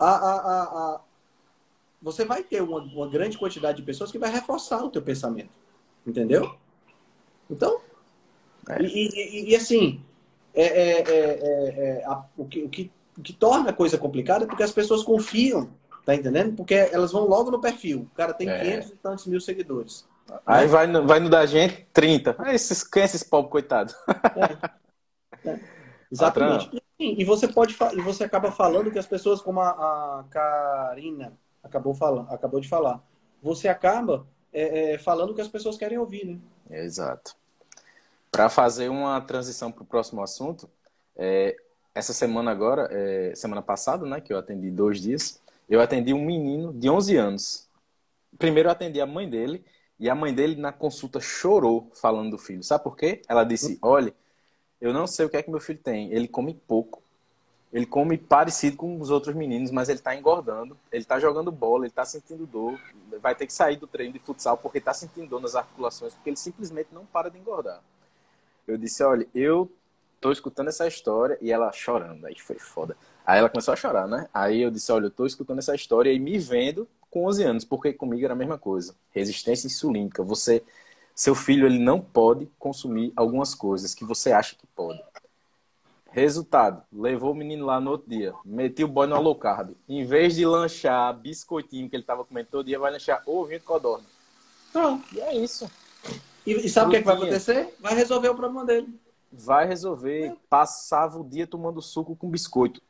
a, 0.00 1.00
você 2.02 2.24
vai 2.24 2.42
ter 2.42 2.60
uma, 2.60 2.80
uma 2.80 3.08
grande 3.08 3.38
quantidade 3.38 3.76
de 3.76 3.84
pessoas 3.84 4.10
que 4.10 4.18
vai 4.18 4.30
reforçar 4.30 4.82
o 4.82 4.90
teu 4.90 5.00
pensamento. 5.00 5.52
Entendeu? 6.06 6.58
Então, 7.50 7.80
é. 8.68 8.82
e, 8.82 9.08
e, 9.08 9.50
e, 9.50 9.56
assim, 9.56 10.02
é, 10.54 10.64
é, 10.64 11.00
é, 11.00 12.00
é 12.00 12.04
a, 12.06 12.24
o, 12.36 12.46
que, 12.46 12.62
o, 12.62 12.68
que, 12.68 12.90
o 13.18 13.22
que 13.22 13.32
torna 13.32 13.70
a 13.70 13.74
coisa 13.74 13.98
complicada 13.98 14.44
é 14.44 14.46
porque 14.48 14.62
as 14.62 14.72
pessoas 14.72 15.02
confiam, 15.02 15.70
tá 16.04 16.14
entendendo? 16.14 16.56
Porque 16.56 16.74
elas 16.74 17.12
vão 17.12 17.26
logo 17.26 17.50
no 17.50 17.60
perfil. 17.60 18.08
O 18.12 18.16
cara 18.16 18.32
tem 18.32 18.46
500 18.46 18.90
e 18.90 18.96
tantos 18.96 19.26
mil 19.26 19.40
seguidores. 19.40 20.06
Aí 20.46 20.66
vai 20.66 20.86
no, 20.86 21.06
vai 21.06 21.20
no 21.20 21.28
da 21.28 21.44
gente 21.44 21.86
30. 21.92 22.36
Ah, 22.38 22.54
esses, 22.54 22.82
quem 22.82 23.02
é 23.02 23.04
esses 23.04 23.22
pobres 23.22 23.52
coitados? 23.52 23.94
Exatamente. 26.10 26.82
E, 26.98 27.20
e, 27.20 27.24
você 27.24 27.48
pode 27.48 27.76
e 27.92 28.00
você 28.00 28.24
acaba 28.24 28.50
falando 28.50 28.90
que 28.90 28.98
as 28.98 29.06
pessoas, 29.06 29.42
como 29.42 29.60
a, 29.60 29.70
a 29.70 30.24
Karina 30.30 31.32
acabou, 31.62 31.94
falando, 31.94 32.30
acabou 32.30 32.60
de 32.60 32.68
falar, 32.68 33.02
você 33.42 33.68
acaba 33.68 34.26
é, 34.52 34.94
é, 34.94 34.98
falando 34.98 35.30
o 35.30 35.34
que 35.34 35.40
as 35.40 35.48
pessoas 35.48 35.76
querem 35.76 35.98
ouvir, 35.98 36.24
né? 36.24 36.38
Exato. 36.70 37.34
Para 38.30 38.48
fazer 38.48 38.88
uma 38.88 39.20
transição 39.20 39.70
para 39.70 39.82
o 39.82 39.86
próximo 39.86 40.22
assunto, 40.22 40.68
é, 41.16 41.56
essa 41.94 42.12
semana 42.12 42.50
agora, 42.50 42.88
é, 42.90 43.34
semana 43.34 43.62
passada, 43.62 44.04
né, 44.04 44.20
que 44.20 44.32
eu 44.32 44.38
atendi 44.38 44.70
dois 44.70 45.00
dias, 45.00 45.40
eu 45.68 45.80
atendi 45.80 46.12
um 46.12 46.24
menino 46.24 46.72
de 46.72 46.90
11 46.90 47.16
anos. 47.16 47.68
Primeiro 48.36 48.68
eu 48.68 48.72
atendi 48.72 49.00
a 49.00 49.06
mãe 49.06 49.28
dele, 49.28 49.64
e 49.98 50.10
a 50.10 50.14
mãe 50.14 50.34
dele 50.34 50.56
na 50.56 50.72
consulta 50.72 51.20
chorou 51.20 51.90
falando 51.94 52.32
do 52.32 52.38
filho. 52.38 52.62
Sabe 52.62 52.82
por 52.82 52.96
quê? 52.96 53.22
Ela 53.28 53.44
disse: 53.44 53.78
Olha, 53.80 54.12
eu 54.80 54.92
não 54.92 55.06
sei 55.06 55.24
o 55.24 55.30
que 55.30 55.36
é 55.36 55.42
que 55.42 55.50
meu 55.50 55.60
filho 55.60 55.78
tem. 55.78 56.12
Ele 56.12 56.26
come 56.26 56.54
pouco. 56.54 57.02
Ele 57.74 57.84
come 57.84 58.16
parecido 58.16 58.76
com 58.76 59.00
os 59.00 59.10
outros 59.10 59.34
meninos, 59.34 59.72
mas 59.72 59.88
ele 59.88 59.98
está 59.98 60.14
engordando. 60.14 60.78
Ele 60.92 61.02
está 61.02 61.18
jogando 61.18 61.50
bola, 61.50 61.82
ele 61.84 61.90
está 61.90 62.04
sentindo 62.04 62.46
dor. 62.46 62.78
Vai 63.20 63.34
ter 63.34 63.48
que 63.48 63.52
sair 63.52 63.76
do 63.76 63.88
treino 63.88 64.12
de 64.12 64.20
futsal 64.20 64.56
porque 64.56 64.78
está 64.78 64.94
sentindo 64.94 65.26
dor 65.26 65.40
nas 65.40 65.56
articulações, 65.56 66.14
porque 66.14 66.30
ele 66.30 66.36
simplesmente 66.36 66.90
não 66.92 67.04
para 67.04 67.28
de 67.28 67.36
engordar. 67.36 67.82
Eu 68.68 68.78
disse: 68.78 69.02
Olha, 69.02 69.26
eu 69.34 69.68
tô 70.20 70.30
escutando 70.30 70.68
essa 70.68 70.86
história 70.86 71.36
e 71.40 71.50
ela 71.50 71.72
chorando. 71.72 72.24
Aí 72.26 72.38
foi 72.38 72.60
foda. 72.60 72.96
Aí 73.26 73.40
ela 73.40 73.48
começou 73.48 73.74
a 73.74 73.76
chorar, 73.76 74.06
né? 74.06 74.28
Aí 74.32 74.62
eu 74.62 74.70
disse: 74.70 74.92
Olha, 74.92 75.06
eu 75.06 75.10
tô 75.10 75.26
escutando 75.26 75.58
essa 75.58 75.74
história 75.74 76.12
e 76.12 76.20
me 76.20 76.38
vendo 76.38 76.86
com 77.10 77.26
11 77.26 77.42
anos, 77.42 77.64
porque 77.64 77.92
comigo 77.92 78.24
era 78.24 78.34
a 78.34 78.36
mesma 78.36 78.56
coisa. 78.56 78.94
Resistência 79.10 79.66
insulínica. 79.66 80.22
Você, 80.22 80.62
seu 81.12 81.34
filho, 81.34 81.66
ele 81.66 81.80
não 81.80 82.00
pode 82.00 82.48
consumir 82.56 83.12
algumas 83.16 83.52
coisas 83.52 83.96
que 83.96 84.04
você 84.04 84.30
acha 84.30 84.54
que 84.54 84.66
pode. 84.76 85.02
Resultado, 86.14 86.80
levou 86.92 87.32
o 87.32 87.34
menino 87.34 87.66
lá 87.66 87.80
no 87.80 87.90
outro 87.90 88.08
dia, 88.08 88.32
meti 88.44 88.84
o 88.84 88.88
boy 88.88 89.04
no 89.04 89.20
low 89.20 89.34
carb. 89.34 89.72
Em 89.88 90.04
vez 90.04 90.36
de 90.36 90.46
lanchar 90.46 91.12
biscoitinho 91.12 91.90
que 91.90 91.96
ele 91.96 92.04
tava 92.04 92.24
comendo 92.24 92.50
todo 92.52 92.66
dia, 92.66 92.78
vai 92.78 92.92
lanchar 92.92 93.20
ovinho 93.26 93.58
de 93.58 93.64
codorna. 93.64 94.04
Não. 94.72 95.02
E 95.12 95.20
é 95.20 95.34
isso. 95.34 95.68
E, 96.46 96.52
e 96.52 96.68
sabe 96.68 96.86
o 96.86 96.90
que, 96.90 96.98
é 96.98 97.00
que, 97.00 97.04
vai 97.04 97.16
acontecer? 97.16 97.74
Vai 97.80 97.96
resolver 97.96 98.28
o 98.28 98.34
problema 98.36 98.64
dele. 98.64 98.94
Vai 99.32 99.66
resolver. 99.66 100.26
É. 100.26 100.36
Passava 100.48 101.18
o 101.18 101.28
dia 101.28 101.48
tomando 101.48 101.82
suco 101.82 102.14
com 102.14 102.30
biscoito. 102.30 102.80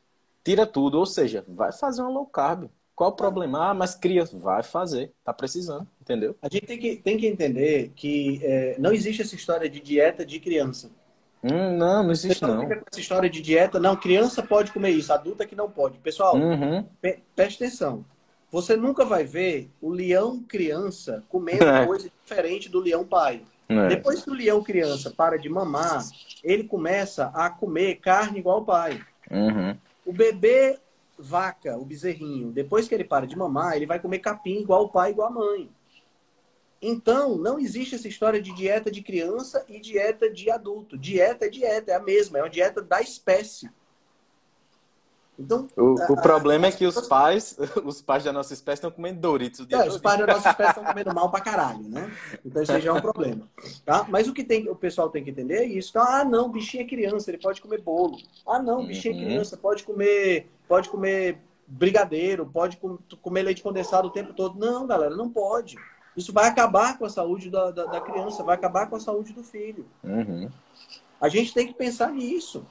Tira 0.43 0.67
tudo, 0.67 0.99
ou 0.99 1.05
seja, 1.07 1.43
vai 1.47 1.71
fazer 1.71 2.03
uma 2.03 2.11
low 2.11 2.27
carb. 2.27 2.69
Qual 2.95 3.09
o 3.09 3.15
problema? 3.15 3.71
Ah, 3.71 3.73
mas 3.73 3.95
cria. 3.95 4.23
Vai 4.33 4.61
fazer. 4.61 5.11
Tá 5.23 5.33
precisando, 5.33 5.87
entendeu? 5.99 6.35
A 6.43 6.47
gente 6.47 6.67
tem 6.67 6.77
que, 6.77 6.95
tem 6.97 7.17
que 7.17 7.25
entender 7.25 7.91
que 7.95 8.39
é, 8.43 8.75
não 8.77 8.91
existe 8.91 9.23
essa 9.23 9.33
história 9.33 9.67
de 9.67 9.79
dieta 9.79 10.23
de 10.23 10.39
criança. 10.39 10.91
Hum, 11.45 11.77
não, 11.77 12.03
não 12.03 12.11
existe 12.11 12.41
não. 12.41 12.61
Fica 12.61 12.77
com 12.77 12.85
essa 12.91 12.99
história 12.99 13.29
de 13.29 13.39
dieta, 13.39 13.79
não, 13.79 13.95
criança 13.95 14.41
pode 14.41 14.71
comer 14.71 14.89
isso, 14.89 15.13
adulta 15.13 15.45
que 15.45 15.55
não 15.55 15.69
pode. 15.69 15.99
Pessoal, 15.99 16.35
uhum. 16.35 16.83
preste 17.35 17.63
atenção. 17.63 18.03
Você 18.51 18.75
nunca 18.75 19.05
vai 19.05 19.23
ver 19.23 19.69
o 19.79 19.89
leão 19.89 20.41
criança 20.41 21.23
comendo 21.29 21.65
é. 21.65 21.85
coisa 21.85 22.09
diferente 22.23 22.67
do 22.69 22.79
leão 22.79 23.05
pai. 23.05 23.43
É. 23.69 23.87
Depois 23.87 24.23
que 24.23 24.29
o 24.29 24.33
leão 24.33 24.63
criança 24.63 25.11
para 25.11 25.37
de 25.37 25.49
mamar, 25.49 26.03
ele 26.43 26.63
começa 26.63 27.31
a 27.33 27.49
comer 27.49 27.95
carne 27.95 28.39
igual 28.39 28.61
o 28.61 28.65
pai. 28.65 28.99
Uhum. 29.29 29.75
O 30.05 30.13
bebê 30.13 30.79
vaca, 31.17 31.77
o 31.77 31.85
bezerrinho, 31.85 32.51
depois 32.51 32.87
que 32.87 32.95
ele 32.95 33.03
para 33.03 33.27
de 33.27 33.37
mamar, 33.37 33.75
ele 33.75 33.85
vai 33.85 33.99
comer 33.99 34.19
capim 34.19 34.59
igual 34.59 34.85
o 34.85 34.89
pai, 34.89 35.11
igual 35.11 35.29
a 35.29 35.31
mãe. 35.31 35.69
Então, 36.87 37.35
não 37.35 37.57
existe 37.57 37.95
essa 37.95 38.07
história 38.07 38.39
de 38.39 38.53
dieta 38.53 38.91
de 38.91 39.01
criança 39.01 39.65
e 39.67 39.79
dieta 39.79 40.29
de 40.29 40.51
adulto. 40.51 40.95
Dieta 40.95 41.47
é 41.47 41.49
dieta, 41.49 41.91
é 41.91 41.95
a 41.95 41.99
mesma, 41.99 42.37
é 42.37 42.43
uma 42.43 42.49
dieta 42.49 42.79
da 42.79 43.01
espécie. 43.01 43.71
Então, 45.37 45.67
o, 45.75 45.99
a, 45.99 46.11
o 46.11 46.21
problema 46.21 46.67
a, 46.67 46.69
é 46.69 46.71
que 46.71 46.85
os 46.85 47.07
pais, 47.07 47.57
os 47.83 48.03
pais 48.03 48.23
da 48.23 48.31
nossa 48.31 48.53
espécie 48.53 48.77
estão 48.77 48.91
comendo 48.91 49.19
Doritos 49.19 49.61
o 49.61 49.65
dia 49.65 49.79
é, 49.79 49.87
Os 49.89 49.97
pais 49.97 50.19
da 50.19 50.27
nossa 50.27 50.47
espécie 50.51 50.69
estão 50.69 50.85
comendo 50.85 51.11
mal 51.11 51.31
pra 51.31 51.41
caralho, 51.41 51.81
né? 51.89 52.15
Então 52.45 52.61
isso 52.61 52.79
já 52.79 52.91
é 52.91 52.93
um 52.93 53.01
problema. 53.01 53.49
Tá? 53.83 54.05
Mas 54.07 54.27
o 54.27 54.33
que 54.33 54.43
tem, 54.43 54.69
o 54.69 54.75
pessoal 54.75 55.09
tem 55.09 55.23
que 55.23 55.31
entender 55.31 55.55
é 55.55 55.65
isso. 55.65 55.89
Então, 55.89 56.03
ah, 56.03 56.23
não, 56.23 56.51
bichinho 56.51 56.83
é 56.83 56.87
criança, 56.87 57.31
ele 57.31 57.39
pode 57.39 57.63
comer 57.63 57.81
bolo. 57.81 58.19
Ah, 58.47 58.61
não, 58.61 58.85
bichinho 58.85 59.15
é 59.15 59.17
uhum. 59.17 59.23
é 59.23 59.25
criança, 59.25 59.57
pode 59.57 59.83
comer, 59.83 60.51
pode 60.67 60.87
comer 60.87 61.39
brigadeiro, 61.67 62.45
pode 62.45 62.79
comer 63.23 63.41
leite 63.41 63.63
condensado 63.63 64.07
o 64.07 64.11
tempo 64.11 64.33
todo. 64.33 64.59
Não, 64.59 64.85
galera, 64.85 65.15
não 65.15 65.31
pode. 65.31 65.77
Isso 66.15 66.31
vai 66.31 66.47
acabar 66.47 66.97
com 66.97 67.05
a 67.05 67.09
saúde 67.09 67.49
da, 67.49 67.71
da, 67.71 67.85
da 67.85 68.01
criança, 68.01 68.43
vai 68.43 68.55
acabar 68.55 68.87
com 68.87 68.95
a 68.95 68.99
saúde 68.99 69.33
do 69.33 69.43
filho. 69.43 69.85
Uhum. 70.03 70.49
A 71.19 71.27
gente 71.27 71.53
tem 71.53 71.67
que 71.67 71.73
pensar 71.73 72.11
nisso. 72.11 72.65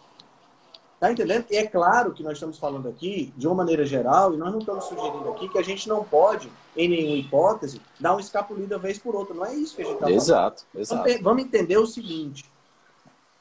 Tá 0.98 1.12
entendendo? 1.12 1.44
E 1.50 1.56
é 1.56 1.66
claro 1.66 2.12
que 2.12 2.22
nós 2.22 2.34
estamos 2.34 2.58
falando 2.58 2.88
aqui 2.88 3.34
de 3.36 3.46
uma 3.46 3.56
maneira 3.56 3.84
geral 3.84 4.32
e 4.32 4.38
nós 4.38 4.50
não 4.50 4.60
estamos 4.60 4.84
sugerindo 4.84 5.28
aqui 5.28 5.48
que 5.50 5.58
a 5.58 5.62
gente 5.62 5.86
não 5.86 6.02
pode, 6.02 6.50
em 6.74 6.88
nenhuma 6.88 7.16
hipótese, 7.16 7.80
dar 8.00 8.16
um 8.16 8.20
escapulido 8.20 8.78
vez 8.78 8.98
por 8.98 9.14
outra. 9.14 9.34
Não 9.34 9.44
é 9.44 9.54
isso 9.54 9.76
que 9.76 9.82
a 9.82 9.84
gente 9.84 9.94
está 9.94 10.06
falando. 10.06 10.22
Exato, 10.22 10.64
exato. 10.74 11.22
Vamos 11.22 11.42
entender 11.42 11.76
o 11.76 11.86
seguinte. 11.86 12.46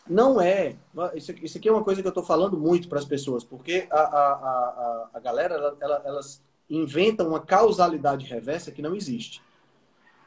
Não 0.06 0.42
é. 0.42 0.76
Isso, 1.14 1.58
aqui 1.58 1.70
é 1.70 1.72
uma 1.72 1.86
coisa 1.86 2.02
que 2.02 2.08
eu 2.08 2.10
estou 2.10 2.24
falando 2.24 2.58
muito 2.58 2.90
para 2.90 3.00
as 3.00 3.06
pessoas, 3.06 3.46
porque 3.46 3.88
a, 3.90 4.02
a, 4.02 4.32
a, 4.34 5.08
a 5.14 5.20
galera, 5.22 5.78
ela, 5.80 6.02
elas 6.04 6.42
inventam 6.70 7.30
uma 7.30 7.40
causalidade 7.40 8.26
reversa 8.26 8.72
que 8.72 8.82
não 8.82 8.94
existe 8.94 9.42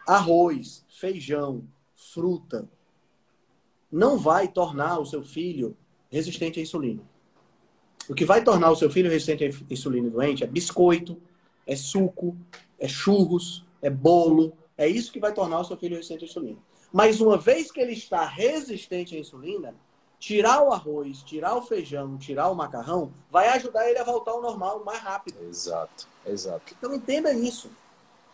arroz, 0.06 0.84
feijão, 0.88 1.64
fruta, 1.94 2.68
não 3.90 4.18
vai 4.18 4.48
tornar 4.48 4.98
o 4.98 5.06
seu 5.06 5.22
filho 5.22 5.76
resistente 6.10 6.60
à 6.60 6.62
insulina. 6.62 7.02
O 8.08 8.14
que 8.14 8.24
vai 8.24 8.42
tornar 8.42 8.70
o 8.70 8.76
seu 8.76 8.90
filho 8.90 9.10
resistente 9.10 9.44
à 9.44 9.72
insulina 9.72 10.08
doente 10.08 10.44
é 10.44 10.46
biscoito, 10.46 11.20
é 11.66 11.74
suco, 11.74 12.36
é 12.78 12.86
churros, 12.86 13.64
é 13.82 13.90
bolo. 13.90 14.56
É 14.78 14.86
isso 14.86 15.10
que 15.10 15.18
vai 15.18 15.32
tornar 15.32 15.60
o 15.60 15.64
seu 15.64 15.76
filho 15.76 15.96
resistente 15.96 16.24
à 16.24 16.28
insulina. 16.28 16.58
Mas 16.92 17.20
uma 17.20 17.36
vez 17.36 17.72
que 17.72 17.80
ele 17.80 17.92
está 17.92 18.24
resistente 18.24 19.16
à 19.16 19.18
insulina, 19.18 19.74
tirar 20.18 20.62
o 20.62 20.72
arroz, 20.72 21.22
tirar 21.22 21.56
o 21.56 21.62
feijão, 21.62 22.16
tirar 22.16 22.48
o 22.48 22.54
macarrão, 22.54 23.12
vai 23.30 23.48
ajudar 23.48 23.88
ele 23.88 23.98
a 23.98 24.04
voltar 24.04 24.32
ao 24.32 24.42
normal 24.42 24.84
mais 24.84 25.00
rápido. 25.00 25.38
Exato, 25.48 26.06
exato. 26.24 26.74
Então 26.78 26.94
entenda 26.94 27.32
isso. 27.32 27.70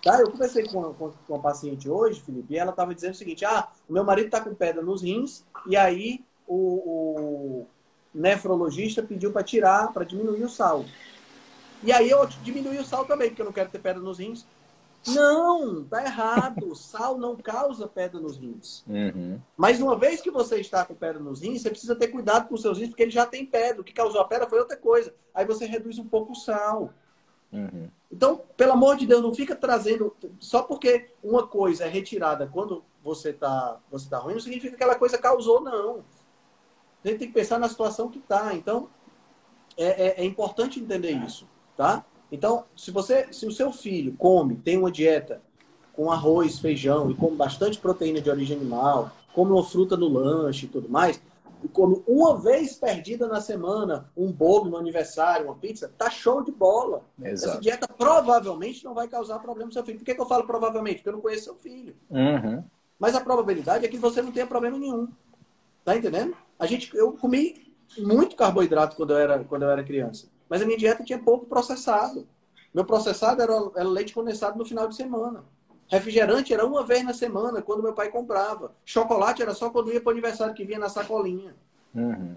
Tá? 0.02 0.20
Eu 0.20 0.30
conversei 0.30 0.66
com, 0.66 0.82
com, 0.94 1.10
com 1.10 1.32
uma 1.32 1.40
paciente 1.40 1.88
hoje, 1.88 2.20
Felipe, 2.20 2.54
e 2.54 2.58
ela 2.58 2.70
estava 2.70 2.94
dizendo 2.94 3.12
o 3.12 3.16
seguinte: 3.16 3.44
ah, 3.44 3.68
o 3.88 3.92
meu 3.92 4.04
marido 4.04 4.26
está 4.26 4.40
com 4.40 4.54
pedra 4.54 4.82
nos 4.82 5.02
rins, 5.02 5.44
e 5.66 5.76
aí 5.76 6.24
o, 6.46 6.56
o 6.56 7.66
nefrologista 8.12 9.02
pediu 9.02 9.32
para 9.32 9.44
tirar, 9.44 9.92
para 9.92 10.04
diminuir 10.04 10.42
o 10.42 10.48
sal. 10.48 10.84
E 11.84 11.92
aí 11.92 12.10
eu 12.10 12.26
diminui 12.42 12.78
o 12.78 12.84
sal 12.84 13.04
também, 13.04 13.28
porque 13.28 13.42
eu 13.42 13.46
não 13.46 13.52
quero 13.52 13.70
ter 13.70 13.78
pedra 13.78 14.02
nos 14.02 14.18
rins. 14.18 14.44
Não, 15.06 15.84
tá 15.84 16.04
errado. 16.04 16.74
Sal 16.76 17.18
não 17.18 17.36
causa 17.36 17.88
pedra 17.88 18.20
nos 18.20 18.36
rins. 18.36 18.84
Uhum. 18.86 19.40
Mas 19.56 19.80
uma 19.80 19.96
vez 19.96 20.20
que 20.20 20.30
você 20.30 20.60
está 20.60 20.84
com 20.84 20.94
pedra 20.94 21.20
nos 21.20 21.40
rins, 21.40 21.60
você 21.60 21.70
precisa 21.70 21.96
ter 21.96 22.08
cuidado 22.08 22.48
com 22.48 22.54
os 22.54 22.62
seus 22.62 22.78
rins, 22.78 22.88
porque 22.88 23.02
ele 23.02 23.10
já 23.10 23.26
tem 23.26 23.44
pedra. 23.44 23.80
O 23.80 23.84
que 23.84 23.92
causou 23.92 24.20
a 24.20 24.24
pedra 24.24 24.48
foi 24.48 24.60
outra 24.60 24.76
coisa. 24.76 25.12
Aí 25.34 25.44
você 25.44 25.66
reduz 25.66 25.98
um 25.98 26.06
pouco 26.06 26.32
o 26.32 26.36
sal. 26.36 26.94
Uhum. 27.52 27.88
Então, 28.10 28.40
pelo 28.56 28.72
amor 28.72 28.96
de 28.96 29.06
Deus, 29.06 29.22
não 29.22 29.34
fica 29.34 29.54
trazendo. 29.54 30.14
Só 30.38 30.62
porque 30.62 31.10
uma 31.22 31.46
coisa 31.46 31.84
é 31.84 31.88
retirada 31.88 32.48
quando 32.50 32.82
você 33.02 33.32
tá, 33.32 33.78
você 33.90 34.08
tá 34.08 34.18
ruim, 34.18 34.34
não 34.34 34.40
significa 34.40 34.76
que 34.76 34.82
aquela 34.82 34.98
coisa 34.98 35.18
causou, 35.18 35.60
não. 35.60 36.04
A 37.04 37.08
gente 37.08 37.18
tem 37.18 37.28
que 37.28 37.34
pensar 37.34 37.58
na 37.58 37.68
situação 37.68 38.08
que 38.08 38.20
tá. 38.20 38.54
Então, 38.54 38.88
é, 39.76 40.06
é, 40.06 40.20
é 40.22 40.24
importante 40.24 40.80
entender 40.80 41.12
isso, 41.12 41.48
tá? 41.76 42.04
Então, 42.30 42.64
se 42.76 42.90
você, 42.90 43.32
se 43.32 43.46
o 43.46 43.52
seu 43.52 43.72
filho 43.72 44.14
come, 44.16 44.56
tem 44.56 44.78
uma 44.78 44.90
dieta 44.90 45.42
com 45.92 46.10
arroz, 46.10 46.58
feijão 46.58 47.10
e 47.10 47.14
come 47.14 47.36
bastante 47.36 47.78
proteína 47.78 48.20
de 48.20 48.30
origem 48.30 48.56
animal, 48.56 49.10
come 49.34 49.52
uma 49.52 49.64
fruta 49.64 49.96
no 49.96 50.08
lanche 50.08 50.64
e 50.66 50.68
tudo 50.68 50.88
mais, 50.88 51.20
come 51.68 52.02
uma 52.06 52.38
vez 52.38 52.74
perdida 52.74 53.26
na 53.26 53.40
semana 53.40 54.10
um 54.16 54.32
bolo 54.32 54.70
no 54.70 54.76
aniversário, 54.76 55.46
uma 55.46 55.56
pizza, 55.56 55.92
tá 55.96 56.10
show 56.10 56.42
de 56.42 56.50
bola. 56.52 57.04
Exato. 57.22 57.52
Essa 57.52 57.60
dieta 57.60 57.88
provavelmente 57.88 58.84
não 58.84 58.94
vai 58.94 59.08
causar 59.08 59.38
problema 59.38 59.68
no 59.68 59.72
seu 59.72 59.84
filho. 59.84 59.98
Por 59.98 60.04
que, 60.04 60.14
que 60.14 60.20
eu 60.20 60.26
falo 60.26 60.46
provavelmente? 60.46 60.96
Porque 60.96 61.08
eu 61.08 61.14
não 61.14 61.20
conheço 61.20 61.44
seu 61.44 61.54
filho. 61.54 61.96
Uhum. 62.10 62.64
Mas 62.98 63.14
a 63.14 63.20
probabilidade 63.20 63.84
é 63.84 63.88
que 63.88 63.98
você 63.98 64.22
não 64.22 64.32
tenha 64.32 64.46
problema 64.46 64.78
nenhum. 64.78 65.08
Tá 65.84 65.96
entendendo? 65.96 66.36
A 66.58 66.66
gente, 66.66 66.96
eu 66.96 67.12
comi 67.12 67.74
muito 67.98 68.36
carboidrato 68.36 68.96
quando 68.96 69.10
eu 69.10 69.18
era, 69.18 69.44
quando 69.44 69.62
eu 69.62 69.70
era 69.70 69.82
criança. 69.82 70.28
Mas 70.48 70.62
a 70.62 70.64
minha 70.64 70.78
dieta 70.78 71.02
tinha 71.02 71.18
pouco 71.18 71.46
processado. 71.46 72.26
Meu 72.72 72.84
processado 72.84 73.42
era, 73.42 73.52
era 73.76 73.88
leite 73.88 74.14
condensado 74.14 74.58
no 74.58 74.64
final 74.64 74.86
de 74.88 74.94
semana. 74.94 75.44
Refrigerante 75.92 76.54
era 76.54 76.64
uma 76.64 76.82
vez 76.82 77.04
na 77.04 77.12
semana, 77.12 77.60
quando 77.60 77.82
meu 77.82 77.92
pai 77.92 78.10
comprava. 78.10 78.74
Chocolate 78.82 79.42
era 79.42 79.52
só 79.52 79.68
quando 79.68 79.92
ia 79.92 80.00
para 80.00 80.08
o 80.08 80.12
aniversário 80.12 80.54
que 80.54 80.64
vinha 80.64 80.78
na 80.78 80.88
sacolinha. 80.88 81.54
Uhum. 81.94 82.34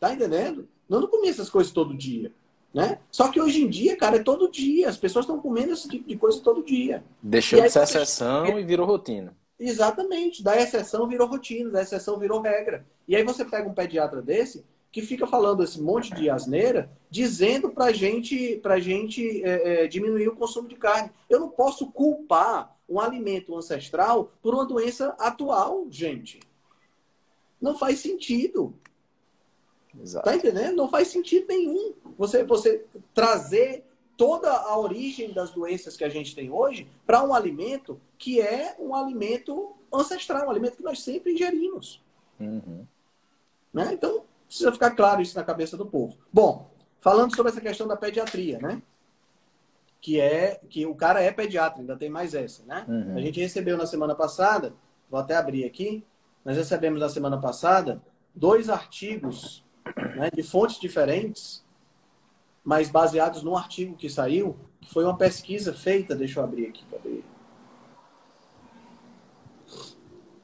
Tá 0.00 0.14
entendendo? 0.14 0.66
Eu 0.88 1.02
não 1.02 1.06
comia 1.06 1.30
essas 1.30 1.50
coisas 1.50 1.70
todo 1.70 1.94
dia. 1.94 2.32
Né? 2.72 2.98
Só 3.10 3.30
que 3.30 3.38
hoje 3.38 3.62
em 3.62 3.68
dia, 3.68 3.94
cara, 3.94 4.16
é 4.16 4.22
todo 4.22 4.50
dia. 4.50 4.88
As 4.88 4.96
pessoas 4.96 5.26
estão 5.26 5.38
comendo 5.38 5.74
esse 5.74 5.86
tipo 5.86 6.08
de 6.08 6.16
coisa 6.16 6.40
todo 6.40 6.64
dia. 6.64 7.04
Deixou 7.22 7.60
de 7.60 7.68
ser 7.68 7.82
exceção 7.82 8.58
e 8.58 8.64
virou 8.64 8.86
rotina. 8.86 9.36
Exatamente. 9.60 10.42
Da 10.42 10.56
exceção 10.58 11.06
virou 11.06 11.28
rotina, 11.28 11.68
da 11.68 11.82
exceção 11.82 12.18
virou 12.18 12.40
regra. 12.40 12.86
E 13.06 13.14
aí 13.14 13.22
você 13.22 13.44
pega 13.44 13.68
um 13.68 13.74
pediatra 13.74 14.22
desse 14.22 14.64
que 14.92 15.00
fica 15.00 15.26
falando 15.26 15.64
esse 15.64 15.80
monte 15.80 16.14
de 16.14 16.28
asneira, 16.28 16.92
dizendo 17.10 17.70
para 17.70 17.90
gente, 17.92 18.60
a 18.62 18.78
gente 18.78 19.42
é, 19.42 19.84
é, 19.84 19.86
diminuir 19.88 20.28
o 20.28 20.36
consumo 20.36 20.68
de 20.68 20.76
carne. 20.76 21.10
Eu 21.30 21.40
não 21.40 21.48
posso 21.48 21.90
culpar 21.90 22.76
um 22.86 23.00
alimento 23.00 23.56
ancestral 23.56 24.30
por 24.42 24.54
uma 24.54 24.66
doença 24.66 25.16
atual, 25.18 25.86
gente. 25.90 26.40
Não 27.58 27.76
faz 27.78 28.00
sentido. 28.00 28.74
Exato. 29.98 30.26
Tá 30.26 30.36
entendendo? 30.36 30.76
Não 30.76 30.90
faz 30.90 31.08
sentido 31.08 31.46
nenhum. 31.48 31.94
Você, 32.18 32.44
você 32.44 32.84
trazer 33.14 33.84
toda 34.14 34.52
a 34.52 34.78
origem 34.78 35.32
das 35.32 35.52
doenças 35.52 35.96
que 35.96 36.04
a 36.04 36.08
gente 36.10 36.34
tem 36.34 36.50
hoje 36.50 36.86
para 37.06 37.22
um 37.22 37.32
alimento 37.32 37.98
que 38.18 38.42
é 38.42 38.76
um 38.78 38.94
alimento 38.94 39.74
ancestral, 39.90 40.46
um 40.46 40.50
alimento 40.50 40.76
que 40.76 40.82
nós 40.82 41.00
sempre 41.02 41.32
ingerimos. 41.32 42.02
Uhum. 42.38 42.86
Né? 43.72 43.90
Então, 43.94 44.24
Precisa 44.52 44.70
ficar 44.70 44.90
claro 44.90 45.22
isso 45.22 45.34
na 45.34 45.42
cabeça 45.42 45.78
do 45.78 45.86
povo. 45.86 46.14
Bom, 46.30 46.70
falando 47.00 47.34
sobre 47.34 47.50
essa 47.50 47.60
questão 47.62 47.88
da 47.88 47.96
pediatria, 47.96 48.58
né? 48.58 48.82
Que 49.98 50.20
é 50.20 50.60
que 50.68 50.84
o 50.84 50.94
cara 50.94 51.22
é 51.22 51.32
pediatra, 51.32 51.80
ainda 51.80 51.96
tem 51.96 52.10
mais 52.10 52.34
essa, 52.34 52.62
né? 52.66 52.84
Uhum. 52.86 53.16
A 53.16 53.20
gente 53.22 53.40
recebeu 53.40 53.78
na 53.78 53.86
semana 53.86 54.14
passada, 54.14 54.74
vou 55.10 55.18
até 55.18 55.36
abrir 55.36 55.64
aqui, 55.64 56.04
nós 56.44 56.58
recebemos 56.58 57.00
na 57.00 57.08
semana 57.08 57.40
passada 57.40 58.02
dois 58.34 58.68
artigos 58.68 59.64
né, 60.16 60.28
de 60.30 60.42
fontes 60.42 60.78
diferentes, 60.78 61.64
mas 62.62 62.90
baseados 62.90 63.42
num 63.42 63.56
artigo 63.56 63.96
que 63.96 64.10
saiu, 64.10 64.54
que 64.82 64.92
foi 64.92 65.04
uma 65.04 65.16
pesquisa 65.16 65.72
feita, 65.72 66.14
deixa 66.14 66.40
eu 66.40 66.44
abrir 66.44 66.66
aqui, 66.66 66.84
cadê? 66.90 67.22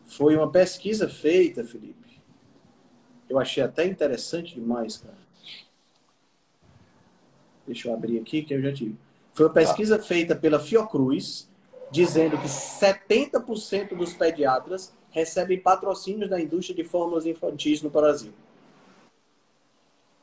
Foi 0.07 0.35
uma 0.35 0.51
pesquisa 0.51 1.11
feita, 1.11 1.63
Felipe, 1.63 1.98
eu 3.29 3.39
achei 3.39 3.63
até 3.63 3.85
interessante 3.87 4.55
demais, 4.55 4.97
cara. 4.97 5.19
Deixa 7.67 7.89
eu 7.89 7.95
abrir 7.95 8.19
aqui, 8.19 8.43
que 8.43 8.55
eu 8.55 8.63
já 8.63 8.73
tive. 8.73 8.97
Foi 9.33 9.47
uma 9.47 9.53
pesquisa 9.53 9.99
tá. 9.99 10.05
feita 10.05 10.35
pela 10.35 10.59
Fiocruz, 10.59 11.49
dizendo 11.91 12.39
que 12.39 12.49
70% 12.49 13.97
dos 13.97 14.15
pediatras 14.15 14.93
recebem 15.11 15.61
patrocínios 15.61 16.31
da 16.31 16.41
indústria 16.41 16.75
de 16.75 16.85
fórmulas 16.85 17.27
infantis 17.27 17.83
no 17.83 17.91
Brasil. 17.91 18.33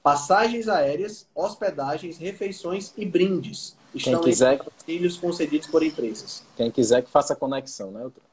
Passagens 0.02 0.68
aéreas, 0.68 1.28
hospedagens, 1.34 2.18
refeições 2.18 2.94
e 2.96 3.06
brindes 3.06 3.76
estão 3.94 4.22
Quem 4.22 4.32
quiser... 4.32 4.54
entre 4.54 4.66
patrocínios 4.66 5.18
concedidos 5.18 5.68
por 5.68 5.82
empresas. 5.84 6.44
Quem 6.56 6.70
quiser 6.70 7.02
que 7.02 7.10
faça 7.10 7.34
a 7.34 7.36
conexão, 7.36 7.92
né, 7.92 8.02
Doutor? 8.02 8.24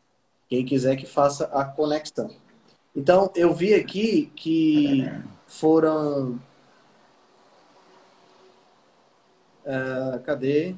Quem 0.49 0.67
quiser 0.67 0.97
que 0.97 1.07
faça 1.07 1.45
a 1.47 1.65
conexão. 1.65 2.31
Então, 2.95 3.33
eu 3.35 3.55
vi 3.55 3.75
aqui 3.75 4.31
que 4.37 5.11
foram. 5.47 6.39
Uh, 9.65 10.21
cadê? 10.25 10.75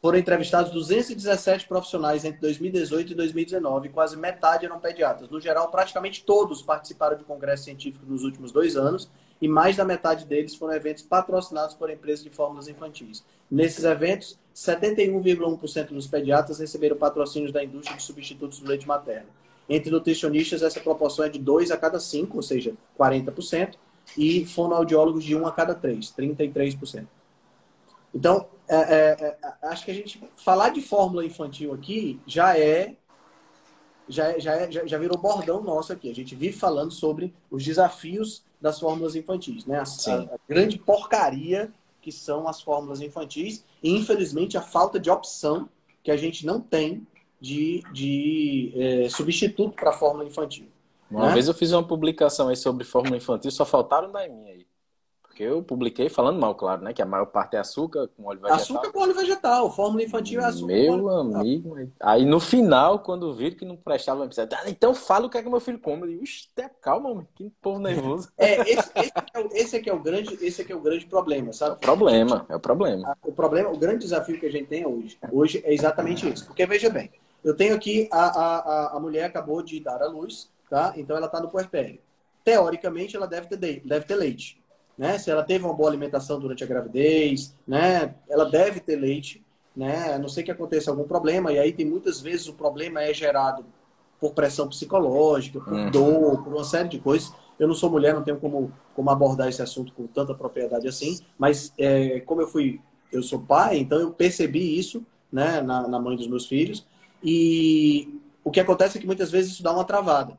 Foram 0.00 0.18
entrevistados 0.18 0.70
217 0.70 1.66
profissionais 1.66 2.24
entre 2.24 2.40
2018 2.40 3.12
e 3.12 3.14
2019, 3.16 3.88
quase 3.88 4.16
metade 4.16 4.64
eram 4.64 4.78
pediatras. 4.78 5.28
No 5.28 5.40
geral, 5.40 5.70
praticamente 5.70 6.22
todos 6.24 6.62
participaram 6.62 7.16
de 7.16 7.24
congresso 7.24 7.64
científico 7.64 8.06
nos 8.06 8.22
últimos 8.22 8.52
dois 8.52 8.76
anos 8.76 9.10
e 9.40 9.48
mais 9.48 9.76
da 9.76 9.84
metade 9.84 10.24
deles 10.24 10.54
foram 10.54 10.74
eventos 10.74 11.02
patrocinados 11.02 11.74
por 11.74 11.90
empresas 11.90 12.22
de 12.22 12.30
fórmulas 12.30 12.68
infantis. 12.68 13.24
Nesses 13.50 13.84
eventos, 13.84 14.38
71,1% 14.54 15.88
dos 15.88 16.06
pediatras 16.06 16.60
receberam 16.60 16.96
patrocínios 16.96 17.52
da 17.52 17.64
indústria 17.64 17.96
de 17.96 18.02
substitutos 18.02 18.60
do 18.60 18.68
leite 18.68 18.86
materno. 18.86 19.28
Entre 19.68 19.90
nutricionistas, 19.90 20.62
essa 20.62 20.80
proporção 20.80 21.24
é 21.24 21.28
de 21.28 21.38
2 21.38 21.70
a 21.70 21.76
cada 21.76 22.00
5, 22.00 22.36
ou 22.36 22.42
seja, 22.42 22.74
40%, 22.98 23.74
e 24.16 24.46
fonoaudiólogos 24.46 25.24
de 25.24 25.36
1 25.36 25.46
a 25.46 25.52
cada 25.52 25.74
3, 25.74 26.14
33%. 26.16 27.06
Então, 28.14 28.48
é, 28.66 28.76
é, 28.76 29.38
é, 29.42 29.54
acho 29.68 29.84
que 29.84 29.90
a 29.90 29.94
gente 29.94 30.22
falar 30.36 30.70
de 30.70 30.80
fórmula 30.80 31.24
infantil 31.24 31.72
aqui 31.74 32.20
já 32.26 32.58
é 32.58 32.94
já, 34.08 34.38
já, 34.38 34.54
é, 34.54 34.70
já, 34.72 34.86
já 34.86 34.96
virou 34.96 35.18
bordão 35.18 35.62
nosso 35.62 35.92
aqui. 35.92 36.10
A 36.10 36.14
gente 36.14 36.34
vive 36.34 36.56
falando 36.56 36.90
sobre 36.90 37.34
os 37.50 37.62
desafios 37.62 38.42
das 38.58 38.80
fórmulas 38.80 39.14
infantis, 39.14 39.66
né? 39.66 39.78
A, 39.78 39.82
a, 39.82 40.20
a, 40.34 40.38
grande 40.48 40.78
porcaria 40.78 41.70
que 42.00 42.10
são 42.10 42.48
as 42.48 42.62
fórmulas 42.62 43.02
infantis 43.02 43.64
e, 43.82 43.94
infelizmente, 43.94 44.56
a 44.56 44.62
falta 44.62 44.98
de 44.98 45.10
opção 45.10 45.68
que 46.02 46.10
a 46.10 46.16
gente 46.16 46.46
não 46.46 46.58
tem 46.58 47.06
de, 47.40 47.82
de 47.92 48.72
é, 48.76 49.08
substituto 49.08 49.74
para 49.74 49.90
a 49.90 49.92
fórmula 49.92 50.24
infantil. 50.24 50.68
Uma 51.10 51.28
né? 51.28 51.34
vez 51.34 51.48
eu 51.48 51.54
fiz 51.54 51.72
uma 51.72 51.82
publicação 51.82 52.48
aí 52.48 52.56
sobre 52.56 52.84
fórmula 52.84 53.16
infantil, 53.16 53.50
só 53.50 53.64
faltaram 53.64 54.10
da 54.12 54.28
minha 54.28 54.52
aí. 54.52 54.66
Porque 55.38 55.44
eu 55.44 55.62
publiquei 55.62 56.08
falando 56.08 56.40
mal, 56.40 56.52
claro, 56.56 56.82
né? 56.82 56.92
Que 56.92 57.00
a 57.00 57.06
maior 57.06 57.26
parte 57.26 57.54
é 57.54 57.60
açúcar 57.60 58.08
com 58.08 58.24
óleo 58.24 58.40
vegetal. 58.40 58.60
Açúcar 58.60 58.90
com 58.90 58.98
óleo 58.98 59.14
vegetal. 59.14 59.70
Fórmula 59.70 60.02
infantil 60.02 60.40
é 60.40 60.44
açúcar 60.44 60.66
Meu 60.66 61.08
amigo. 61.08 61.76
Aí 62.00 62.26
no 62.26 62.40
final, 62.40 62.98
quando 62.98 63.32
viram 63.32 63.56
que 63.56 63.64
não 63.64 63.76
prestava, 63.76 64.24
eu 64.24 64.28
pensei, 64.28 64.48
ah, 64.50 64.64
então 64.68 64.92
fala 64.92 65.26
o 65.26 65.30
que 65.30 65.38
é 65.38 65.42
que 65.42 65.48
meu 65.48 65.60
filho 65.60 65.78
come. 65.78 66.02
Eu 66.02 66.08
digo, 66.08 66.70
calma, 66.82 67.10
mano. 67.10 67.28
Que 67.36 67.52
povo 67.62 67.78
nervoso. 67.78 68.28
É, 68.36 68.60
esse, 68.68 68.90
esse, 68.96 69.12
é 69.32 69.40
o, 69.40 69.48
esse, 69.52 69.76
aqui 69.76 69.90
é 69.90 69.94
o 69.94 70.00
grande, 70.00 70.36
esse 70.44 70.62
aqui 70.62 70.72
é 70.72 70.76
o 70.76 70.80
grande 70.80 71.06
problema, 71.06 71.52
sabe? 71.52 71.72
É 71.72 71.74
o 71.74 71.78
problema, 71.78 72.46
é 72.48 72.56
o 72.56 72.60
problema. 72.60 73.16
O 73.24 73.32
problema, 73.32 73.70
o 73.70 73.78
grande 73.78 73.98
desafio 73.98 74.40
que 74.40 74.46
a 74.46 74.50
gente 74.50 74.66
tem 74.66 74.86
hoje, 74.86 75.18
hoje 75.30 75.62
é 75.64 75.72
exatamente 75.72 76.28
isso. 76.28 76.46
Porque, 76.46 76.66
veja 76.66 76.90
bem, 76.90 77.10
eu 77.44 77.54
tenho 77.54 77.74
aqui, 77.74 78.08
a, 78.10 78.26
a, 78.26 78.96
a 78.96 79.00
mulher 79.00 79.24
acabou 79.24 79.62
de 79.62 79.80
dar 79.80 80.02
à 80.02 80.06
luz, 80.06 80.50
tá? 80.68 80.92
Então 80.96 81.16
ela 81.16 81.26
está 81.26 81.40
no 81.40 81.48
puerpério. 81.48 81.98
Teoricamente, 82.44 83.16
ela 83.16 83.26
deve 83.26 83.48
ter, 83.48 83.82
deve 83.84 84.06
ter 84.06 84.16
leite. 84.16 84.60
Né? 84.96 85.16
Se 85.18 85.30
ela 85.30 85.44
teve 85.44 85.64
uma 85.64 85.74
boa 85.74 85.88
alimentação 85.88 86.40
durante 86.40 86.64
a 86.64 86.66
gravidez, 86.66 87.54
né? 87.66 88.14
Ela 88.28 88.44
deve 88.44 88.80
ter 88.80 88.96
leite, 88.96 89.44
né? 89.76 90.14
A 90.14 90.18
não 90.18 90.28
sei 90.28 90.42
que 90.42 90.50
aconteça 90.50 90.90
algum 90.90 91.04
problema, 91.04 91.52
e 91.52 91.58
aí 91.58 91.72
tem 91.72 91.86
muitas 91.86 92.20
vezes 92.20 92.48
o 92.48 92.54
problema 92.54 93.02
é 93.02 93.14
gerado 93.14 93.64
por 94.20 94.32
pressão 94.32 94.68
psicológica, 94.68 95.60
por 95.60 95.72
uhum. 95.72 95.90
dor, 95.90 96.42
por 96.42 96.52
uma 96.52 96.64
série 96.64 96.88
de 96.88 96.98
coisas. 96.98 97.32
Eu 97.58 97.68
não 97.68 97.74
sou 97.74 97.90
mulher, 97.90 98.14
não 98.14 98.22
tenho 98.22 98.38
como, 98.38 98.72
como 98.94 99.10
abordar 99.10 99.48
esse 99.48 99.62
assunto 99.62 99.92
com 99.92 100.06
tanta 100.06 100.34
propriedade 100.34 100.86
assim, 100.88 101.20
mas 101.38 101.72
é, 101.78 102.20
como 102.20 102.40
eu 102.40 102.48
fui, 102.48 102.80
eu 103.12 103.22
sou 103.22 103.40
pai, 103.40 103.78
então 103.78 103.98
eu 103.98 104.10
percebi 104.12 104.78
isso, 104.78 105.04
né, 105.30 105.60
na, 105.60 105.86
na 105.86 105.98
mãe 105.98 106.16
dos 106.16 106.26
meus 106.26 106.46
filhos, 106.46 106.86
e 107.22 108.20
o 108.44 108.50
que 108.50 108.60
acontece 108.60 108.98
é 108.98 109.00
que 109.00 109.06
muitas 109.06 109.30
vezes 109.30 109.52
isso 109.52 109.62
dá 109.62 109.72
uma 109.72 109.84
travada. 109.84 110.38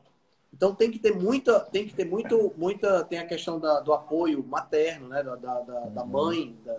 Então 0.52 0.74
tem 0.74 0.90
que 0.90 0.98
ter 0.98 1.14
muita, 1.14 1.60
tem 1.60 1.86
que 1.86 1.94
ter 1.94 2.04
muito, 2.04 2.52
muita, 2.56 3.04
tem 3.04 3.18
a 3.18 3.26
questão 3.26 3.58
da, 3.58 3.80
do 3.80 3.92
apoio 3.92 4.44
materno, 4.44 5.08
né, 5.08 5.22
da, 5.22 5.36
da, 5.36 5.60
da 5.60 6.02
uhum. 6.02 6.08
mãe, 6.08 6.56
da, 6.64 6.76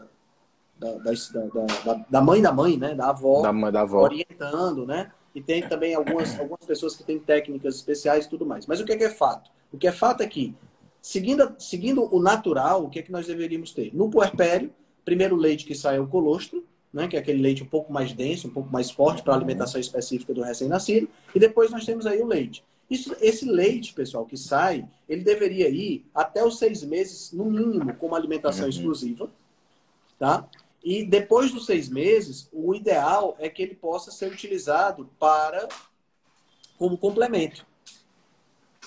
da, 0.77 0.97
da, 0.97 2.05
da, 2.09 2.21
mãe 2.21 2.41
da 2.41 2.51
mãe, 2.51 2.77
né, 2.77 2.93
da 2.93 3.09
avó, 3.09 3.41
da, 3.41 3.53
mãe, 3.53 3.71
da 3.71 3.81
avó, 3.81 4.03
orientando, 4.03 4.85
né, 4.85 5.11
e 5.33 5.41
tem 5.41 5.67
também 5.67 5.95
algumas, 5.95 6.37
algumas 6.39 6.65
pessoas 6.65 6.95
que 6.95 7.03
têm 7.03 7.17
técnicas 7.17 7.75
especiais 7.75 8.25
e 8.25 8.29
tudo 8.29 8.45
mais. 8.45 8.65
Mas 8.65 8.81
o 8.81 8.85
que 8.85 8.91
é, 8.91 8.97
que 8.97 9.05
é 9.05 9.09
fato? 9.09 9.49
O 9.71 9.77
que 9.77 9.87
é 9.87 9.91
fato 9.91 10.21
é 10.21 10.27
que, 10.27 10.53
seguindo, 11.01 11.55
seguindo 11.57 12.13
o 12.13 12.21
natural, 12.21 12.83
o 12.83 12.89
que 12.89 12.99
é 12.99 13.01
que 13.01 13.11
nós 13.11 13.25
deveríamos 13.25 13.71
ter? 13.71 13.95
No 13.95 14.09
puerpério, 14.09 14.73
primeiro 15.05 15.35
leite 15.35 15.65
que 15.65 15.73
sai 15.73 15.95
é 15.95 15.99
o 15.99 16.07
colostro, 16.07 16.65
né, 16.93 17.07
que 17.07 17.15
é 17.15 17.19
aquele 17.19 17.41
leite 17.41 17.63
um 17.63 17.67
pouco 17.67 17.91
mais 17.91 18.13
denso, 18.13 18.47
um 18.47 18.51
pouco 18.51 18.71
mais 18.71 18.91
forte 18.91 19.23
para 19.23 19.33
a 19.33 19.35
alimentação 19.35 19.79
específica 19.79 20.33
do 20.33 20.41
recém-nascido, 20.41 21.09
e 21.33 21.39
depois 21.39 21.71
nós 21.71 21.85
temos 21.85 22.05
aí 22.05 22.21
o 22.21 22.27
leite. 22.27 22.63
Isso, 22.89 23.15
esse 23.21 23.45
leite, 23.45 23.93
pessoal, 23.93 24.25
que 24.25 24.35
sai, 24.35 24.85
ele 25.07 25.23
deveria 25.23 25.69
ir 25.69 26.05
até 26.13 26.43
os 26.43 26.57
seis 26.57 26.83
meses, 26.83 27.31
no 27.31 27.45
mínimo, 27.45 27.93
com 27.95 28.07
uma 28.07 28.17
alimentação 28.17 28.65
uhum. 28.65 28.69
exclusiva, 28.69 29.29
tá? 30.19 30.45
E 30.83 31.05
depois 31.05 31.51
dos 31.51 31.65
seis 31.65 31.87
meses, 31.87 32.49
o 32.51 32.75
ideal 32.75 33.37
é 33.39 33.47
que 33.47 33.61
ele 33.61 33.75
possa 33.75 34.11
ser 34.11 34.29
utilizado 34.31 35.09
para 35.17 35.69
como 36.77 36.97
complemento. 36.97 37.65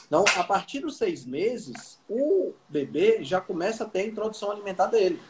Então, 0.07 0.25
a 0.37 0.45
partir 0.45 0.81
dos 0.81 0.99
seis 0.99 1.25
meses, 1.25 1.99
o 2.09 2.53
bebê 2.69 3.25
já 3.25 3.41
começa 3.41 3.85
a 3.85 3.89
ter 3.89 4.01
a 4.01 4.07
introdução 4.07 4.51
alimentar 4.51 4.87
dele. 4.87 5.21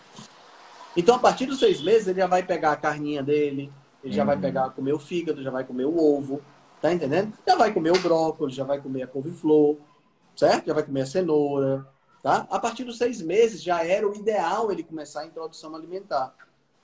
Então, 0.96 1.16
a 1.16 1.18
partir 1.18 1.46
dos 1.46 1.59
seis 1.59 1.80
meses, 1.80 2.07
ele 2.07 2.20
já 2.20 2.26
vai 2.26 2.42
pegar 2.42 2.72
a 2.72 2.76
carninha 2.76 3.22
dele, 3.22 3.72
ele 4.02 4.12
já 4.12 4.24
vai 4.24 4.37
uhum. 4.37 4.42
pegar, 4.42 4.70
comer 4.70 4.92
o 4.92 4.98
fígado, 4.98 5.42
já 5.42 5.50
vai 5.50 5.64
comer 5.64 5.87
o 5.87 5.96
ovo, 5.96 6.40
tá 6.80 6.92
entendendo? 6.92 7.33
Já 7.46 7.57
vai 7.57 7.72
comer 7.72 7.90
o 7.90 7.98
brócolis, 7.98 8.54
já 8.54 8.64
vai 8.64 8.80
comer 8.80 9.02
a 9.02 9.07
couve-flor, 9.07 9.76
certo? 10.37 10.66
Já 10.66 10.74
vai 10.74 10.83
comer 10.83 11.02
a 11.02 11.07
cenoura, 11.07 11.87
tá? 12.22 12.46
A 12.50 12.59
partir 12.59 12.85
dos 12.85 12.98
seis 12.98 13.20
meses, 13.20 13.62
já 13.62 13.85
era 13.85 14.09
o 14.09 14.14
ideal 14.14 14.70
ele 14.70 14.83
começar 14.83 15.22
a 15.22 15.26
introdução 15.26 15.74
alimentar, 15.74 16.35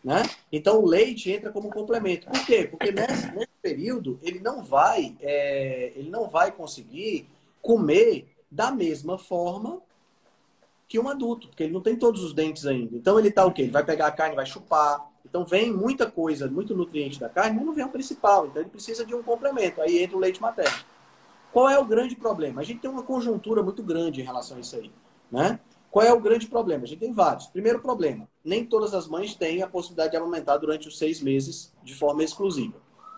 né? 0.02 0.22
Então, 0.50 0.80
o 0.80 0.86
leite 0.86 1.30
entra 1.30 1.52
como 1.52 1.70
complemento. 1.70 2.26
Por 2.26 2.46
quê? 2.46 2.66
Porque 2.68 2.90
nesse, 2.90 3.30
nesse 3.34 3.52
período, 3.62 4.18
ele 4.22 4.40
não 4.40 4.62
vai, 4.62 5.16
é, 5.20 5.92
ele 5.94 6.10
não 6.10 6.28
vai 6.28 6.50
conseguir 6.50 7.28
comer 7.62 8.34
da 8.50 8.72
mesma 8.72 9.18
forma 9.18 9.80
que 10.90 10.98
um 10.98 11.08
adulto, 11.08 11.46
porque 11.46 11.62
ele 11.62 11.72
não 11.72 11.80
tem 11.80 11.94
todos 11.94 12.24
os 12.24 12.34
dentes 12.34 12.66
ainda. 12.66 12.96
Então 12.96 13.16
ele 13.16 13.30
tá 13.30 13.46
o 13.46 13.52
quê? 13.52 13.62
Ele 13.62 13.70
vai 13.70 13.84
pegar 13.84 14.08
a 14.08 14.10
carne, 14.10 14.34
vai 14.34 14.44
chupar. 14.44 15.08
Então 15.24 15.44
vem 15.44 15.72
muita 15.72 16.10
coisa, 16.10 16.48
muito 16.48 16.74
nutriente 16.74 17.20
da 17.20 17.28
carne, 17.28 17.54
mas 17.54 17.64
não 17.64 17.72
vem 17.72 17.84
o 17.84 17.88
principal. 17.88 18.48
Então 18.48 18.60
ele 18.60 18.70
precisa 18.70 19.06
de 19.06 19.14
um 19.14 19.22
complemento. 19.22 19.80
Aí 19.80 20.02
entra 20.02 20.16
o 20.16 20.20
leite 20.20 20.42
materno. 20.42 20.76
Qual 21.52 21.70
é 21.70 21.78
o 21.78 21.84
grande 21.84 22.16
problema? 22.16 22.60
A 22.60 22.64
gente 22.64 22.80
tem 22.80 22.90
uma 22.90 23.04
conjuntura 23.04 23.62
muito 23.62 23.84
grande 23.84 24.20
em 24.20 24.24
relação 24.24 24.56
a 24.56 24.60
isso 24.60 24.74
aí, 24.74 24.90
né? 25.30 25.60
Qual 25.92 26.04
é 26.04 26.12
o 26.12 26.20
grande 26.20 26.48
problema? 26.48 26.82
A 26.82 26.86
gente 26.88 26.98
tem 26.98 27.12
vários. 27.12 27.46
Primeiro 27.46 27.80
problema, 27.80 28.28
nem 28.44 28.66
todas 28.66 28.92
as 28.92 29.06
mães 29.06 29.36
têm 29.36 29.62
a 29.62 29.68
possibilidade 29.68 30.10
de 30.10 30.16
amamentar 30.16 30.58
durante 30.58 30.88
os 30.88 30.98
seis 30.98 31.20
meses 31.20 31.72
de 31.84 31.94
forma 31.94 32.24
exclusiva, 32.24 32.74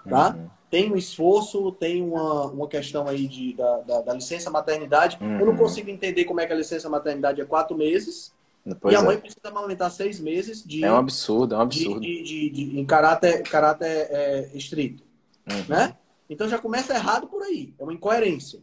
tá? 0.09 0.31
Uhum 0.31 0.63
tem 0.73 0.91
um 0.91 0.97
esforço, 0.97 1.71
tem 1.73 2.03
uma, 2.03 2.47
uma 2.47 2.67
questão 2.67 3.07
aí 3.07 3.29
de, 3.29 3.53
da, 3.53 3.77
da, 3.81 4.01
da 4.01 4.15
licença 4.15 4.49
maternidade. 4.49 5.19
Uhum. 5.21 5.39
Eu 5.39 5.45
não 5.45 5.53
uhum. 5.53 5.59
consigo 5.59 5.91
entender 5.91 6.25
como 6.25 6.41
é 6.41 6.47
que 6.47 6.53
a 6.55 6.57
licença 6.57 6.89
maternidade 6.89 7.43
é 7.43 7.45
quatro 7.45 7.77
meses. 7.77 8.33
Pois 8.81 8.95
e 8.95 8.97
a 8.97 9.03
mãe 9.03 9.17
é. 9.17 9.19
precisa 9.19 9.49
amamentar 9.49 9.91
seis 9.91 10.19
meses 10.19 10.65
de. 10.65 10.83
É 10.83 10.91
um 10.91 10.97
absurdo, 10.97 11.55
é 11.55 11.59
um 11.59 11.61
absurdo. 11.61 12.01
De, 12.01 12.23
de, 12.23 12.49
de 12.49 12.81
em 12.81 12.87
caráter, 12.87 13.43
caráter 13.43 14.09
é, 14.09 14.51
estrito. 14.55 15.03
Uhum. 15.47 15.63
Né? 15.69 15.95
Então 16.31 16.49
já 16.49 16.57
começa 16.57 16.95
errado 16.95 17.27
por 17.27 17.43
aí. 17.43 17.75
É 17.79 17.83
uma 17.83 17.93
incoerência. 17.93 18.61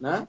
Né? 0.00 0.26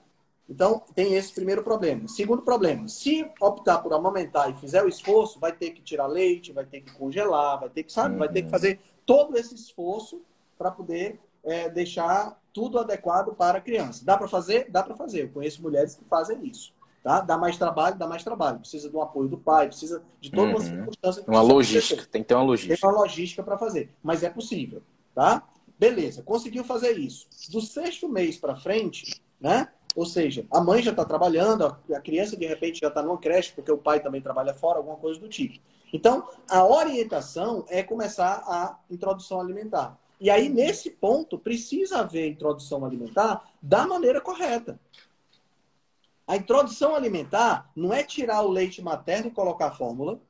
Então, 0.50 0.84
tem 0.94 1.14
esse 1.14 1.34
primeiro 1.34 1.64
problema. 1.64 2.10
Segundo 2.10 2.42
problema, 2.42 2.90
se 2.90 3.26
optar 3.40 3.78
por 3.78 3.94
amamentar 3.94 4.50
e 4.50 4.54
fizer 4.56 4.84
o 4.84 4.90
esforço, 4.90 5.40
vai 5.40 5.54
ter 5.54 5.70
que 5.70 5.82
tirar 5.82 6.08
leite, 6.08 6.52
vai 6.52 6.66
ter 6.66 6.82
que 6.82 6.92
congelar, 6.92 7.58
vai 7.58 7.70
ter 7.70 7.84
que, 7.84 7.94
sabe, 7.94 8.16
uhum. 8.16 8.20
vai 8.20 8.28
ter 8.28 8.42
que 8.42 8.48
uhum. 8.48 8.52
fazer 8.52 8.82
todo 9.06 9.38
esse 9.38 9.56
esforço 9.56 10.22
para 10.62 10.70
poder 10.70 11.20
é, 11.44 11.68
deixar 11.70 12.40
tudo 12.54 12.78
adequado 12.78 13.34
para 13.34 13.58
a 13.58 13.62
criança. 13.62 14.06
Dá 14.06 14.16
para 14.16 14.28
fazer? 14.28 14.70
Dá 14.70 14.84
para 14.84 14.96
fazer. 14.96 15.24
Eu 15.24 15.30
conheço 15.30 15.60
mulheres 15.60 15.96
que 15.96 16.06
fazem 16.06 16.46
isso. 16.46 16.72
Tá? 17.04 17.20
Dá 17.20 17.36
mais 17.36 17.58
trabalho, 17.58 17.98
dá 17.98 18.08
mais 18.08 18.24
trabalho. 18.24 18.60
Precisa 18.60 18.88
do 18.88 19.02
apoio 19.02 19.28
do 19.28 19.40
pai, 19.40 19.70
precisa 19.70 20.04
de 20.20 20.30
toda 20.30 20.50
uma 20.50 20.60
uhum. 20.60 20.62
circunstância. 20.62 21.24
Uma 21.28 21.42
logística, 21.42 22.06
tem 22.06 22.22
que 22.22 22.28
ter 22.28 22.36
uma 22.36 22.44
logística. 22.44 22.80
Tem 22.80 22.90
uma 22.90 23.02
logística 23.02 23.42
para 23.42 23.58
fazer, 23.58 23.90
mas 24.04 24.22
é 24.22 24.30
possível, 24.30 24.84
tá? 25.16 25.42
Beleza, 25.80 26.22
conseguiu 26.22 26.64
fazer 26.64 26.96
isso. 27.00 27.28
Do 27.50 27.60
sexto 27.60 28.08
mês 28.08 28.38
para 28.38 28.56
frente, 28.56 29.20
né? 29.40 29.68
Ou 29.96 30.06
seja, 30.06 30.46
a 30.52 30.62
mãe 30.62 30.84
já 30.84 30.92
está 30.92 31.04
trabalhando, 31.04 31.66
a 31.66 32.00
criança 32.00 32.38
de 32.38 32.46
repente 32.46 32.82
já 32.82 32.88
está 32.88 33.02
numa 33.02 33.18
creche, 33.18 33.52
porque 33.54 33.72
o 33.72 33.80
pai 33.80 34.00
também 34.00 34.22
trabalha 34.22 34.54
fora, 34.54 34.78
alguma 34.78 34.98
coisa 34.98 35.20
do 35.20 35.28
tipo. 35.28 35.60
Então, 35.92 36.30
a 36.48 36.64
orientação 36.64 37.66
é 37.68 37.82
começar 37.82 38.44
a 38.46 38.80
introdução 38.90 39.42
alimentar. 39.42 40.00
E 40.22 40.30
aí, 40.30 40.50
nesse 40.50 40.92
ponto, 40.92 41.40
precisa 41.40 42.02
haver 42.02 42.30
introdução 42.30 42.86
alimentar 42.86 43.52
da 43.60 43.88
maneira 43.88 44.22
correta. 44.22 44.80
A 46.28 46.38
introdução 46.38 46.96
alimentar 46.96 47.72
não 47.76 47.92
é 47.92 48.04
tirar 48.04 48.44
o 48.44 48.52
leite 48.52 48.84
materno 48.84 49.30
e 49.30 49.32
colocar 49.32 49.70
a 49.70 49.72
fórmula 49.72 50.22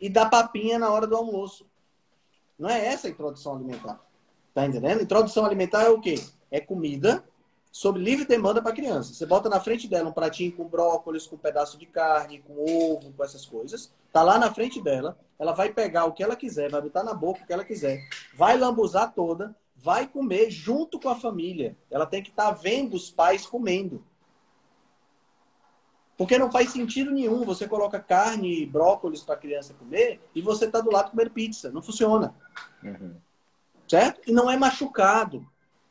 e 0.00 0.08
dar 0.08 0.30
papinha 0.30 0.78
na 0.78 0.88
hora 0.88 1.04
do 1.04 1.16
almoço. 1.16 1.66
Não 2.56 2.68
é 2.70 2.86
essa 2.86 3.08
a 3.08 3.10
introdução 3.10 3.56
alimentar. 3.56 4.00
Tá 4.54 4.64
entendendo? 4.64 5.02
Introdução 5.02 5.44
alimentar 5.44 5.82
é 5.82 5.88
o 5.88 6.00
quê? 6.00 6.14
É 6.48 6.60
comida 6.60 7.28
sob 7.74 7.98
livre 7.98 8.24
demanda 8.24 8.62
para 8.62 8.70
a 8.70 8.74
criança. 8.74 9.12
Você 9.12 9.26
bota 9.26 9.48
na 9.48 9.58
frente 9.58 9.88
dela 9.88 10.08
um 10.08 10.12
pratinho 10.12 10.52
com 10.52 10.62
brócolis, 10.62 11.26
com 11.26 11.34
um 11.34 11.40
pedaço 11.40 11.76
de 11.76 11.86
carne, 11.86 12.38
com 12.38 12.54
ovo, 12.64 13.12
com 13.12 13.24
essas 13.24 13.44
coisas. 13.44 13.92
Tá 14.12 14.22
lá 14.22 14.38
na 14.38 14.54
frente 14.54 14.80
dela. 14.80 15.18
Ela 15.40 15.50
vai 15.50 15.72
pegar 15.72 16.04
o 16.04 16.12
que 16.12 16.22
ela 16.22 16.36
quiser, 16.36 16.70
vai 16.70 16.80
botar 16.80 17.02
na 17.02 17.12
boca 17.12 17.42
o 17.42 17.46
que 17.46 17.52
ela 17.52 17.64
quiser, 17.64 18.08
vai 18.32 18.56
lambuzar 18.56 19.12
toda, 19.12 19.56
vai 19.74 20.06
comer 20.06 20.52
junto 20.52 21.00
com 21.00 21.08
a 21.08 21.16
família. 21.16 21.76
Ela 21.90 22.06
tem 22.06 22.22
que 22.22 22.30
estar 22.30 22.46
tá 22.46 22.52
vendo 22.52 22.94
os 22.94 23.10
pais 23.10 23.44
comendo. 23.44 24.04
Porque 26.16 26.38
não 26.38 26.52
faz 26.52 26.70
sentido 26.70 27.10
nenhum 27.10 27.44
você 27.44 27.66
coloca 27.66 27.98
carne 27.98 28.62
e 28.62 28.66
brócolis 28.66 29.24
para 29.24 29.34
a 29.34 29.38
criança 29.38 29.74
comer 29.74 30.20
e 30.32 30.40
você 30.40 30.70
tá 30.70 30.80
do 30.80 30.92
lado 30.92 31.10
comendo 31.10 31.32
pizza. 31.32 31.72
Não 31.72 31.82
funciona. 31.82 32.36
Uhum. 32.84 33.16
Certo? 33.88 34.20
E 34.28 34.32
não 34.32 34.48
é 34.48 34.56
machucado 34.56 35.44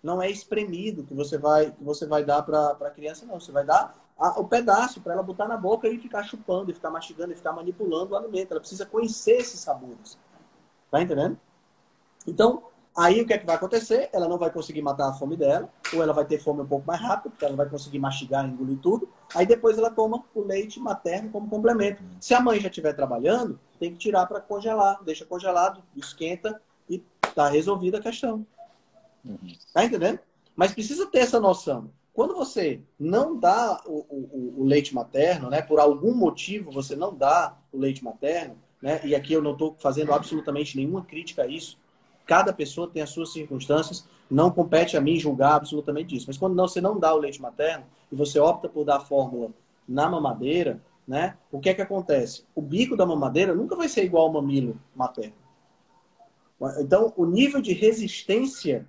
não 0.04 0.22
é 0.22 0.30
espremido 0.30 1.04
que 1.04 1.14
você 1.14 1.38
vai, 1.38 1.72
que 1.72 1.84
você 1.84 2.06
vai 2.06 2.26
dar 2.26 2.44
para 2.44 2.72
a 2.72 2.90
criança, 2.90 3.26
não. 3.26 3.40
Você 3.40 3.54
vai 3.54 3.64
dar 3.64 3.96
a, 4.20 4.40
o 4.40 4.46
pedaço 4.46 5.00
para 5.00 5.14
ela 5.14 5.24
botar 5.24 5.48
na 5.48 5.56
boca 5.56 5.88
e 5.88 5.98
ficar 5.98 6.24
chupando, 6.24 6.70
e 6.70 6.74
ficar 6.74 6.90
mastigando, 6.90 7.32
e 7.32 7.36
ficar 7.36 7.54
manipulando 7.54 8.14
o 8.14 8.18
alimento. 8.18 8.52
Ela 8.52 8.60
precisa 8.60 8.86
conhecer 8.86 9.38
esses 9.38 9.62
sabores. 9.62 10.20
Tá 10.92 11.02
entendendo? 11.02 11.38
Então, 12.28 12.64
aí 12.96 13.22
o 13.22 13.26
que 13.26 13.34
é 13.34 13.38
que 13.38 13.46
vai 13.46 13.56
acontecer? 13.56 14.10
Ela 14.12 14.28
não 14.28 14.38
vai 14.38 14.52
conseguir 14.52 14.82
matar 14.82 15.10
a 15.10 15.14
fome 15.14 15.38
dela, 15.38 15.70
ou 15.94 16.04
ela 16.04 16.12
vai 16.12 16.26
ter 16.26 16.38
fome 16.38 16.62
um 16.62 16.68
pouco 16.68 16.86
mais 16.86 17.00
rápido, 17.00 17.32
porque 17.32 17.46
ela 17.46 17.54
não 17.54 17.58
vai 17.58 17.70
conseguir 17.70 18.00
mastigar, 18.00 18.46
engolir 18.46 18.78
tudo. 18.80 19.08
Aí 19.34 19.46
depois 19.46 19.78
ela 19.78 19.90
toma 19.90 20.22
o 20.36 20.42
leite 20.42 20.82
materno 20.82 21.32
como 21.32 21.50
complemento. 21.50 22.04
Se 22.20 22.34
a 22.34 22.42
mãe 22.42 22.60
já 22.60 22.68
estiver 22.68 22.94
trabalhando, 22.94 23.58
tem 23.80 23.92
que 23.92 23.98
tirar 23.98 24.26
para 24.26 24.42
congelar. 24.42 25.02
Deixa 25.04 25.26
congelado, 25.26 25.82
esquenta 25.96 26.62
e 26.90 27.00
tá 27.34 27.48
resolvida 27.48 28.00
a 28.00 28.02
questão. 28.02 28.46
Uhum. 29.24 29.56
Tá 29.74 29.86
entendendo? 29.86 30.20
Mas 30.56 30.74
precisa 30.74 31.06
ter 31.08 31.20
essa 31.20 31.40
noção. 31.40 31.90
Quando 32.14 32.36
você 32.36 32.80
não 33.00 33.38
dá 33.40 33.82
o, 33.88 34.06
o, 34.10 34.54
o, 34.60 34.64
leite 34.64 34.94
materno, 34.94 35.50
né, 35.50 35.62
por 35.62 35.80
algum 35.80 36.14
motivo 36.14 36.72
você 36.72 36.96
não 36.96 37.14
dá 37.14 37.58
o 37.72 37.78
leite 37.78 38.04
materno, 38.04 38.56
né, 38.80 39.02
e 39.04 39.16
aqui 39.16 39.34
eu 39.34 39.42
não 39.42 39.54
estou 39.54 39.76
fazendo 39.80 40.14
absolutamente 40.14 40.78
nenhuma 40.78 41.04
crítica 41.04 41.44
a 41.44 41.48
isso, 41.48 41.78
cada 42.26 42.54
pessoa 42.54 42.88
tem 42.88 43.02
as 43.02 43.10
suas 43.10 43.34
circunstâncias, 43.34 44.06
não 44.30 44.52
compete 44.52 44.96
a 44.96 45.02
mim 45.02 45.18
julgar 45.18 45.56
absolutamente 45.56 46.16
isso. 46.16 46.28
Mas 46.28 46.38
quando 46.38 46.56
não, 46.56 46.68
você 46.68 46.80
não 46.80 47.00
dá 47.00 47.14
o 47.14 47.20
leite 47.20 47.42
materno 47.42 47.86
e 48.12 48.16
você 48.16 48.40
opta 48.40 48.70
por 48.70 48.86
dar 48.86 48.98
a 48.98 49.02
fórmula 49.02 49.50
na 49.88 50.08
mamadeira, 50.08 50.80
né, 51.08 51.36
o 51.52 51.60
que 51.60 51.70
é 51.70 51.74
que 51.74 51.82
acontece? 51.82 52.46
O 52.54 52.62
bico 52.62 52.96
da 52.96 53.06
mamadeira 53.06 53.56
nunca 53.56 53.76
vai 53.76 53.90
ser 53.90 54.06
igual 54.06 54.28
ao 54.28 54.34
mamilo 54.34 54.80
materno. 54.96 55.34
Então, 56.80 57.12
o 57.18 57.26
nível 57.26 57.60
de 57.60 57.74
resistência 57.74 58.88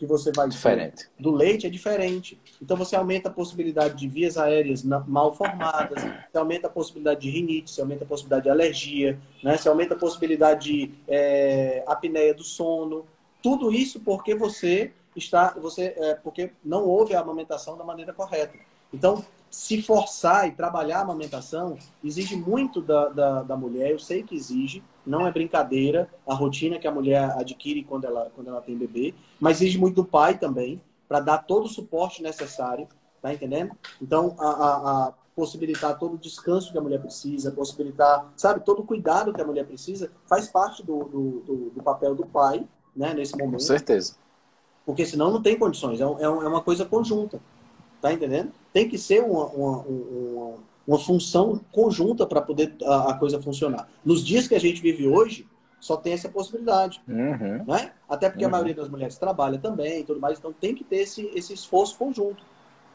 que 0.00 0.06
você 0.06 0.32
vai 0.34 0.48
diferente. 0.48 1.10
ter 1.14 1.22
do 1.22 1.30
leite 1.30 1.66
é 1.66 1.70
diferente. 1.70 2.40
Então 2.60 2.74
você 2.74 2.96
aumenta 2.96 3.28
a 3.28 3.32
possibilidade 3.32 3.98
de 3.98 4.08
vias 4.08 4.38
aéreas 4.38 4.82
mal 4.82 5.34
formadas, 5.36 6.02
você 6.02 6.38
aumenta 6.38 6.68
a 6.68 6.70
possibilidade 6.70 7.20
de 7.20 7.28
rinite, 7.28 7.70
você 7.70 7.82
aumenta 7.82 8.04
a 8.04 8.06
possibilidade 8.06 8.44
de 8.44 8.48
alergia, 8.48 9.20
né? 9.44 9.58
você 9.58 9.68
aumenta 9.68 9.92
a 9.92 9.98
possibilidade 9.98 10.72
de 10.72 10.94
é, 11.06 11.84
apneia 11.86 12.32
do 12.32 12.42
sono. 12.42 13.04
Tudo 13.42 13.70
isso 13.70 14.00
porque 14.00 14.34
você 14.34 14.90
está, 15.14 15.50
você, 15.60 15.94
é, 15.94 16.14
porque 16.14 16.52
não 16.64 16.86
houve 16.86 17.14
a 17.14 17.20
amamentação 17.20 17.76
da 17.76 17.84
maneira 17.84 18.14
correta. 18.14 18.56
Então, 18.94 19.22
se 19.50 19.82
forçar 19.82 20.48
e 20.48 20.52
trabalhar 20.52 21.00
a 21.00 21.02
amamentação 21.02 21.76
exige 22.02 22.36
muito 22.36 22.80
da, 22.80 23.08
da, 23.08 23.42
da, 23.42 23.56
mulher, 23.56 23.90
eu 23.90 23.98
sei 23.98 24.22
que 24.22 24.34
exige, 24.34 24.82
não 25.06 25.26
é 25.26 25.32
brincadeira 25.32 26.08
a 26.26 26.34
rotina 26.34 26.78
que 26.78 26.86
a 26.86 26.92
mulher 26.92 27.30
adquire 27.38 27.84
quando 27.84 28.04
ela, 28.04 28.30
quando 28.34 28.48
ela 28.48 28.60
tem 28.60 28.76
bebê, 28.76 29.14
mas 29.38 29.60
exige 29.60 29.78
muito 29.78 29.96
do 29.96 30.04
pai 30.04 30.38
também, 30.38 30.80
para 31.08 31.20
dar 31.20 31.38
todo 31.38 31.64
o 31.64 31.68
suporte 31.68 32.22
necessário, 32.22 32.86
tá 33.20 33.34
entendendo? 33.34 33.76
Então, 34.00 34.36
a, 34.38 34.48
a, 34.48 35.08
a, 35.08 35.12
possibilitar 35.34 35.98
todo 35.98 36.14
o 36.14 36.18
descanso 36.18 36.70
que 36.70 36.78
a 36.78 36.80
mulher 36.80 37.00
precisa, 37.00 37.50
possibilitar, 37.50 38.32
sabe, 38.36 38.64
todo 38.64 38.82
o 38.82 38.86
cuidado 38.86 39.32
que 39.32 39.40
a 39.40 39.44
mulher 39.44 39.66
precisa, 39.66 40.10
faz 40.26 40.48
parte 40.48 40.84
do, 40.84 41.04
do, 41.04 41.40
do, 41.40 41.70
do 41.70 41.82
papel 41.82 42.14
do 42.14 42.26
pai, 42.26 42.66
né, 42.94 43.12
nesse 43.14 43.36
momento. 43.36 43.52
Com 43.54 43.58
certeza. 43.58 44.14
Porque 44.86 45.04
senão 45.06 45.30
não 45.30 45.42
tem 45.42 45.58
condições, 45.58 46.00
é, 46.00 46.04
é, 46.04 46.24
é 46.24 46.28
uma 46.28 46.62
coisa 46.62 46.84
conjunta. 46.84 47.40
Tá 48.00 48.12
entendendo? 48.12 48.52
Tem 48.72 48.88
que 48.88 48.96
ser 48.96 49.22
uma, 49.22 49.44
uma, 49.46 49.78
uma, 49.78 50.54
uma 50.90 50.98
função 50.98 51.60
conjunta 51.70 52.26
para 52.26 52.40
poder 52.42 52.74
a, 52.84 53.10
a, 53.10 53.14
coisa 53.14 53.40
funcionar. 53.40 53.88
Nos 54.04 54.26
dias 54.26 54.48
que 54.48 54.56
a 54.56 54.58
gente 54.60 54.82
vive 54.82 55.06
hoje, 55.06 55.46
só 55.78 55.96
tem 55.96 56.12
essa 56.12 56.28
possibilidade. 56.28 57.00
Uhum. 57.06 57.64
Né? 57.64 57.92
Até 58.08 58.28
porque 58.28 58.44
Uhum. 58.44 58.48
a 58.48 58.52
maioria 58.52 58.74
das 58.74 58.88
mulheres 58.88 59.16
trabalha 59.16 59.56
também 59.58 60.00
e 60.00 60.04
tudo 60.04 60.18
mais, 60.18 60.38
então 60.38 60.52
tem 60.52 60.74
que 60.74 60.82
ter 60.82 60.96
esse, 60.96 61.30
esse 61.32 61.52
esforço 61.52 61.96
conjunto. 61.96 62.42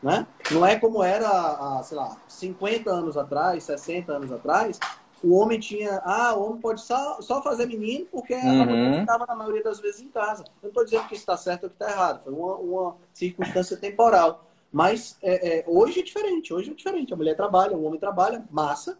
Né? 0.03 0.27
Não 0.51 0.65
é 0.65 0.75
como 0.77 1.01
era, 1.01 1.27
há, 1.29 1.81
sei 1.83 1.95
lá, 1.97 2.17
50 2.27 2.91
anos 2.91 3.15
atrás, 3.15 3.63
60 3.63 4.11
anos 4.11 4.31
atrás, 4.31 4.77
o 5.23 5.33
homem 5.33 5.57
tinha, 5.57 6.01
ah, 6.03 6.35
o 6.35 6.45
homem 6.45 6.59
pode 6.61 6.81
só, 6.81 7.19
só 7.21 7.41
fazer 7.41 7.65
menino 7.65 8.05
porque 8.11 8.33
a 8.33 8.43
Uhum. 8.43 8.65
mulher 8.65 8.99
ficava 8.99 9.25
na 9.25 9.35
maioria 9.35 9.63
das 9.63 9.79
vezes 9.79 10.01
em 10.01 10.09
casa. 10.09 10.43
Eu 10.43 10.51
não 10.63 10.69
estou 10.69 10.83
dizendo 10.83 11.07
que 11.07 11.13
isso 11.13 11.21
está 11.23 11.37
certo 11.37 11.63
ou 11.63 11.69
que 11.69 11.75
está 11.75 11.89
errado, 11.89 12.23
foi 12.25 12.33
uma, 12.33 12.55
uma 12.55 12.95
circunstância 13.13 13.77
temporal. 13.77 14.43
Mas 14.75 15.17
é, 15.23 15.59
é, 15.59 15.63
hoje 15.65 16.01
é 16.01 16.03
diferente, 16.03 16.53
hoje 16.53 16.69
é 16.69 16.73
diferente. 16.73 17.13
A 17.13 17.15
mulher 17.15 17.33
trabalha, 17.37 17.77
o 17.77 17.83
homem 17.85 17.97
trabalha, 17.97 18.43
massa, 18.51 18.97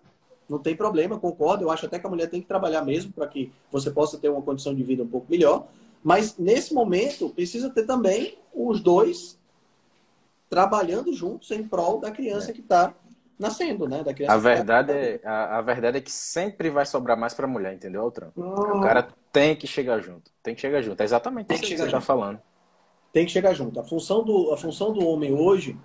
não 0.48 0.58
tem 0.58 0.74
problema, 0.74 1.20
concordo. 1.20 1.66
Eu 1.66 1.70
acho 1.70 1.86
até 1.86 2.00
que 2.00 2.08
a 2.08 2.10
mulher 2.10 2.30
tem 2.30 2.42
que 2.42 2.48
trabalhar 2.48 2.82
mesmo 2.82 3.12
para 3.12 3.28
que 3.28 3.52
você 3.70 3.92
possa 3.92 4.18
ter 4.18 4.30
uma 4.30 4.42
condição 4.42 4.74
de 4.74 4.82
vida 4.84 5.04
um 5.04 5.08
pouco 5.08 5.28
melhor. 5.30 5.68
Mas 6.02 6.38
nesse 6.38 6.74
momento 6.74 7.30
precisa 7.30 7.70
ter 7.70 7.86
também 7.86 8.38
os 8.54 8.80
dois 8.80 9.38
trabalhando 10.50 11.12
juntos 11.14 11.52
em 11.52 11.68
prol 11.68 12.00
da 12.00 12.10
criança 12.10 12.54
que 12.54 12.62
está 12.62 12.94
nascendo, 13.38 13.86
né? 13.86 14.02
Da 14.02 14.14
criança 14.14 14.36
A 14.36 14.38
tá- 14.38 14.44
verdade, 14.50 14.92
é, 14.94 15.20
a, 15.24 15.58
a 15.58 15.62
verdade 15.62 15.98
é 15.98 16.02
que 16.02 16.12
sempre 16.12 16.70
vai 16.70 16.86
sobrar 16.86 17.18
mais 17.18 17.34
pra 17.34 17.48
mulher, 17.48 17.74
entendeu, 17.74 18.02
Altran? 18.02 18.32
Hum, 18.38 18.44
O 18.78 18.80
cara 18.80 19.04
tem 19.32 19.56
que 19.56 19.68
chegar 19.68 20.00
junto. 20.00 20.32
Tem 20.42 20.56
que 20.56 20.62
chegar 20.62 20.82
junto. 20.82 21.00
É 21.02 21.04
exatamente 21.04 21.48
Tem 21.48 21.60
isso 21.60 21.62
que 21.62 21.68
que 21.74 21.78
você 21.78 21.88
tá 21.88 22.00
junto. 22.00 22.06
falando. 22.06 22.42
Tem 23.16 23.26
que 23.26 23.32
chegar 23.32 23.54
junto. 23.54 23.80
A 23.80 23.84
função 23.84 24.26
do, 24.26 24.52
a 24.52 24.58
função 24.58 24.92
do 24.92 25.08
homem 25.08 25.32
hoje 25.32 25.80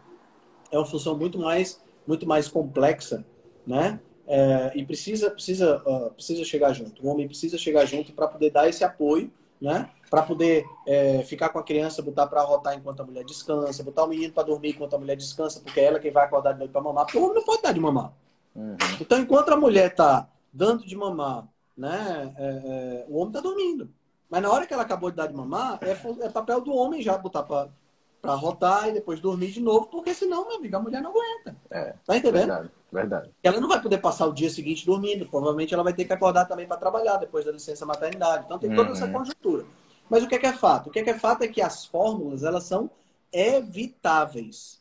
é 0.68 0.76
uma 0.76 0.84
função 0.84 1.16
muito 1.16 1.38
mais, 1.38 1.80
muito 2.04 2.26
mais 2.26 2.48
complexa, 2.48 3.24
né? 3.64 4.00
É, 4.26 4.72
e 4.74 4.84
precisa, 4.84 5.30
precisa, 5.30 5.80
ah, 5.86 6.10
precisa 6.10 6.44
chegar 6.44 6.72
junto. 6.72 7.06
O 7.06 7.08
homem 7.08 7.28
precisa 7.28 7.56
chegar 7.56 7.86
junto 7.86 8.12
para 8.12 8.26
poder 8.26 8.50
dar 8.50 8.68
esse 8.68 8.82
apoio, 8.82 9.30
né? 9.60 9.88
Para 10.10 10.24
poder 10.24 10.64
é, 10.84 11.22
ficar 11.22 11.50
com 11.50 11.60
a 11.60 11.62
criança, 11.62 12.02
botar 12.02 12.26
para 12.26 12.42
rotar 12.42 12.76
enquanto 12.76 12.98
a 12.98 13.04
mulher 13.04 13.24
descansa, 13.24 13.84
botar 13.84 14.06
o 14.06 14.08
menino 14.08 14.32
para 14.32 14.42
dormir 14.42 14.70
enquanto 14.70 14.94
a 14.94 14.98
mulher 14.98 15.16
descansa, 15.16 15.60
porque 15.60 15.78
é 15.78 15.84
ela 15.84 16.00
quem 16.00 16.10
vai 16.10 16.24
acordar 16.24 16.54
de 16.54 16.58
noite 16.58 16.72
para 16.72 16.82
mamar. 16.82 17.04
Porque 17.04 17.18
o 17.18 17.22
homem 17.22 17.36
não 17.36 17.44
pode 17.44 17.62
dar 17.62 17.72
de 17.72 17.78
mamar. 17.78 18.12
Uhum. 18.56 18.76
Então, 19.00 19.20
enquanto 19.20 19.50
a 19.50 19.56
mulher 19.56 19.92
está 19.92 20.28
dando 20.52 20.84
de 20.84 20.96
mamar, 20.96 21.46
né, 21.78 22.34
é, 22.36 22.44
é, 22.44 23.06
o 23.08 23.18
homem 23.18 23.28
está 23.28 23.40
dormindo. 23.40 23.88
Mas 24.30 24.42
na 24.42 24.50
hora 24.50 24.66
que 24.66 24.72
ela 24.72 24.84
acabou 24.84 25.10
de 25.10 25.16
dar 25.16 25.26
de 25.26 25.34
mamar, 25.34 25.78
é, 25.82 25.90
é 26.24 26.28
papel 26.30 26.60
do 26.60 26.72
homem 26.72 27.02
já 27.02 27.18
botar 27.18 27.42
para 27.42 28.34
rotar 28.36 28.88
e 28.88 28.92
depois 28.92 29.18
dormir 29.20 29.50
de 29.50 29.60
novo, 29.60 29.86
porque 29.86 30.14
senão, 30.14 30.46
meu 30.46 30.56
amigo, 30.58 30.76
a 30.76 30.80
mulher 30.80 31.02
não 31.02 31.10
aguenta. 31.10 31.56
É, 31.70 31.94
Tá 32.06 32.16
entendendo? 32.16 32.46
verdade, 32.46 32.70
verdade. 32.92 33.30
Ela 33.42 33.60
não 33.60 33.68
vai 33.68 33.82
poder 33.82 33.98
passar 33.98 34.26
o 34.26 34.32
dia 34.32 34.48
seguinte 34.48 34.86
dormindo. 34.86 35.26
Provavelmente 35.26 35.74
ela 35.74 35.82
vai 35.82 35.92
ter 35.92 36.04
que 36.04 36.12
acordar 36.12 36.44
também 36.46 36.66
para 36.66 36.76
trabalhar 36.76 37.16
depois 37.16 37.44
da 37.44 37.50
licença 37.52 37.84
maternidade. 37.84 38.44
Então 38.44 38.58
tem 38.58 38.74
toda 38.74 38.92
essa 38.92 39.06
Uhum. 39.06 39.12
conjuntura. 39.12 39.66
Mas 40.08 40.22
o 40.22 40.28
que 40.28 40.34
é, 40.36 40.38
que 40.38 40.46
é 40.46 40.52
fato? 40.52 40.88
O 40.88 40.90
que 40.90 40.98
é, 41.00 41.02
que 41.02 41.10
é 41.10 41.18
fato 41.18 41.42
é 41.42 41.48
que 41.48 41.60
as 41.62 41.84
fórmulas 41.86 42.42
elas 42.44 42.64
são 42.64 42.90
evitáveis, 43.32 44.80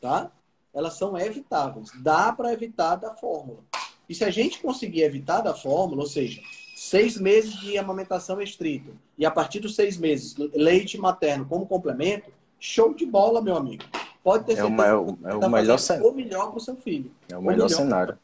tá? 0.00 0.30
Elas 0.74 0.94
são 0.94 1.16
evitáveis. 1.18 1.90
Dá 2.02 2.32
para 2.32 2.52
evitar 2.52 2.96
da 2.96 3.12
fórmula. 3.14 3.60
E 4.08 4.14
se 4.14 4.24
a 4.24 4.30
gente 4.30 4.60
conseguir 4.60 5.02
evitar 5.02 5.40
da 5.40 5.54
fórmula, 5.54 6.02
ou 6.02 6.06
seja, 6.08 6.40
seis 6.80 7.16
meses 7.18 7.54
de 7.58 7.76
amamentação 7.76 8.40
estrito 8.40 8.96
e 9.18 9.26
a 9.26 9.30
partir 9.32 9.58
dos 9.58 9.74
seis 9.74 9.96
meses 9.96 10.36
leite 10.54 10.96
materno 10.96 11.44
como 11.44 11.66
complemento, 11.66 12.30
show 12.60 12.94
de 12.94 13.04
bola, 13.04 13.42
meu 13.42 13.56
amigo. 13.56 13.82
Pode 14.22 14.44
ter 14.44 14.52
É 14.56 14.62
o, 14.64 14.68
certeza 14.68 14.86
é 14.88 14.94
o, 14.94 15.18
é 15.24 15.34
o 15.34 15.40
tá 15.40 15.48
melhor 15.48 15.78
cenário. 15.78 16.08
o 16.08 16.14
melhor 16.14 16.48
para 16.50 16.56
o 16.58 16.60
seu 16.60 16.76
filho 16.76 17.10
É 17.28 17.36
o 17.36 17.42
melhor 17.42 17.54
melhor. 17.64 17.68
cenário. 17.68 18.18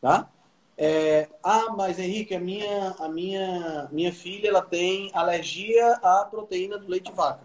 tá? 0.00 0.30
É, 0.78 1.28
ah, 1.42 1.74
mas 1.76 1.98
Henrique, 1.98 2.34
a 2.34 2.40
minha, 2.40 2.94
a 2.98 3.08
minha, 3.08 3.88
minha 3.92 4.12
filha 4.12 4.48
ela 4.48 4.62
tem 4.62 5.10
alergia 5.14 5.92
à 6.02 6.24
proteína 6.24 6.78
do 6.78 6.88
leite 6.88 7.10
de 7.10 7.12
vaca, 7.12 7.42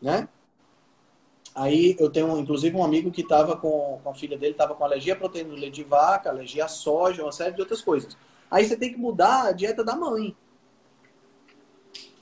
né? 0.00 0.28
Aí 1.54 1.94
eu 1.98 2.10
tenho, 2.10 2.36
inclusive, 2.38 2.74
um 2.76 2.84
amigo 2.84 3.10
que 3.10 3.20
estava 3.22 3.56
com, 3.56 4.00
com 4.02 4.10
a 4.10 4.14
filha 4.14 4.36
dele, 4.36 4.52
estava 4.52 4.74
com 4.74 4.84
alergia 4.84 5.12
à 5.14 5.16
proteína 5.16 5.50
do 5.50 5.56
leite 5.56 5.76
de 5.76 5.84
vaca, 5.84 6.28
alergia 6.30 6.64
à 6.64 6.68
soja, 6.68 7.22
uma 7.22 7.32
série 7.32 7.54
de 7.54 7.60
outras 7.60 7.80
coisas. 7.80 8.16
Aí 8.50 8.64
você 8.66 8.76
tem 8.76 8.92
que 8.92 8.98
mudar 8.98 9.46
a 9.48 9.52
dieta 9.52 9.82
da 9.84 9.96
mãe. 9.96 10.36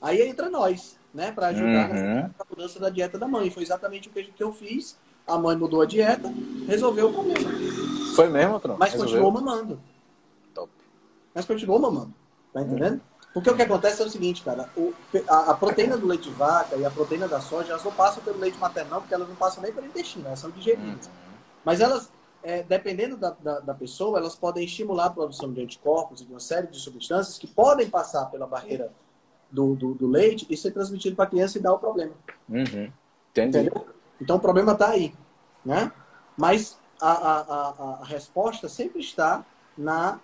Aí 0.01 0.21
entra 0.21 0.49
nós, 0.49 0.97
né, 1.13 1.31
para 1.31 1.47
ajudar 1.47 1.89
Uhum. 1.91 2.29
mudança 2.49 2.79
da 2.79 2.89
dieta 2.89 3.17
da 3.17 3.27
mãe. 3.27 3.49
Foi 3.49 3.63
exatamente 3.63 4.09
o 4.09 4.11
que 4.11 4.23
que 4.23 4.43
eu 4.43 4.51
fiz. 4.53 4.97
A 5.27 5.37
mãe 5.37 5.55
mudou 5.55 5.81
a 5.81 5.85
dieta, 5.85 6.31
resolveu 6.67 7.09
o 7.09 7.13
problema. 7.13 7.49
Foi 8.15 8.29
mesmo, 8.29 8.53
Altran? 8.53 8.75
Mas 8.77 8.91
Resolveu? 8.91 9.23
continuou 9.23 9.31
mamando. 9.31 9.81
Top. 10.53 10.71
Mas 11.33 11.45
continuou 11.45 11.79
mamando. 11.79 12.13
Tá 12.53 12.61
entendendo? 12.61 13.01
Porque 13.33 13.49
o 13.49 13.55
que 13.55 13.63
acontece 13.63 14.01
é 14.01 14.05
o 14.05 14.09
seguinte, 14.09 14.43
cara. 14.43 14.69
o- 14.77 14.93
a, 15.27 15.51
a 15.51 15.53
proteína 15.55 15.97
do 15.97 16.05
leite 16.07 16.29
de 16.29 16.35
vaca 16.35 16.75
e 16.75 16.85
a 16.85 16.91
proteína 16.91 17.27
da 17.27 17.41
soja, 17.41 17.71
elas 17.71 17.83
não 17.83 17.91
passam 17.91 18.23
pelo 18.23 18.37
leite 18.39 18.57
maternal, 18.59 19.01
porque 19.01 19.13
elas 19.13 19.27
não 19.27 19.35
passam 19.35 19.61
nem 19.63 19.73
pelo 19.73 19.87
intestino, 19.87 20.27
elas 20.27 20.39
são 20.39 20.51
digeridas. 20.51 21.09
Mas 21.65 21.81
elas, 21.81 22.09
é, 22.45 22.63
dependendo 22.63 23.17
da, 23.17 23.31
da, 23.31 23.59
da 23.59 23.73
pessoa, 23.73 24.19
elas 24.19 24.35
podem 24.35 24.63
estimular 24.63 25.05
a 25.05 25.09
produção 25.09 25.51
de 25.51 25.61
anticorpos 25.61 26.21
e 26.21 26.25
de 26.25 26.31
uma 26.31 26.39
série 26.39 26.67
de 26.67 26.79
substâncias 26.79 27.37
que 27.37 27.47
podem 27.47 27.89
passar 27.89 28.27
pela 28.27 28.45
barreira 28.45 28.91
do, 29.49 29.75
do, 29.75 29.93
do 29.95 30.07
leite 30.07 30.45
e 30.49 30.55
ser 30.55 30.71
transmitido 30.71 31.15
para 31.15 31.25
a 31.25 31.29
criança 31.29 31.57
e 31.57 31.61
dar 31.61 31.73
o 31.73 31.79
problema. 31.79 32.13
Uhum. 32.47 32.91
Entendeu? 33.31 33.87
Então 34.21 34.37
o 34.37 34.39
problema 34.39 34.73
está 34.73 34.89
aí, 34.89 35.13
né? 35.65 35.91
Mas 36.37 36.77
a, 37.01 37.11
a, 37.11 37.39
a, 37.41 37.97
a 38.01 38.05
resposta 38.05 38.69
sempre 38.69 38.99
está 39.01 39.45
na 39.77 40.19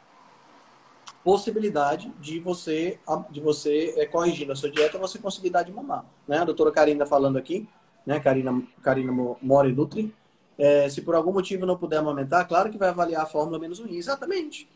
possibilidade 1.24 2.12
de 2.20 2.40
você 2.40 3.00
de 3.30 3.40
você 3.40 3.94
é, 3.98 4.06
corrigindo 4.06 4.52
a 4.52 4.56
sua 4.56 4.72
dieta 4.72 4.98
você 4.98 5.20
conseguir 5.20 5.50
dar 5.50 5.64
de 5.64 5.72
mamar, 5.72 6.06
né? 6.28 6.40
A 6.40 6.46
doutora 6.46 6.72
Karina 6.72 7.06
falando 7.06 7.38
aqui, 7.38 7.68
né? 8.06 8.20
Karina 8.20 8.62
Karina 8.82 9.12
Mo- 9.12 9.38
More 9.42 9.72
Nutri, 9.72 10.14
é, 10.62 10.90
se 10.90 11.02
por 11.02 11.16
algum 11.16 11.34
motivo 11.34 11.66
não 11.66 11.78
puder 11.78 11.98
amamentar, 11.98 12.48
claro 12.48 12.70
que 12.70 12.78
vai 12.78 12.90
avaliar 12.90 13.24
a 13.24 13.26
fórmula 13.26 13.60
menos 13.60 13.80
ruim, 13.80 13.96
exatamente. 13.96 14.70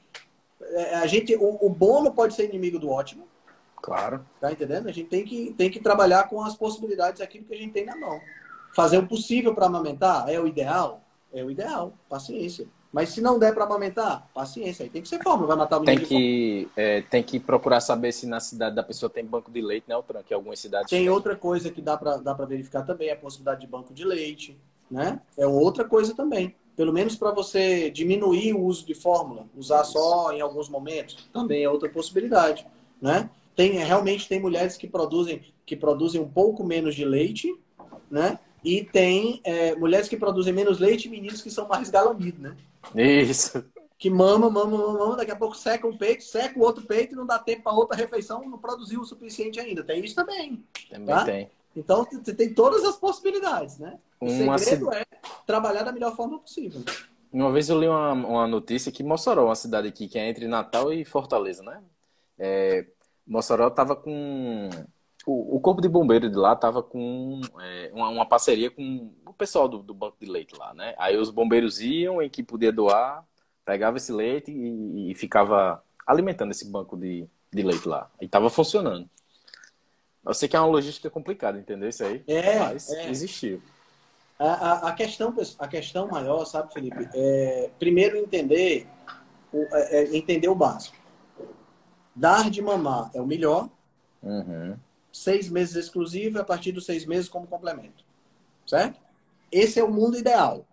É, 0.62 0.96
a 0.96 1.06
gente 1.06 1.36
o, 1.36 1.66
o 1.66 1.70
bom 1.70 2.04
não 2.04 2.12
pode 2.12 2.34
ser 2.34 2.46
inimigo 2.50 2.80
do 2.80 2.90
ótimo, 2.90 3.28
Claro. 3.86 4.26
Tá 4.42 4.52
entendendo? 4.52 4.90
A 4.90 4.92
gente 4.92 5.08
tem 5.08 5.24
que, 5.24 5.54
tem 5.56 5.70
que 5.70 5.80
trabalhar 5.80 6.28
com 6.28 6.44
as 6.44 6.56
possibilidades 6.56 7.22
aquilo 7.22 7.46
que 7.46 7.54
a 7.54 7.58
gente 7.58 7.72
tem 7.72 7.86
na 7.86 7.96
mão. 7.96 8.20
Fazer 8.76 8.98
o 8.98 9.06
possível 9.06 9.54
para 9.54 9.68
amamentar 9.68 10.28
é 10.28 10.40
o 10.40 10.48
ideal? 10.48 11.04
É 11.32 11.44
o 11.44 11.52
ideal. 11.52 11.94
Paciência. 12.10 12.66
Mas 12.92 13.10
se 13.10 13.22
não 13.22 13.38
der 13.38 13.54
para 13.54 13.64
amamentar, 13.64 14.28
paciência. 14.34 14.84
Aí 14.84 14.90
tem 14.90 15.04
que 15.04 15.08
ser 15.08 15.22
fórmula. 15.22 15.50
Vai 15.50 15.58
matar 15.58 15.78
o 15.78 15.84
Tem 15.84 16.00
menino 16.00 16.08
que, 16.08 16.68
é, 16.76 17.02
tem 17.02 17.22
que 17.22 17.40
procurar 17.40 17.80
saber 17.80 18.12
se 18.12 18.26
na 18.26 18.40
cidade 18.40 18.76
da 18.76 18.82
pessoa 18.82 19.08
tem 19.08 19.24
banco 19.24 19.52
de 19.52 19.62
leite, 19.62 19.86
né, 19.88 19.94
Altran? 19.94 20.24
Que 20.24 20.34
algumas 20.34 20.58
cidades 20.58 20.90
Tem 20.90 21.08
outra 21.08 21.36
coisa 21.36 21.70
que 21.70 21.82
dá 21.82 21.96
para 21.96 22.18
dá 22.18 22.34
pra 22.34 22.48
verificar 22.48 22.82
também, 22.82 23.12
a 23.12 23.16
possibilidade 23.16 23.62
de 23.62 23.68
banco 23.68 23.94
de 23.94 24.04
leite. 24.04 24.58
Né? 24.96 25.20
É 25.38 25.46
outra 25.46 25.84
coisa 25.84 26.16
também. 26.16 26.56
Pelo 26.74 26.94
menos 26.94 27.18
para 27.18 27.32
você 27.32 27.90
diminuir 27.90 28.54
o 28.54 28.64
uso 28.64 28.86
de 28.86 28.94
fórmula. 28.96 29.46
Usar 29.56 29.84
só 29.84 30.32
em 30.32 30.40
alguns 30.40 30.70
momentos. 30.70 31.28
Também 31.34 31.64
é 31.64 31.70
outra 31.70 31.90
possibilidade. 31.90 32.66
Né? 33.02 33.30
Tem, 33.58 33.74
realmente 33.74 34.26
tem 34.26 34.40
mulheres 34.40 34.78
que 34.78 34.88
produzem, 34.88 35.42
que 35.66 35.76
produzem 35.76 36.22
um 36.22 36.28
pouco 36.30 36.64
menos 36.64 36.96
de 36.96 37.04
leite, 37.04 37.54
né? 38.10 38.40
E 38.64 38.84
tem 38.86 39.42
é, 39.44 39.76
mulheres 39.76 40.08
que 40.08 40.16
produzem 40.18 40.54
menos 40.54 40.80
leite 40.80 41.08
e 41.08 41.12
meninos 41.12 41.42
que 41.42 41.52
são 41.52 41.68
mais 41.68 41.90
galamidos, 41.90 42.40
né? 42.40 42.56
Isso. 42.96 43.66
Que 43.98 44.10
mamam, 44.10 44.50
mamam, 44.50 44.78
mamam, 44.78 44.94
mamam, 44.94 45.16
daqui 45.18 45.32
a 45.32 45.36
pouco 45.36 45.56
seca 45.58 45.86
um 45.88 45.98
peito, 45.98 46.24
seca 46.24 46.58
o 46.58 46.64
outro 46.64 46.84
peito 46.86 47.14
e 47.14 47.18
não 47.18 47.26
dá 47.26 47.38
tempo 47.38 47.64
para 47.64 47.74
outra 47.74 47.98
refeição, 47.98 48.48
não 48.50 48.58
produziu 48.58 49.02
o 49.02 49.06
suficiente 49.06 49.60
ainda. 49.60 49.84
Tem 49.84 50.04
isso 50.04 50.16
também. 50.16 50.64
Também 50.90 51.16
Tá? 51.16 51.26
tem. 51.26 51.50
Então, 51.76 52.06
você 52.06 52.34
tem 52.34 52.54
todas 52.54 52.84
as 52.84 52.96
possibilidades, 52.96 53.78
né? 53.78 54.00
O 54.20 54.28
Uma 54.28 54.58
segredo 54.58 54.94
é 54.94 55.04
trabalhar 55.46 55.84
da 55.84 55.92
melhor 55.92 56.16
forma 56.16 56.40
possível. 56.40 56.82
Uma 57.32 57.52
vez 57.52 57.68
eu 57.68 57.78
li 57.78 57.88
uma, 57.88 58.14
uma 58.14 58.48
notícia 58.48 58.92
que 58.92 59.04
Mossoró, 59.04 59.46
uma 59.46 59.56
cidade 59.56 59.90
aqui 59.90 60.08
que 60.08 60.18
é 60.18 60.30
entre 60.30 60.48
Natal 60.48 60.94
e 60.94 61.04
Fortaleza, 61.04 61.62
né? 61.64 61.84
É, 62.40 62.86
Mossoró 63.28 63.70
tava 63.70 63.96
com. 63.96 64.70
O, 65.26 65.58
o 65.58 65.60
Corpo 65.60 65.82
de 65.82 65.90
Bombeiro 65.90 66.30
de 66.30 66.38
lá 66.38 66.56
tava 66.56 66.82
com 66.82 67.42
é, 67.60 67.92
uma, 67.94 68.10
uma 68.10 68.26
parceria 68.26 68.70
com 68.72 69.12
o 69.26 69.34
pessoal 69.34 69.68
do, 69.68 69.80
do 69.80 69.94
banco 69.94 70.16
de 70.20 70.28
leite 70.28 70.56
lá, 70.58 70.74
né? 70.74 70.96
Aí 70.98 71.18
os 71.18 71.30
bombeiros 71.30 71.82
iam 71.82 72.22
em 72.22 72.30
que 72.30 72.44
podia 72.44 72.72
doar, 72.72 73.26
pegava 73.66 73.98
esse 73.98 74.14
leite 74.14 74.52
e, 74.52 75.12
e 75.12 75.16
ficava 75.16 75.84
alimentando 76.08 76.52
esse 76.52 76.70
banco 76.72 76.96
de, 76.96 77.28
de 77.52 77.64
leite 77.64 77.88
lá. 77.88 78.10
E 78.22 78.28
tava 78.28 78.50
funcionando. 78.50 79.10
Eu 80.26 80.34
sei 80.34 80.50
que 80.50 80.56
é 80.56 80.60
uma 80.60 80.68
logística 80.68 81.10
complicada, 81.10 81.60
entendeu 81.60 81.88
isso 81.90 82.04
aí? 82.04 82.24
É, 82.28 82.60
Mas 82.60 82.90
é. 82.90 83.10
existiu. 83.10 83.62
A, 84.40 84.46
a, 84.48 84.90
a 84.90 84.94
questão, 84.94 85.34
a 85.60 85.68
questão 85.68 86.08
maior, 86.08 86.44
sabe, 86.46 86.74
Felipe? 86.74 87.08
É, 87.14 87.70
primeiro 87.80 88.18
entender 88.18 88.88
o, 89.54 89.64
é, 89.72 89.98
é 90.04 90.18
entender 90.18 90.48
o 90.50 90.56
básico. 90.56 90.98
Dar 92.16 92.50
de 92.50 92.62
mamar 92.62 93.12
é 93.14 93.22
o 93.22 93.26
melhor, 93.26 93.70
Uhum. 94.24 94.76
seis 95.12 95.48
meses 95.50 95.76
exclusivo 95.76 96.38
e 96.38 96.42
a 96.42 96.44
partir 96.44 96.72
dos 96.72 96.86
seis 96.86 97.06
meses 97.06 97.30
como 97.30 97.46
complemento. 97.46 98.04
Certo? 98.66 99.00
Esse 99.52 99.80
é 99.80 99.84
o 99.84 99.92
mundo 99.92 100.18
ideal. 100.18 100.66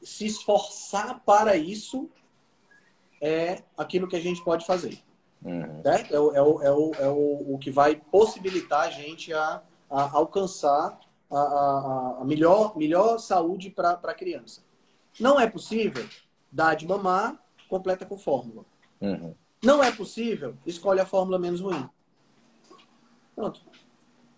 Se 0.00 0.24
esforçar 0.26 1.20
para 1.26 1.56
isso 1.56 2.08
é 3.20 3.62
aquilo 3.76 4.06
que 4.06 4.14
a 4.14 4.20
gente 4.20 4.42
pode 4.44 4.64
fazer. 4.64 5.02
Uhum. 5.42 5.82
Certo? 5.82 6.14
É, 6.14 6.20
o, 6.20 6.32
é, 6.34 6.42
o, 6.42 6.62
é, 6.62 6.72
o, 6.72 6.94
é 6.94 7.08
o, 7.08 7.54
o 7.54 7.58
que 7.58 7.70
vai 7.70 7.96
possibilitar 7.96 8.86
a 8.86 8.90
gente 8.90 9.32
a, 9.32 9.62
a 9.90 10.16
alcançar 10.16 10.98
a, 11.30 11.38
a, 11.38 12.18
a, 12.20 12.24
melhor, 12.24 12.76
melhor 12.76 13.18
saúde 13.18 13.70
para 13.70 13.92
a 13.92 14.14
criança. 14.14 14.62
Não 15.18 15.38
é 15.38 15.46
possível 15.46 16.06
dar 16.50 16.74
de 16.74 16.86
mamar, 16.86 17.38
completa 17.68 18.04
com 18.06 18.18
fórmula. 18.18 18.64
Uhum. 19.00 19.34
Não 19.62 19.82
é 19.82 19.90
possível, 19.92 20.56
escolhe 20.66 21.00
a 21.00 21.06
fórmula 21.06 21.38
menos 21.38 21.60
ruim. 21.60 21.88
Pronto. 23.34 23.60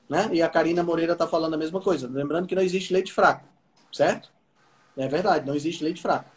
Né? 0.09 0.29
E 0.33 0.43
a 0.43 0.49
Karina 0.49 0.83
Moreira 0.83 1.13
está 1.13 1.27
falando 1.27 1.55
a 1.55 1.59
mesma 1.59 1.81
coisa. 1.81 2.09
Lembrando 2.09 2.47
que 2.47 2.55
não 2.55 2.63
existe 2.63 2.93
leite 2.93 3.13
fraco, 3.13 3.47
certo? 3.93 4.31
É 4.97 5.07
verdade, 5.07 5.47
não 5.47 5.55
existe 5.55 5.85
leite 5.85 6.03
fraco. 6.03 6.29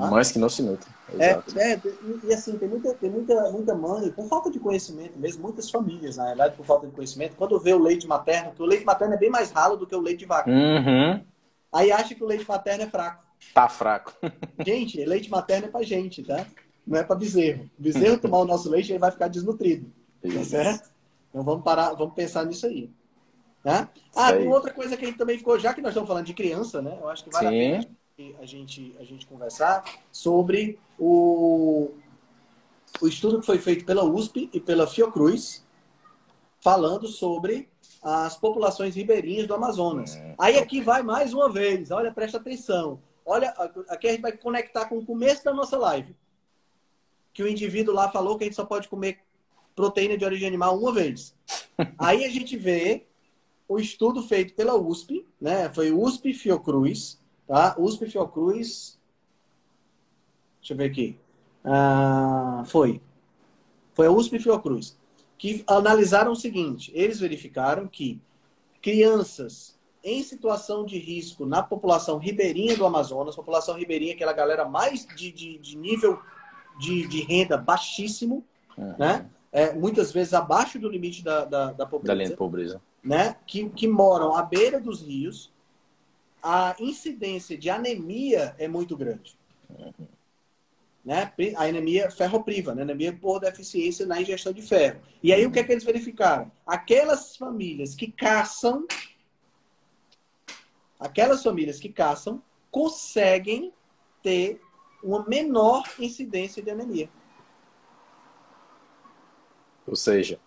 Tá? 0.00 0.10
Mais 0.10 0.32
que 0.32 0.38
não 0.38 0.48
se 0.48 0.62
nutre. 0.62 0.88
É, 1.18 1.32
é, 1.56 1.80
e 2.24 2.32
assim, 2.32 2.56
tem 2.56 2.66
muita, 2.66 2.94
tem 2.94 3.10
muita, 3.10 3.50
muita 3.50 3.74
mãe, 3.74 4.10
por 4.10 4.26
falta 4.26 4.50
de 4.50 4.58
conhecimento 4.58 5.18
mesmo, 5.18 5.42
muitas 5.42 5.70
famílias, 5.70 6.16
na 6.16 6.26
verdade, 6.26 6.56
por 6.56 6.64
falta 6.64 6.86
de 6.86 6.92
conhecimento, 6.94 7.36
quando 7.36 7.60
vê 7.60 7.74
o 7.74 7.78
leite 7.78 8.06
materno, 8.06 8.52
que 8.52 8.62
o 8.62 8.64
leite 8.66 8.86
materno 8.86 9.12
é 9.12 9.18
bem 9.18 9.28
mais 9.28 9.50
ralo 9.50 9.76
do 9.76 9.86
que 9.86 9.94
o 9.94 10.00
leite 10.00 10.20
de 10.20 10.26
vaca. 10.26 10.50
Uhum. 10.50 11.22
Aí 11.70 11.92
acha 11.92 12.14
que 12.14 12.24
o 12.24 12.26
leite 12.26 12.48
materno 12.48 12.84
é 12.84 12.86
fraco. 12.86 13.24
Tá 13.52 13.68
fraco. 13.68 14.14
Gente, 14.64 15.04
leite 15.04 15.30
materno 15.30 15.66
é 15.66 15.70
pra 15.70 15.82
gente, 15.82 16.22
tá? 16.22 16.46
Não 16.86 16.98
é 16.98 17.02
pra 17.02 17.14
bezerro. 17.14 17.68
O 17.78 17.82
bezerro 17.82 18.18
tomar 18.18 18.38
o 18.38 18.44
nosso 18.46 18.70
leite, 18.70 18.90
ele 18.92 18.98
vai 18.98 19.10
ficar 19.10 19.28
desnutrido. 19.28 19.92
Tá 20.22 20.44
certo? 20.44 20.90
Então 21.28 21.44
vamos 21.44 21.62
parar, 21.62 21.92
vamos 21.92 22.14
pensar 22.14 22.46
nisso 22.46 22.66
aí. 22.66 22.90
Tá? 23.62 23.90
Ah, 24.16 24.32
tem 24.32 24.48
outra 24.48 24.72
coisa 24.72 24.96
que 24.96 25.04
a 25.04 25.08
gente 25.08 25.18
também 25.18 25.36
ficou, 25.36 25.58
já 25.58 25.74
que 25.74 25.82
nós 25.82 25.90
estamos 25.90 26.08
falando 26.08 26.24
de 26.24 26.32
criança, 26.32 26.80
né? 26.80 26.96
Eu 26.98 27.08
acho 27.08 27.24
que 27.24 27.30
vale 27.30 27.48
Sim. 27.48 27.74
a 27.74 27.78
pena 27.80 27.99
a 28.40 28.46
gente, 28.46 28.94
a 28.98 29.04
gente 29.04 29.26
conversar 29.26 29.84
sobre 30.12 30.78
o, 30.98 31.90
o 33.00 33.06
estudo 33.06 33.40
que 33.40 33.46
foi 33.46 33.58
feito 33.58 33.84
pela 33.84 34.04
USP 34.04 34.50
e 34.52 34.60
pela 34.60 34.86
Fiocruz, 34.86 35.64
falando 36.60 37.08
sobre 37.08 37.68
as 38.02 38.36
populações 38.36 38.94
ribeirinhas 38.94 39.46
do 39.46 39.54
Amazonas. 39.54 40.16
É. 40.16 40.34
Aí 40.38 40.58
aqui 40.58 40.80
vai 40.80 41.02
mais 41.02 41.32
uma 41.34 41.50
vez, 41.50 41.90
olha, 41.90 42.12
presta 42.12 42.38
atenção. 42.38 43.00
Olha, 43.24 43.50
aqui 43.88 44.08
a 44.08 44.12
gente 44.12 44.22
vai 44.22 44.32
conectar 44.32 44.86
com 44.86 44.98
o 44.98 45.04
começo 45.04 45.44
da 45.44 45.52
nossa 45.52 45.76
live. 45.76 46.16
Que 47.32 47.42
o 47.42 47.48
indivíduo 47.48 47.94
lá 47.94 48.10
falou 48.10 48.36
que 48.36 48.44
a 48.44 48.46
gente 48.46 48.56
só 48.56 48.64
pode 48.64 48.88
comer 48.88 49.20
proteína 49.76 50.16
de 50.16 50.24
origem 50.24 50.48
animal 50.48 50.78
uma 50.78 50.92
vez. 50.92 51.34
Aí 51.98 52.24
a 52.24 52.28
gente 52.28 52.56
vê 52.56 53.06
o 53.68 53.78
estudo 53.78 54.22
feito 54.22 54.54
pela 54.54 54.74
USP, 54.74 55.24
né? 55.40 55.72
Foi 55.72 55.92
USP 55.92 56.34
Fiocruz, 56.34 57.19
Tá? 57.50 57.74
USP 57.76 58.06
Fiocruz. 58.06 58.96
Deixa 60.60 60.72
eu 60.72 60.76
ver 60.76 60.84
aqui. 60.84 61.18
Ah, 61.64 62.62
foi. 62.64 63.02
Foi 63.92 64.06
a 64.06 64.10
USP 64.12 64.38
Fiocruz. 64.38 64.96
Que 65.36 65.64
analisaram 65.66 66.30
o 66.30 66.36
seguinte: 66.36 66.92
eles 66.94 67.18
verificaram 67.18 67.88
que 67.88 68.22
crianças 68.80 69.76
em 70.04 70.22
situação 70.22 70.86
de 70.86 70.96
risco 70.96 71.44
na 71.44 71.60
população 71.60 72.18
ribeirinha 72.18 72.76
do 72.76 72.86
Amazonas, 72.86 73.34
população 73.34 73.76
ribeirinha, 73.76 74.14
aquela 74.14 74.32
galera 74.32 74.64
mais 74.64 75.04
de, 75.04 75.32
de, 75.32 75.58
de 75.58 75.76
nível 75.76 76.20
de, 76.78 77.08
de, 77.08 77.20
renda 77.22 77.56
baixíssimo, 77.56 78.44
uhum. 78.78 78.94
né? 78.96 79.28
É, 79.50 79.74
muitas 79.74 80.12
vezes 80.12 80.34
abaixo 80.34 80.78
do 80.78 80.88
limite 80.88 81.24
da, 81.24 81.44
da, 81.44 81.72
da 81.72 81.84
pobreza. 81.84 82.06
Da 82.06 82.14
linha 82.14 82.30
de 82.30 82.36
pobreza. 82.36 82.80
Né? 83.02 83.34
Que, 83.44 83.68
que 83.70 83.88
moram 83.88 84.36
à 84.36 84.42
beira 84.42 84.80
dos 84.80 85.02
rios, 85.02 85.52
a 86.42 86.74
incidência 86.78 87.56
de 87.56 87.68
anemia 87.68 88.54
é 88.58 88.66
muito 88.66 88.96
grande. 88.96 89.38
Uhum. 89.68 90.06
Né? 91.04 91.32
A 91.56 91.64
anemia 91.64 92.10
ferropriva, 92.10 92.74
né? 92.74 92.82
anemia 92.82 93.12
por 93.12 93.40
deficiência 93.40 94.06
na 94.06 94.20
ingestão 94.20 94.52
de 94.52 94.62
ferro. 94.62 95.00
E 95.22 95.32
aí 95.32 95.46
o 95.46 95.50
que 95.50 95.58
é 95.58 95.64
que 95.64 95.72
eles 95.72 95.84
verificaram? 95.84 96.50
Aquelas 96.66 97.36
famílias 97.36 97.94
que 97.94 98.10
caçam, 98.10 98.86
aquelas 100.98 101.42
famílias 101.42 101.80
que 101.80 101.88
caçam, 101.88 102.42
conseguem 102.70 103.72
ter 104.22 104.60
uma 105.02 105.26
menor 105.26 105.82
incidência 105.98 106.62
de 106.62 106.70
anemia. 106.70 107.08
Ou 109.86 109.96
seja, 109.96 110.38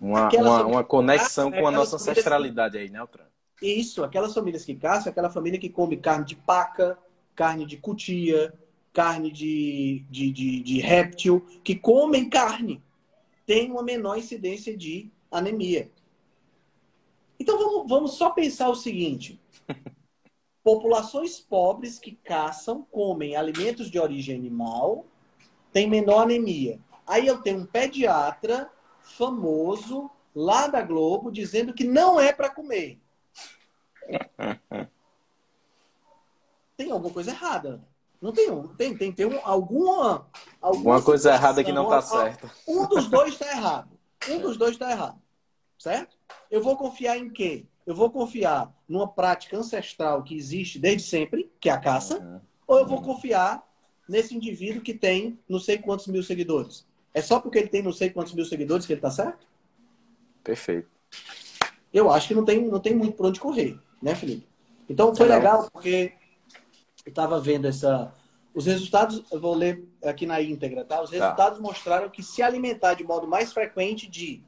uma, 0.00 0.28
uma, 0.28 0.66
uma 0.66 0.84
conexão 0.84 1.50
com 1.50 1.66
a 1.66 1.70
nossa 1.70 1.96
ancestralidade 1.96 2.78
aí, 2.78 2.88
né, 2.88 3.00
Altran? 3.00 3.27
Isso, 3.60 4.04
aquelas 4.04 4.34
famílias 4.34 4.64
que 4.64 4.74
caçam, 4.74 5.10
aquela 5.10 5.30
família 5.30 5.58
que 5.58 5.68
come 5.68 5.96
carne 5.96 6.24
de 6.24 6.36
paca, 6.36 6.98
carne 7.34 7.66
de 7.66 7.76
cutia, 7.76 8.54
carne 8.92 9.30
de, 9.30 10.04
de, 10.10 10.30
de, 10.30 10.60
de 10.60 10.80
réptil, 10.80 11.44
que 11.62 11.74
comem 11.74 12.28
carne, 12.28 12.82
tem 13.46 13.70
uma 13.70 13.82
menor 13.82 14.16
incidência 14.16 14.76
de 14.76 15.10
anemia. 15.30 15.90
Então 17.38 17.58
vamos, 17.58 17.88
vamos 17.88 18.12
só 18.14 18.30
pensar 18.30 18.68
o 18.68 18.74
seguinte: 18.74 19.40
populações 20.62 21.40
pobres 21.40 21.98
que 21.98 22.12
caçam, 22.12 22.82
comem 22.90 23.36
alimentos 23.36 23.90
de 23.90 23.98
origem 23.98 24.36
animal, 24.36 25.06
têm 25.72 25.88
menor 25.88 26.22
anemia. 26.22 26.80
Aí 27.06 27.26
eu 27.26 27.40
tenho 27.40 27.60
um 27.60 27.66
pediatra 27.66 28.70
famoso 29.00 30.10
lá 30.34 30.66
da 30.66 30.82
Globo 30.82 31.30
dizendo 31.30 31.72
que 31.72 31.84
não 31.84 32.20
é 32.20 32.32
para 32.32 32.50
comer. 32.50 33.00
Tem 36.78 36.92
alguma 36.92 37.12
coisa 37.12 37.32
errada. 37.32 37.82
Não 38.20 38.32
tem, 38.32 38.48
tem, 38.76 38.96
tem, 38.96 39.12
tem 39.12 39.26
um, 39.26 39.38
alguma, 39.44 40.28
alguma 40.60 41.02
coisa 41.02 41.32
errada 41.32 41.62
que 41.62 41.72
não 41.72 41.84
está 41.84 42.02
certa. 42.02 42.50
Um 42.66 42.86
dos 42.86 43.08
dois 43.08 43.34
está 43.34 43.50
errado. 43.50 43.90
Um 44.28 44.40
dos 44.40 44.56
dois 44.56 44.72
está 44.72 44.90
errado. 44.90 45.20
Certo? 45.78 46.16
Eu 46.50 46.62
vou 46.62 46.76
confiar 46.76 47.16
em 47.16 47.30
quê? 47.30 47.66
Eu 47.86 47.94
vou 47.94 48.10
confiar 48.10 48.72
numa 48.88 49.06
prática 49.06 49.56
ancestral 49.56 50.22
que 50.22 50.36
existe 50.36 50.78
desde 50.78 51.08
sempre, 51.08 51.50
que 51.60 51.68
é 51.68 51.72
a 51.72 51.78
caça, 51.78 52.18
uhum. 52.18 52.40
ou 52.66 52.78
eu 52.78 52.86
vou 52.86 53.00
confiar 53.00 53.64
nesse 54.08 54.34
indivíduo 54.34 54.82
que 54.82 54.94
tem 54.94 55.38
não 55.48 55.60
sei 55.60 55.78
quantos 55.78 56.06
mil 56.08 56.22
seguidores? 56.22 56.86
É 57.14 57.22
só 57.22 57.40
porque 57.40 57.58
ele 57.58 57.68
tem 57.68 57.82
não 57.82 57.92
sei 57.92 58.10
quantos 58.10 58.34
mil 58.34 58.44
seguidores 58.44 58.84
que 58.84 58.92
ele 58.92 58.98
está 58.98 59.10
certo? 59.10 59.46
Perfeito. 60.42 60.88
Eu 61.92 62.10
acho 62.10 62.28
que 62.28 62.34
não 62.34 62.44
tem, 62.44 62.66
não 62.66 62.80
tem 62.80 62.94
muito 62.94 63.16
por 63.16 63.26
onde 63.26 63.40
correr 63.40 63.80
né, 64.00 64.14
Felipe? 64.14 64.46
Então 64.88 65.14
foi 65.14 65.28
legal 65.28 65.68
porque 65.70 66.12
eu 67.04 67.10
estava 67.10 67.40
vendo 67.40 67.66
essa. 67.66 68.12
Os 68.54 68.66
resultados, 68.66 69.22
eu 69.30 69.40
vou 69.40 69.54
ler 69.54 69.86
aqui 70.04 70.26
na 70.26 70.40
íntegra, 70.40 70.84
tá? 70.84 71.00
Os 71.00 71.10
tá. 71.10 71.16
resultados 71.16 71.58
tá. 71.58 71.62
mostraram 71.62 72.08
que 72.08 72.22
se 72.22 72.42
alimentar 72.42 72.94
de 72.94 73.04
modo 73.04 73.28
mais 73.28 73.52
frequente 73.52 74.08
de 74.08 74.42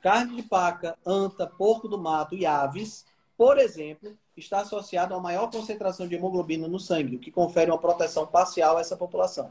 carne 0.00 0.36
de 0.36 0.42
paca, 0.42 0.96
anta, 1.06 1.46
porco 1.46 1.86
do 1.86 1.98
mato 1.98 2.34
e 2.34 2.44
aves, 2.44 3.04
por 3.36 3.58
exemplo, 3.58 4.16
está 4.36 4.60
associado 4.60 5.14
a 5.14 5.20
maior 5.20 5.50
concentração 5.50 6.08
de 6.08 6.14
hemoglobina 6.14 6.66
no 6.66 6.80
sangue, 6.80 7.16
o 7.16 7.18
que 7.18 7.30
confere 7.30 7.70
uma 7.70 7.78
proteção 7.78 8.26
parcial 8.26 8.76
a 8.76 8.80
essa 8.80 8.96
população. 8.96 9.50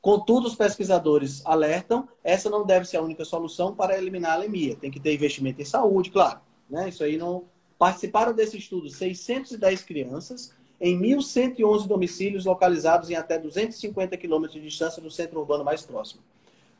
Contudo, 0.00 0.46
os 0.46 0.54
pesquisadores 0.54 1.44
alertam, 1.44 2.08
essa 2.22 2.48
não 2.48 2.64
deve 2.64 2.86
ser 2.86 2.98
a 2.98 3.02
única 3.02 3.24
solução 3.24 3.74
para 3.74 3.98
eliminar 3.98 4.32
a 4.32 4.34
anemia. 4.36 4.76
Tem 4.76 4.90
que 4.90 5.00
ter 5.00 5.12
investimento 5.12 5.60
em 5.60 5.64
saúde, 5.64 6.10
claro. 6.10 6.40
Né? 6.68 6.88
Isso 6.88 7.02
aí 7.02 7.16
não. 7.16 7.44
Participaram 7.78 8.32
desse 8.32 8.58
estudo 8.58 8.88
610 8.88 9.82
crianças 9.82 10.52
em 10.80 11.00
1.111 11.00 11.86
domicílios 11.86 12.44
localizados 12.44 13.10
em 13.10 13.14
até 13.14 13.38
250 13.38 14.16
quilômetros 14.16 14.60
de 14.60 14.68
distância 14.68 15.02
do 15.02 15.10
centro 15.10 15.40
urbano 15.40 15.64
mais 15.64 15.82
próximo. 15.82 16.20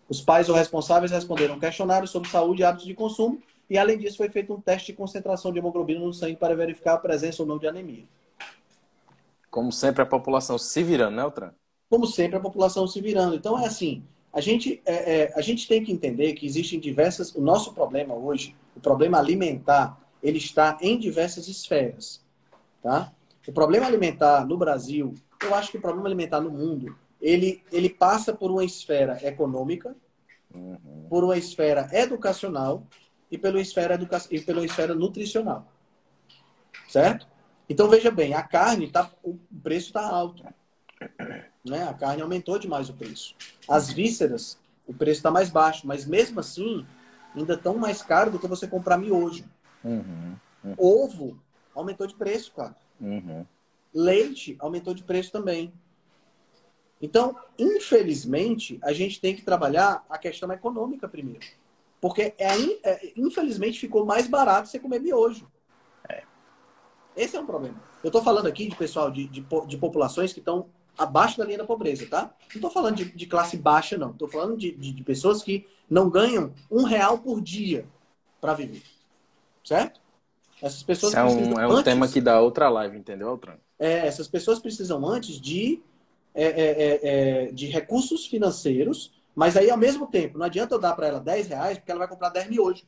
Os 0.09 0.21
pais 0.21 0.49
ou 0.49 0.55
responsáveis 0.55 1.13
responderam 1.13 1.57
um 1.57 1.61
questionário 1.61 2.09
sobre 2.09 2.29
saúde 2.29 2.63
e 2.63 2.65
hábitos 2.65 2.87
de 2.87 2.95
consumo 2.95 3.41
e, 3.69 3.77
além 3.77 3.99
disso, 3.99 4.17
foi 4.17 4.29
feito 4.29 4.53
um 4.53 4.61
teste 4.61 4.93
de 4.93 4.97
concentração 4.97 5.53
de 5.53 5.59
hemoglobina 5.59 6.01
no 6.01 6.13
sangue 6.13 6.37
para 6.37 6.57
verificar 6.57 6.95
a 6.95 6.99
presença 6.99 7.43
ou 7.43 7.49
não 7.49 7.59
de 7.59 7.67
anemia. 7.67 8.05
Como 9.51 9.71
sempre, 9.71 10.03
a 10.03 10.07
população 10.07 10.59
se 10.59 10.83
virando, 10.83 11.17
né, 11.17 11.23
Altran? 11.23 11.51
Como 11.91 12.07
sempre, 12.07 12.37
a 12.37 12.41
população 12.41 12.87
se 12.87 13.01
virando. 13.01 13.35
Então, 13.35 13.59
é 13.59 13.67
assim, 13.67 14.03
a 14.33 14.41
gente, 14.41 14.81
é, 14.87 15.23
é, 15.23 15.33
a 15.35 15.43
gente 15.43 15.69
tem 15.69 15.85
que 15.85 15.93
entender 15.93 16.33
que 16.35 16.47
existem 16.47 16.81
diversas... 16.81 17.35
O 17.35 17.41
nosso 17.41 17.75
problema 17.75 18.15
hoje 18.15 18.55
o 18.79 18.81
problema 18.81 19.19
alimentar, 19.19 20.01
ele 20.23 20.39
está 20.39 20.79
em 20.81 20.99
diversas 20.99 21.49
esferas, 21.49 22.25
tá? 22.81 23.13
O 23.47 23.53
problema 23.53 23.87
alimentar 23.87 24.47
no 24.47 24.57
Brasil, 24.57 25.15
eu 25.43 25.55
acho 25.55 25.73
que 25.73 25.79
o 25.79 25.81
problema 25.81 26.07
alimentar 26.07 26.41
no 26.41 26.51
mundo, 26.51 26.97
ele, 27.21 27.63
ele 27.73 27.89
passa 27.89 28.33
por 28.33 28.51
uma 28.51 28.65
esfera 28.65 29.19
econômica, 29.27 29.97
uhum. 30.55 31.07
por 31.09 31.25
uma 31.25 31.37
esfera 31.37 31.89
educacional 31.93 32.87
e 33.31 33.37
pela 33.37 33.61
esfera, 33.61 33.95
educa... 33.95 34.23
e 34.31 34.41
pela 34.41 34.65
esfera 34.65 34.95
nutricional. 34.95 35.67
Certo? 36.89 37.27
Então 37.69 37.89
veja 37.89 38.11
bem, 38.11 38.33
a 38.33 38.43
carne 38.43 38.89
tá, 38.91 39.11
o 39.23 39.37
preço 39.63 39.89
está 39.89 40.07
alto. 40.07 40.45
Né? 41.65 41.83
A 41.83 41.95
carne 41.95 42.23
aumentou 42.23 42.59
demais 42.59 42.89
o 42.89 42.95
preço. 42.95 43.35
As 43.69 43.91
vísceras, 43.91 44.59
o 44.87 44.95
preço 44.95 45.19
está 45.19 45.31
mais 45.31 45.51
baixo, 45.51 45.87
mas 45.87 46.07
mesmo 46.07 46.41
assim, 46.41 46.87
ainda 47.39 47.57
tão 47.57 47.77
mais 47.77 48.03
caro 48.03 48.31
do 48.31 48.39
que 48.39 48.47
você 48.47 48.67
comprar 48.67 48.99
miojo. 48.99 49.45
Uhum, 49.85 50.37
uhum. 50.65 50.75
Ovo 50.77 51.41
aumentou 51.75 52.07
de 52.07 52.15
preço, 52.15 52.53
cara. 52.53 52.77
Uhum. 53.01 53.47
Leite 53.95 54.57
aumentou 54.59 54.95
de 54.95 55.03
preço 55.03 55.33
também. 55.33 55.73
Então, 57.01 57.37
infelizmente, 57.59 58.79
a 58.83 58.93
gente 58.93 59.21
tem 59.21 59.35
que 59.35 59.43
trabalhar 59.43 60.05
a 60.11 60.19
questão 60.19 60.53
econômica 60.53 61.09
primeiro. 61.09 61.47
Porque, 62.01 62.35
é, 62.39 62.49
é, 62.83 63.13
infelizmente, 63.17 63.79
ficou 63.79 64.05
mais 64.05 64.29
barato 64.29 64.69
você 64.69 64.79
comer 64.79 65.01
miojo. 65.01 65.51
É. 66.09 66.23
Esse 67.17 67.37
é 67.37 67.41
um 67.41 67.47
problema. 67.47 67.81
Eu 68.03 68.09
estou 68.09 68.23
falando 68.23 68.47
aqui 68.47 68.69
de 68.69 68.77
pessoal, 68.77 69.11
de, 69.11 69.27
de, 69.29 69.45
de 69.67 69.77
populações 69.77 70.33
que 70.33 70.39
estão 70.39 70.67
abaixo 70.99 71.39
da 71.39 71.45
linha 71.45 71.59
da 71.59 71.65
pobreza, 71.65 72.07
tá? 72.07 72.35
Não 72.41 72.57
estou 72.57 72.71
falando 72.71 72.97
de, 72.97 73.05
de, 73.05 73.27
classe 73.27 73.57
baixa, 73.57 73.97
não. 73.97 74.11
Estou 74.11 74.29
falando 74.29 74.57
de, 74.57 74.73
de, 74.73 74.93
de, 74.93 75.05
pessoas 75.05 75.43
que 75.43 75.67
não 75.89 76.11
ganham 76.11 76.53
um 76.71 76.83
real 76.83 77.19
por 77.19 77.41
dia 77.41 77.87
para 78.41 78.53
viver. 78.53 78.83
Certo? 79.65 80.01
Essas 80.61 80.83
pessoas 80.83 81.13
Isso 81.13 81.21
é 81.21 81.25
um, 81.25 81.61
é 81.61 81.67
um 81.69 81.73
antes, 81.73 81.85
tema 81.85 82.09
que 82.09 82.21
dá 82.21 82.41
outra 82.41 82.69
live, 82.69 82.99
entendeu, 82.99 83.29
Altran? 83.29 83.55
É, 83.79 84.07
essas 84.07 84.27
pessoas 84.27 84.59
precisam 84.59 85.07
antes 85.07 85.41
de, 85.41 85.81
é, 86.35 86.45
é, 86.45 86.71
é, 86.71 87.01
é, 87.03 87.53
de 87.53 87.67
recursos 87.67 88.27
financeiros, 88.27 89.13
mas 89.37 89.57
aí 89.57 89.71
ao 89.71 89.79
mesmo 89.79 90.09
tempo, 90.09 90.37
não 90.37 90.47
adianta 90.47 90.75
eu 90.75 90.81
dar 90.81 90.95
para 90.95 91.07
ela 91.07 91.21
10 91.21 91.47
reais, 91.47 91.79
porque 91.79 91.93
ela 91.93 92.01
vai 92.01 92.09
comprar 92.09 92.31
10 92.31 92.49
mil 92.49 92.65
hoje. 92.65 92.85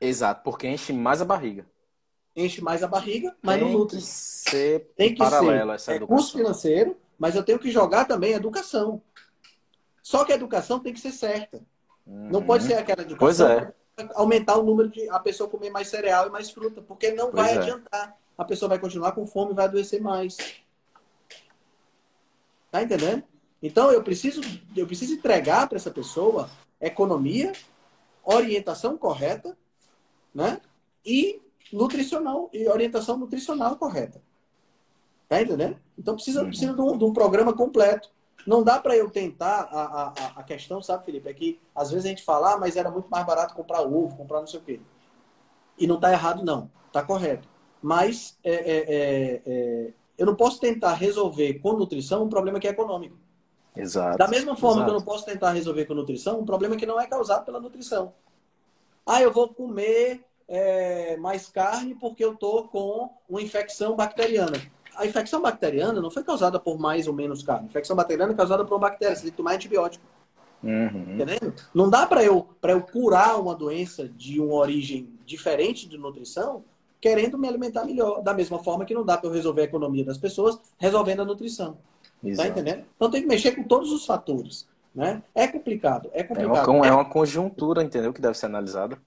Exato, 0.00 0.42
porque 0.44 0.68
enche 0.68 0.92
mais 0.92 1.20
a 1.20 1.24
barriga. 1.24 1.66
Enche 2.36 2.60
mais 2.60 2.84
a 2.84 2.86
barriga, 2.86 3.34
mas 3.42 3.58
Tem 3.58 3.64
não 3.64 3.78
nutre. 3.80 3.96
Que 3.96 4.02
ser 4.04 4.92
Tem 4.96 5.12
que 5.12 5.18
paralelo 5.18 5.70
ser 5.70 5.74
essa 5.74 5.92
recurso 5.94 6.32
financeiro 6.36 6.96
mas 7.18 7.34
eu 7.34 7.42
tenho 7.42 7.58
que 7.58 7.70
jogar 7.70 8.04
também 8.04 8.32
educação. 8.32 9.02
Só 10.02 10.24
que 10.24 10.32
a 10.32 10.36
educação 10.36 10.78
tem 10.78 10.92
que 10.92 11.00
ser 11.00 11.12
certa. 11.12 11.58
Uhum. 12.06 12.30
Não 12.30 12.42
pode 12.42 12.64
ser 12.64 12.74
aquela 12.74 13.02
educação 13.02 13.18
pois 13.18 13.40
é. 13.40 13.74
aumentar 14.14 14.56
o 14.56 14.62
número 14.62 14.88
de 14.88 15.08
a 15.10 15.18
pessoa 15.18 15.50
comer 15.50 15.70
mais 15.70 15.88
cereal 15.88 16.26
e 16.26 16.30
mais 16.30 16.50
fruta, 16.50 16.80
porque 16.80 17.10
não 17.10 17.30
pois 17.30 17.44
vai 17.44 17.54
é. 17.54 17.58
adiantar. 17.58 18.16
A 18.36 18.44
pessoa 18.44 18.68
vai 18.68 18.78
continuar 18.78 19.12
com 19.12 19.26
fome 19.26 19.52
e 19.52 19.54
vai 19.54 19.64
adoecer 19.64 20.00
mais. 20.00 20.36
Tá 22.70 22.82
entendendo? 22.82 23.24
Então 23.60 23.90
eu 23.90 24.02
preciso 24.02 24.40
eu 24.76 24.86
preciso 24.86 25.14
entregar 25.14 25.68
para 25.68 25.76
essa 25.76 25.90
pessoa 25.90 26.48
economia, 26.80 27.52
orientação 28.22 28.96
correta, 28.96 29.58
né? 30.32 30.60
E 31.04 31.42
nutricional 31.72 32.48
e 32.52 32.68
orientação 32.68 33.16
nutricional 33.16 33.76
correta. 33.76 34.22
Tá 35.28 35.42
entendendo? 35.42 35.76
Então 35.98 36.14
precisa, 36.14 36.40
uhum. 36.40 36.48
precisa 36.48 36.72
de 36.72 36.80
um, 36.80 36.96
de 36.96 37.04
um 37.04 37.12
programa 37.12 37.52
completo. 37.52 38.10
Não 38.46 38.62
dá 38.62 38.78
para 38.78 38.96
eu 38.96 39.10
tentar 39.10 39.68
a, 39.70 39.82
a, 39.82 40.12
a 40.36 40.42
questão, 40.42 40.80
sabe, 40.80 41.04
Felipe? 41.04 41.28
É 41.28 41.34
que 41.34 41.60
às 41.74 41.90
vezes 41.90 42.06
a 42.06 42.08
gente 42.08 42.24
fala, 42.24 42.54
ah, 42.54 42.58
mas 42.58 42.76
era 42.76 42.90
muito 42.90 43.10
mais 43.10 43.26
barato 43.26 43.54
comprar 43.54 43.82
ovo, 43.82 44.16
comprar 44.16 44.40
não 44.40 44.46
sei 44.46 44.58
o 44.58 44.62
quê. 44.62 44.80
E 45.76 45.86
não 45.86 45.96
está 45.96 46.10
errado, 46.10 46.42
não. 46.44 46.70
Está 46.86 47.02
correto. 47.02 47.46
Mas 47.82 48.38
é, 48.42 48.52
é, 48.52 48.76
é, 48.78 49.42
é, 49.44 49.92
eu 50.16 50.24
não 50.24 50.34
posso 50.34 50.58
tentar 50.60 50.94
resolver 50.94 51.54
com 51.54 51.74
nutrição 51.74 52.24
um 52.24 52.28
problema 52.28 52.58
que 52.58 52.66
é 52.66 52.70
econômico. 52.70 53.18
Exato. 53.76 54.16
Da 54.16 54.26
mesma 54.26 54.56
forma 54.56 54.78
exato. 54.78 54.84
que 54.86 54.90
eu 54.90 54.98
não 54.98 55.04
posso 55.04 55.26
tentar 55.26 55.52
resolver 55.52 55.84
com 55.84 55.94
nutrição 55.94 56.40
um 56.40 56.46
problema 56.46 56.76
que 56.76 56.86
não 56.86 56.98
é 56.98 57.06
causado 57.06 57.44
pela 57.44 57.60
nutrição. 57.60 58.14
Ah, 59.04 59.20
eu 59.20 59.32
vou 59.32 59.48
comer 59.48 60.24
é, 60.48 61.16
mais 61.18 61.48
carne 61.48 61.94
porque 61.94 62.24
eu 62.24 62.34
tô 62.34 62.64
com 62.64 63.10
uma 63.28 63.42
infecção 63.42 63.94
bacteriana 63.94 64.58
a 64.98 65.06
infecção 65.06 65.40
bacteriana 65.40 66.00
não 66.00 66.10
foi 66.10 66.22
causada 66.24 66.58
por 66.58 66.78
mais 66.78 67.06
ou 67.06 67.14
menos 67.14 67.42
carne. 67.42 67.66
A 67.66 67.70
infecção 67.70 67.96
bacteriana 67.96 68.32
é 68.32 68.36
causada 68.36 68.64
por 68.64 68.74
uma 68.74 68.80
bactéria. 68.80 69.14
Você 69.14 69.22
tem 69.22 69.30
que 69.30 69.36
tomar 69.36 69.54
antibiótico. 69.54 70.04
Uhum. 70.62 71.14
Entendendo? 71.14 71.54
Não 71.72 71.88
dá 71.88 72.04
para 72.04 72.24
eu, 72.24 72.48
eu 72.62 72.82
curar 72.82 73.40
uma 73.40 73.54
doença 73.54 74.08
de 74.08 74.40
uma 74.40 74.54
origem 74.54 75.08
diferente 75.24 75.88
de 75.88 75.96
nutrição 75.96 76.64
querendo 77.00 77.38
me 77.38 77.48
alimentar 77.48 77.84
melhor. 77.84 78.20
Da 78.22 78.34
mesma 78.34 78.58
forma 78.58 78.84
que 78.84 78.94
não 78.94 79.04
dá 79.04 79.16
para 79.16 79.28
eu 79.28 79.32
resolver 79.32 79.62
a 79.62 79.64
economia 79.64 80.04
das 80.04 80.18
pessoas 80.18 80.58
resolvendo 80.76 81.20
a 81.20 81.24
nutrição. 81.24 81.74
Tá 81.74 82.28
Exato. 82.28 82.48
Tá 82.48 82.52
entendendo? 82.52 82.84
Então 82.96 83.10
tem 83.10 83.22
que 83.22 83.28
mexer 83.28 83.52
com 83.52 83.62
todos 83.62 83.92
os 83.92 84.04
fatores. 84.04 84.66
Né? 84.94 85.22
É 85.34 85.46
complicado. 85.46 86.10
É 86.12 86.24
complicado. 86.24 86.68
É 86.68 86.74
uma, 86.74 86.86
é 86.88 86.92
uma 86.92 87.04
conjuntura, 87.04 87.84
entendeu? 87.84 88.12
Que 88.12 88.20
deve 88.20 88.36
ser 88.36 88.46
analisada. 88.46 89.00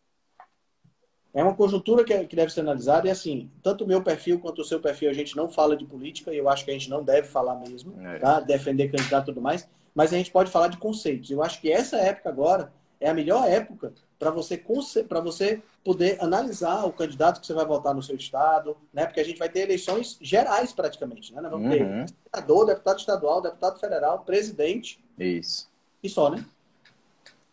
É 1.33 1.43
uma 1.43 1.55
conjuntura 1.55 2.03
que, 2.03 2.25
que 2.25 2.35
deve 2.35 2.51
ser 2.51 2.59
analisada 2.59 3.07
e 3.07 3.11
assim, 3.11 3.49
tanto 3.63 3.83
o 3.83 3.87
meu 3.87 4.01
perfil 4.03 4.39
quanto 4.39 4.61
o 4.61 4.65
seu 4.65 4.79
perfil, 4.79 5.09
a 5.09 5.13
gente 5.13 5.35
não 5.35 5.47
fala 5.47 5.77
de 5.77 5.85
política 5.85 6.33
e 6.33 6.37
eu 6.37 6.49
acho 6.49 6.65
que 6.65 6.71
a 6.71 6.73
gente 6.73 6.89
não 6.89 7.03
deve 7.03 7.27
falar 7.27 7.55
mesmo, 7.55 7.93
é. 8.01 8.19
tá? 8.19 8.39
Defender 8.41 8.89
candidato 8.89 9.23
e 9.23 9.33
tudo 9.33 9.41
mais, 9.41 9.67
mas 9.95 10.13
a 10.13 10.17
gente 10.17 10.31
pode 10.31 10.51
falar 10.51 10.67
de 10.67 10.77
conceitos. 10.77 11.31
Eu 11.31 11.41
acho 11.41 11.61
que 11.61 11.71
essa 11.71 11.97
época 11.97 12.29
agora 12.29 12.71
é 12.99 13.09
a 13.09 13.13
melhor 13.13 13.49
época 13.49 13.93
para 14.19 14.29
você 14.29 14.63
para 15.07 15.19
você 15.19 15.61
poder 15.83 16.17
analisar 16.21 16.85
o 16.85 16.93
candidato 16.93 17.41
que 17.41 17.47
você 17.47 17.53
vai 17.53 17.65
votar 17.65 17.95
no 17.95 18.03
seu 18.03 18.15
estado, 18.15 18.77
né? 18.93 19.05
Porque 19.05 19.19
a 19.19 19.23
gente 19.23 19.39
vai 19.39 19.49
ter 19.49 19.61
eleições 19.61 20.17
gerais 20.21 20.71
praticamente, 20.71 21.33
né? 21.33 21.41
Nós 21.41 21.51
vamos 21.51 21.71
ter 21.71 21.81
uhum. 21.81 22.05
senador, 22.31 22.65
deputado 22.67 22.99
estadual, 22.99 23.41
deputado 23.41 23.79
federal, 23.79 24.19
presidente. 24.19 25.03
Isso. 25.17 25.67
E 26.03 26.07
só, 26.09 26.29
né? 26.29 26.45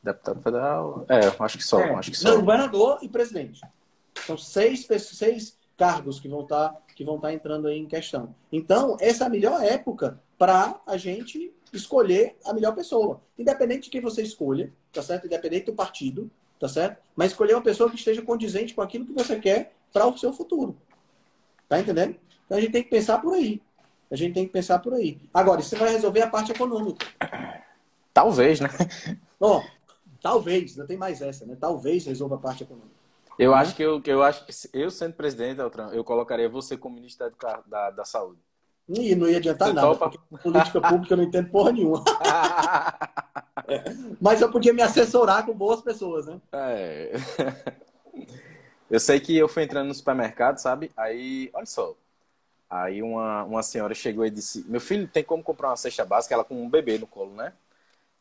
Deputado 0.03 0.41
federal. 0.41 1.05
É, 1.09 1.45
acho 1.45 1.59
que 1.59 1.65
só. 1.65 1.81
É, 1.81 1.95
acho 1.95 2.11
que 2.11 2.17
só. 2.17 2.31
Não, 2.31 2.41
governador 2.41 2.99
e 3.03 3.09
presidente. 3.09 3.61
São 4.27 4.37
seis, 4.37 4.87
seis 4.87 5.57
cargos 5.77 6.21
que 6.21 6.29
vão 6.29 6.43
estar 6.43 6.71
tá, 6.71 6.81
que 6.95 7.05
vão 7.05 7.17
estar 7.17 7.29
tá 7.29 7.35
entrando 7.35 7.69
aí 7.69 7.79
em 7.79 7.87
questão. 7.87 8.35
Então, 8.51 8.97
essa 9.01 9.25
é 9.25 9.27
a 9.27 9.31
melhor 9.31 9.63
época 9.63 10.21
para 10.37 10.81
a 10.87 10.97
gente 10.97 11.53
escolher 11.73 12.37
a 12.45 12.53
melhor 12.53 12.75
pessoa. 12.75 13.21
Independente 13.39 13.85
de 13.85 13.91
quem 13.91 14.01
você 14.01 14.23
escolha, 14.23 14.73
tá 14.93 15.03
certo? 15.03 15.27
Independente 15.27 15.67
do 15.67 15.73
partido, 15.73 16.31
tá 16.59 16.69
certo? 16.69 17.03
Mas 17.15 17.33
escolher 17.33 17.55
uma 17.55 17.63
pessoa 17.63 17.91
que 17.91 17.97
esteja 17.97 18.23
condizente 18.23 18.75
com 18.75 18.83
aquilo 18.83 19.07
que 19.07 19.13
você 19.13 19.39
quer 19.39 19.73
para 19.93 20.07
o 20.07 20.17
seu 20.17 20.33
futuro. 20.33 20.77
Tá 21.69 21.79
entendendo? 21.79 22.17
Então 22.47 22.59
a 22.59 22.61
gente 22.61 22.73
tem 22.73 22.83
que 22.83 22.91
pensar 22.91 23.19
por 23.19 23.35
aí. 23.35 23.61
A 24.11 24.17
gente 24.17 24.33
tem 24.33 24.47
que 24.47 24.53
pensar 24.53 24.79
por 24.79 24.95
aí. 24.95 25.21
Agora, 25.35 25.61
você 25.61 25.77
vai 25.77 25.91
resolver 25.91 26.23
a 26.23 26.31
parte 26.31 26.51
econômica. 26.51 27.07
Talvez, 28.15 28.59
né? 28.59 28.69
Ó, 29.39 29.63
Talvez, 30.29 30.77
não 30.77 30.87
tem 30.87 30.99
mais 30.99 31.23
essa, 31.23 31.47
né? 31.47 31.57
Talvez 31.59 32.05
resolva 32.05 32.35
a 32.35 32.39
parte 32.39 32.63
econômica. 32.63 32.91
Eu 33.39 33.55
acho 33.55 33.75
que 33.75 33.83
eu, 33.83 33.99
que 33.99 34.11
eu 34.11 34.23
acho 34.23 34.45
que 34.45 34.53
eu 34.75 34.91
sendo 34.91 35.15
presidente, 35.15 35.59
Altran, 35.59 35.89
eu 35.91 36.05
colocaria 36.05 36.51
você 36.51 36.77
como 36.77 36.97
ministro 36.97 37.33
da, 37.41 37.63
da, 37.67 37.91
da 37.91 38.05
saúde. 38.05 38.39
E 38.91 39.15
não 39.15 39.27
ia 39.27 39.39
adiantar 39.39 39.69
você 39.69 39.75
nada, 39.75 39.87
topa? 39.87 40.11
porque 40.11 40.43
política 40.43 40.83
pública 40.83 41.15
eu 41.15 41.17
não 41.17 41.25
entendo 41.25 41.51
porra 41.51 41.73
nenhuma. 41.73 42.05
Mas 44.21 44.43
eu 44.43 44.51
podia 44.51 44.75
me 44.75 44.83
assessorar 44.83 45.47
com 45.47 45.55
boas 45.55 45.81
pessoas, 45.81 46.27
né? 46.27 46.39
É. 46.53 47.13
Eu 48.91 48.99
sei 48.99 49.21
que 49.21 49.37
eu 49.37 49.47
fui 49.47 49.65
entrando 49.65 49.89
no 49.89 49.95
supermercado, 49.95 50.57
sabe? 50.57 50.91
Aí, 50.97 51.51
olha 51.53 51.67
só. 51.67 51.95
Aí 52.71 53.03
uma, 53.03 53.45
uma 53.45 53.63
senhora 53.63 53.95
chegou 53.95 54.25
e 54.25 54.31
disse: 54.31 54.65
Meu 54.67 54.81
filho, 54.81 55.07
tem 55.07 55.23
como 55.23 55.43
comprar 55.43 55.69
uma 55.69 55.77
cesta 55.77 56.07
básica? 56.07 56.35
Ela 56.35 56.43
com 56.43 56.55
um 56.55 56.71
bebê 56.71 56.97
no 56.97 57.07
colo, 57.07 57.35
né? 57.35 57.53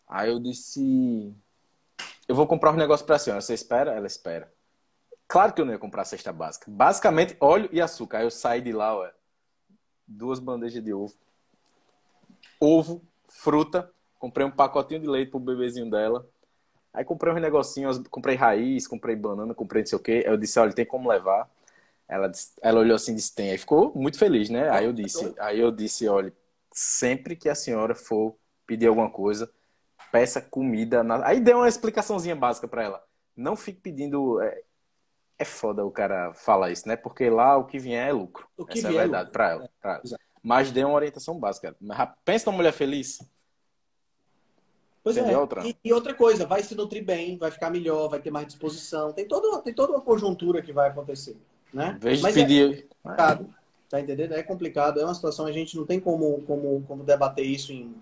Aí 0.05 0.29
eu 0.29 0.41
disse: 0.41 1.33
eu 2.27 2.35
vou 2.35 2.45
comprar 2.45 2.71
um 2.71 2.77
negócio 2.77 3.05
para 3.05 3.15
a 3.15 3.19
senhora. 3.19 3.41
Você 3.41 3.53
espera? 3.53 3.91
Ela 3.93 4.07
espera. 4.07 4.51
Claro 5.27 5.53
que 5.53 5.61
eu 5.61 5.65
não 5.65 5.73
ia 5.73 5.79
comprar 5.79 6.03
a 6.03 6.05
cesta 6.05 6.31
básica. 6.31 6.69
Basicamente, 6.69 7.35
óleo 7.39 7.69
e 7.71 7.81
açúcar. 7.81 8.19
Aí 8.19 8.25
eu 8.25 8.31
saí 8.31 8.61
de 8.61 8.71
lá, 8.71 8.97
ué, 8.97 9.11
duas 10.07 10.39
bandejas 10.39 10.83
de 10.83 10.93
ovo. 10.93 11.13
Ovo, 12.59 13.01
fruta. 13.27 13.91
Comprei 14.19 14.45
um 14.45 14.51
pacotinho 14.51 15.01
de 15.01 15.07
leite 15.07 15.29
pro 15.29 15.39
bebezinho 15.39 15.89
dela. 15.89 16.27
Aí 16.93 17.05
comprei 17.05 17.31
uns 17.31 17.41
negocinhos, 17.41 17.99
comprei 18.09 18.35
raiz, 18.35 18.87
comprei 18.87 19.15
banana, 19.15 19.53
comprei 19.53 19.83
não 19.83 19.87
sei 19.87 19.97
o 19.97 20.01
quê. 20.01 20.23
Aí 20.25 20.33
eu 20.33 20.37
disse, 20.37 20.59
olha, 20.59 20.73
tem 20.73 20.85
como 20.85 21.07
levar? 21.09 21.47
Ela, 22.07 22.31
ela 22.61 22.79
olhou 22.79 22.95
assim 22.95 23.11
e 23.11 23.15
disse, 23.15 23.35
tem. 23.35 23.51
Aí 23.51 23.57
ficou 23.57 23.93
muito 23.93 24.17
feliz, 24.17 24.49
né? 24.49 24.69
Aí 24.69 24.85
eu 24.85 24.93
disse, 24.93 25.35
aí 25.39 25.59
eu 25.59 25.71
disse, 25.71 26.07
olha, 26.07 26.33
sempre 26.71 27.35
que 27.35 27.49
a 27.49 27.55
senhora 27.55 27.93
for 27.93 28.35
pedir 28.65 28.87
alguma 28.87 29.09
coisa, 29.09 29.51
peça 30.11 30.41
comida. 30.41 31.03
Na... 31.03 31.25
Aí 31.25 31.39
deu 31.39 31.57
uma 31.57 31.67
explicaçãozinha 31.67 32.35
básica 32.35 32.67
para 32.67 32.83
ela. 32.83 33.03
Não 33.35 33.55
fique 33.55 33.79
pedindo. 33.79 34.41
É... 34.41 34.61
é, 35.39 35.45
foda 35.45 35.85
o 35.85 35.91
cara 35.91 36.33
falar 36.33 36.71
isso, 36.71 36.87
né? 36.87 36.95
Porque 36.95 37.29
lá 37.29 37.57
o 37.57 37.65
que 37.65 37.79
vier 37.79 38.09
é 38.09 38.11
lucro. 38.11 38.47
O 38.57 38.65
que 38.65 38.79
Essa 38.79 38.89
vier 38.89 38.99
é 38.99 38.99
a 38.99 39.03
é 39.03 39.07
verdade 39.07 39.29
é 39.29 39.31
para 39.31 39.49
ela. 39.49 39.69
Pra 39.81 39.93
ela. 39.93 40.19
Mas 40.41 40.71
deu 40.71 40.87
uma 40.87 40.95
orientação 40.95 41.39
básica. 41.39 41.75
Pensa 42.23 42.49
numa 42.49 42.57
mulher 42.57 42.73
feliz. 42.73 43.19
Pois 45.03 45.15
é. 45.15 45.37
Outra? 45.37 45.65
E, 45.65 45.75
e, 45.85 45.93
outra 45.93 46.13
coisa, 46.13 46.45
vai 46.45 46.61
se 46.61 46.75
nutrir 46.75 47.03
bem, 47.03 47.37
vai 47.37 47.49
ficar 47.49 47.69
melhor, 47.69 48.09
vai 48.09 48.19
ter 48.19 48.29
mais 48.29 48.47
disposição. 48.47 49.13
Tem, 49.13 49.25
todo, 49.25 49.61
tem 49.61 49.73
toda 49.73 49.93
uma 49.93 50.01
conjuntura 50.01 50.61
que 50.61 50.73
vai 50.73 50.89
acontecer. 50.89 51.37
Né? 51.73 51.97
Vez 52.01 52.21
Mas 52.21 52.35
pedir. 52.35 52.87
É 52.89 52.97
complicado, 53.03 53.55
tá 53.89 54.01
entendendo? 54.01 54.33
É 54.33 54.43
complicado, 54.43 54.99
é 54.99 55.05
uma 55.05 55.15
situação, 55.15 55.45
a 55.45 55.51
gente 55.51 55.77
não 55.77 55.85
tem 55.85 55.99
como, 55.99 56.41
como, 56.41 56.83
como 56.87 57.03
debater 57.03 57.45
isso 57.45 57.71
em 57.71 57.95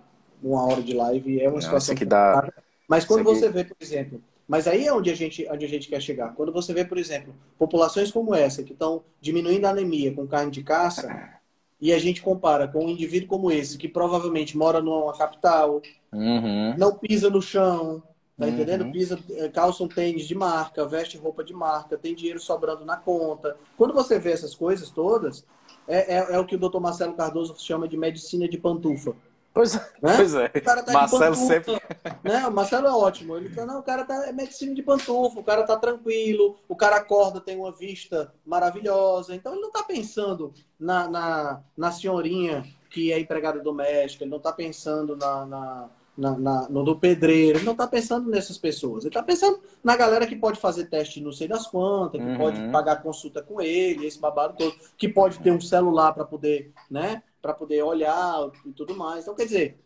uma 0.46 0.64
hora 0.64 0.82
de 0.82 0.94
live 0.94 1.42
é 1.42 1.50
uma 1.50 1.62
situação 1.62 1.96
que 1.96 2.06
dá. 2.06 2.52
Mas 2.88 3.04
quando 3.04 3.24
você 3.24 3.50
vê, 3.50 3.64
por 3.64 3.76
exemplo, 3.80 4.22
mas 4.48 4.68
aí 4.68 4.86
é 4.86 4.94
onde 4.94 5.10
a 5.10 5.16
gente, 5.16 5.48
onde 5.50 5.66
a 5.66 5.68
gente 5.68 5.88
quer 5.88 6.00
chegar. 6.00 6.36
Quando 6.36 6.54
você 6.54 6.72
vê, 6.72 6.86
por 6.86 7.00
exemplo, 7.00 7.34
populações 7.58 8.12
como 8.12 8.36
essa 8.36 8.64
que 8.64 8.74
estão 8.74 9.04
diminuindo 9.20 9.66
a 9.66 9.72
anemia 9.72 10.14
com 10.14 10.28
carne 10.28 10.52
de 10.52 10.62
caça 10.62 11.34
e 11.82 11.92
a 11.92 11.98
gente 11.98 12.22
compara 12.22 12.68
com 12.68 12.86
um 12.86 12.90
indivíduo 12.90 13.28
como 13.28 13.52
esse 13.52 13.78
que 13.78 13.88
provavelmente 13.88 14.56
mora 14.56 14.82
numa 14.82 15.18
capital, 15.18 15.82
uhum. 16.12 16.78
não 16.78 16.96
pisa 16.96 17.30
no 17.30 17.42
chão, 17.42 18.04
tá 18.38 18.46
uhum. 18.46 18.52
entendendo? 18.52 18.92
Pisa, 18.92 19.20
eh, 19.32 19.50
calça 19.50 19.84
um 19.84 19.88
tênis 19.88 20.28
de 20.28 20.36
marca, 20.36 20.86
veste 20.86 21.18
roupa 21.18 21.44
de 21.44 21.54
marca, 21.54 21.98
tem 21.98 22.14
dinheiro 22.14 22.40
sobrando 22.40 22.86
na 22.86 22.98
conta. 22.98 23.58
Quando 23.76 23.96
você 23.96 24.20
vê 24.20 24.32
essas 24.32 24.54
coisas 24.54 24.92
todas, 24.92 25.44
é, 25.88 26.18
é, 26.18 26.36
é 26.36 26.40
o 26.40 26.46
que 26.46 26.56
o 26.56 26.60
Dr. 26.60 26.80
Marcelo 26.80 27.14
Cardoso 27.14 27.56
chama 27.58 27.88
de 27.88 27.98
medicina 27.98 28.48
de 28.48 28.58
pantufa. 28.58 29.16
Pois, 29.56 29.74
é, 29.74 29.80
né? 30.02 30.16
pois 30.18 30.36
é. 30.36 30.50
Tá 30.50 30.84
Marcelo 30.92 31.36
sempre. 31.36 31.82
Né? 32.22 32.46
O 32.46 32.52
Marcelo 32.52 32.88
é 32.88 32.92
ótimo. 32.92 33.38
Ele 33.38 33.48
tá, 33.48 33.66
não, 33.66 33.80
o 33.80 33.84
cara 33.84 34.04
tá 34.04 34.28
é 34.28 34.34
medicina 34.34 34.76
de 34.76 34.84
pantufa, 34.84 35.40
o 35.40 35.44
cara 35.46 35.64
tá 35.64 35.78
tranquilo, 35.78 36.58
o 36.68 36.76
cara 36.76 36.98
acorda, 36.98 37.40
tem 37.40 37.58
uma 37.58 37.72
vista 37.72 38.34
maravilhosa. 38.46 39.34
Então 39.34 39.54
ele 39.54 39.62
não 39.62 39.72
tá 39.72 39.82
pensando 39.82 40.54
na, 40.78 41.08
na, 41.08 41.62
na 41.78 41.90
senhorinha 41.90 42.66
que 42.90 43.14
é 43.14 43.20
empregada 43.20 43.62
doméstica, 43.62 44.26
ele 44.26 44.32
não 44.32 44.42
tá 44.42 44.52
pensando 44.52 45.16
na, 45.16 45.46
na 45.46 45.90
na, 46.18 46.38
na, 46.38 46.70
no 46.70 46.84
do 46.84 46.98
pedreiro, 46.98 47.58
ele 47.58 47.66
não 47.66 47.74
está 47.74 47.86
pensando 47.86 48.30
nessas 48.30 48.58
pessoas. 48.58 49.04
Ele 49.04 49.10
está 49.10 49.22
pensando 49.22 49.60
na 49.84 49.98
galera 49.98 50.26
que 50.26 50.36
pode 50.36 50.60
fazer 50.60 50.86
teste 50.86 51.20
não 51.20 51.34
sei 51.34 51.46
das 51.46 51.68
quantas, 51.68 52.22
que 52.22 52.28
uhum. 52.28 52.38
pode 52.38 52.72
pagar 52.72 53.04
consulta 53.04 53.42
com 53.44 53.62
ele, 53.62 54.06
esse 54.06 54.18
babado 54.18 54.56
todo, 54.58 54.74
que 54.98 55.10
pode 55.10 55.40
ter 55.40 55.52
um 55.52 55.60
celular 55.60 56.14
para 56.14 56.24
poder, 56.24 56.72
né, 56.90 57.22
para 57.46 57.54
poder 57.54 57.84
olhar 57.84 58.50
e 58.66 58.72
tudo 58.72 58.96
mais. 58.96 59.22
Então, 59.22 59.36
quer 59.36 59.46
dizer, 59.46 59.78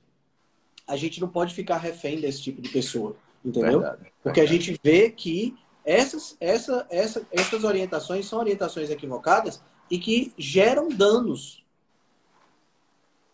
a 0.87 0.95
gente 0.95 1.19
não 1.19 1.27
pode 1.27 1.53
ficar 1.53 1.75
refém 1.75 2.21
desse 2.21 2.41
tipo 2.41 2.61
de 2.61 2.69
pessoa, 2.69 3.17
entendeu? 3.43 3.81
Verdade, 3.81 4.13
Porque 4.23 4.39
verdade. 4.39 4.41
a 4.41 4.63
gente 4.63 4.79
vê 4.81 5.09
que 5.11 5.57
essas, 5.83 6.37
essa, 6.39 6.87
essa, 6.89 7.27
essas 7.29 7.65
orientações 7.65 8.25
são 8.27 8.39
orientações 8.39 8.89
equivocadas 8.89 9.61
e 9.91 9.99
que 9.99 10.33
geram 10.37 10.87
danos, 10.87 11.65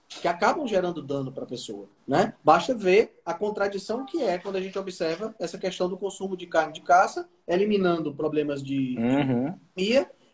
que 0.09 0.28
acabam 0.28 0.65
gerando 0.65 1.03
dano 1.03 1.32
para 1.32 1.43
a 1.43 1.47
pessoa, 1.47 1.88
né? 2.07 2.34
Basta 2.43 2.73
ver 2.73 3.21
a 3.23 3.34
contradição 3.34 4.07
que 4.07 4.23
é 4.23 4.39
quando 4.39 4.55
a 4.55 4.61
gente 4.61 4.80
observa 4.80 5.36
essa 5.38 5.59
questão 5.59 5.88
do 5.88 5.99
consumo 5.99 6.36
de 6.36 6.47
carne 6.47 6.73
de 6.73 6.82
caça, 6.82 7.30
eliminando 7.47 8.15
problemas 8.15 8.63
de 8.63 8.97
uhum. 8.97 9.53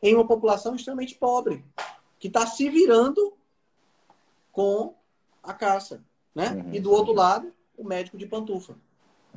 em 0.02 0.16
uma 0.16 0.26
população 0.26 0.76
extremamente 0.76 1.16
pobre, 1.16 1.66
que 2.18 2.30
está 2.30 2.48
se 2.48 2.70
virando 2.70 3.34
com 4.52 4.96
a 5.42 5.54
caça, 5.54 6.04
né? 6.36 6.52
Uhum. 6.52 6.74
E 6.74 6.80
do 6.80 6.92
outro 6.92 7.14
lado, 7.14 7.52
o 7.78 7.84
médico 7.84 8.18
de 8.18 8.26
pantufa. 8.26 8.76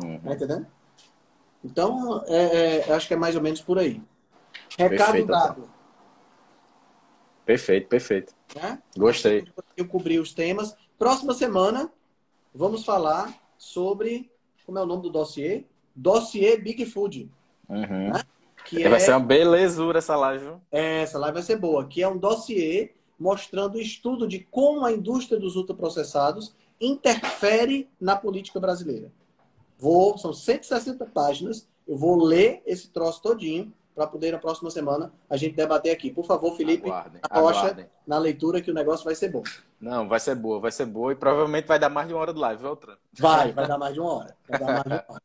Uhum. 0.02 0.18
Tá 0.18 0.34
entendendo? 0.34 0.66
Então, 1.64 2.22
é, 2.26 2.88
é, 2.88 2.92
acho 2.92 3.08
que 3.08 3.14
é 3.14 3.16
mais 3.16 3.34
ou 3.34 3.42
menos 3.42 3.62
por 3.62 3.78
aí. 3.78 4.02
Recado 4.78 4.98
perfeito, 4.98 5.26
dado. 5.28 5.70
Perfeito, 7.44 7.88
perfeito. 7.88 8.34
Né? 8.54 8.82
Gostei. 8.96 9.46
Eu 9.76 9.88
cobri 9.88 10.18
os 10.18 10.34
temas. 10.34 10.76
Próxima 10.98 11.32
semana, 11.32 11.90
vamos 12.54 12.84
falar 12.84 13.34
sobre. 13.56 14.30
Como 14.66 14.78
é 14.78 14.82
o 14.82 14.86
nome 14.86 15.02
do 15.02 15.10
dossiê? 15.10 15.64
Dossiê 15.94 16.56
Big 16.56 16.84
Food. 16.86 17.30
Uhum. 17.68 18.12
Né? 18.12 18.22
Que 18.64 18.88
vai 18.88 18.96
é... 18.96 18.98
ser 18.98 19.12
uma 19.12 19.20
belezura 19.20 19.98
essa 19.98 20.16
live. 20.16 20.56
É, 20.70 21.02
essa 21.02 21.18
live 21.18 21.34
vai 21.34 21.42
ser 21.42 21.56
boa. 21.56 21.86
Que 21.86 22.02
é 22.02 22.08
um 22.08 22.16
dossiê 22.16 22.94
mostrando 23.18 23.76
o 23.76 23.80
estudo 23.80 24.26
de 24.26 24.40
como 24.40 24.84
a 24.84 24.92
indústria 24.92 25.38
dos 25.38 25.56
ultraprocessados 25.56 26.54
interfere 26.80 27.88
na 28.00 28.16
política 28.16 28.58
brasileira. 28.60 29.12
Vou, 29.78 30.16
são 30.18 30.32
160 30.32 31.04
páginas, 31.06 31.68
eu 31.86 31.96
vou 31.96 32.16
ler 32.16 32.62
esse 32.66 32.88
troço 32.88 33.22
todinho 33.22 33.72
para 33.94 34.06
poder 34.06 34.32
na 34.32 34.38
próxima 34.38 34.70
semana 34.70 35.12
a 35.30 35.36
gente 35.36 35.54
debater 35.54 35.92
aqui. 35.92 36.10
Por 36.10 36.24
favor, 36.24 36.56
Felipe, 36.56 36.88
aguardem, 36.88 37.20
aguardem. 37.30 37.86
na 38.06 38.18
leitura 38.18 38.60
que 38.60 38.70
o 38.70 38.74
negócio 38.74 39.04
vai 39.04 39.14
ser 39.14 39.30
bom. 39.30 39.42
Não, 39.80 40.08
vai 40.08 40.18
ser 40.18 40.34
boa, 40.34 40.58
vai 40.58 40.72
ser 40.72 40.86
boa 40.86 41.12
e 41.12 41.16
provavelmente 41.16 41.66
vai 41.66 41.78
dar 41.78 41.88
mais 41.88 42.08
de 42.08 42.14
uma 42.14 42.20
hora 42.20 42.32
de 42.32 42.40
live, 42.40 42.62
viu, 42.62 42.78
Vai, 43.12 43.52
vai 43.52 43.68
dar 43.68 43.78
mais 43.78 43.94
de 43.94 44.00
uma 44.00 44.12
hora. 44.12 44.36
Vai 44.48 44.58
dar 44.58 44.66
mais 44.66 44.82
de 44.82 44.88
uma 44.88 45.04
hora. 45.08 45.24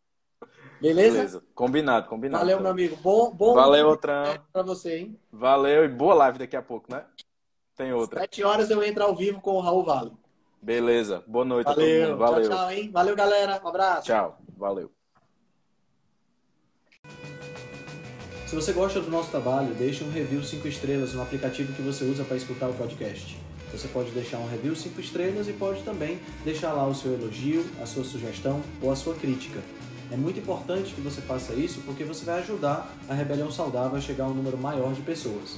Beleza? 0.79 1.17
Beleza. 1.17 1.43
Combinado, 1.53 2.07
combinado. 2.07 2.41
Valeu, 2.41 2.61
meu 2.61 2.71
amigo. 2.71 2.95
Bom, 2.97 3.31
bom 3.31 3.53
Valeu, 3.53 3.89
Outran. 3.89 4.37
Para 4.51 4.63
você, 4.63 4.97
hein? 4.97 5.19
Valeu 5.31 5.83
e 5.83 5.89
boa 5.89 6.13
live 6.13 6.39
daqui 6.39 6.55
a 6.55 6.61
pouco, 6.61 6.91
né? 6.91 7.03
Tem 7.79 7.93
outra. 7.93 8.19
Sete 8.19 8.43
horas 8.43 8.69
eu 8.69 8.83
entro 8.83 9.01
ao 9.01 9.15
vivo 9.15 9.39
com 9.39 9.51
o 9.51 9.61
Raul 9.61 9.85
Vale. 9.85 10.11
Beleza. 10.61 11.23
Boa 11.25 11.45
noite 11.45 11.67
Valeu. 11.67 11.85
a 11.85 11.87
todo 11.87 12.09
mundo. 12.09 12.19
Valeu. 12.19 12.49
Tchau, 12.49 12.57
tchau, 12.57 12.71
hein? 12.71 12.91
Valeu, 12.91 13.15
galera. 13.15 13.61
Um 13.63 13.67
abraço. 13.69 14.05
Tchau. 14.05 14.37
Valeu. 14.57 14.91
Se 18.45 18.53
você 18.53 18.73
gosta 18.73 18.99
do 18.99 19.09
nosso 19.09 19.31
trabalho, 19.31 19.73
deixe 19.75 20.03
um 20.03 20.11
review 20.11 20.43
5 20.43 20.67
estrelas 20.67 21.13
no 21.13 21.21
aplicativo 21.21 21.71
que 21.71 21.81
você 21.81 22.03
usa 22.03 22.25
para 22.25 22.35
escutar 22.35 22.67
o 22.67 22.73
podcast. 22.73 23.39
Você 23.71 23.87
pode 23.87 24.11
deixar 24.11 24.39
um 24.39 24.49
review 24.49 24.75
5 24.75 24.99
estrelas 24.99 25.47
e 25.47 25.53
pode 25.53 25.81
também 25.83 26.19
deixar 26.43 26.73
lá 26.73 26.85
o 26.85 26.93
seu 26.93 27.13
elogio, 27.13 27.65
a 27.81 27.85
sua 27.85 28.03
sugestão 28.03 28.61
ou 28.81 28.91
a 28.91 28.95
sua 28.97 29.15
crítica. 29.15 29.61
É 30.11 30.17
muito 30.17 30.37
importante 30.37 30.93
que 30.93 30.99
você 30.99 31.21
faça 31.21 31.53
isso 31.53 31.79
porque 31.85 32.03
você 32.03 32.25
vai 32.25 32.39
ajudar 32.39 32.93
a 33.07 33.13
Rebelião 33.13 33.49
Saudável 33.49 33.97
a 33.97 34.01
chegar 34.01 34.25
a 34.25 34.27
um 34.27 34.33
número 34.33 34.57
maior 34.57 34.91
de 34.91 35.01
pessoas. 35.01 35.57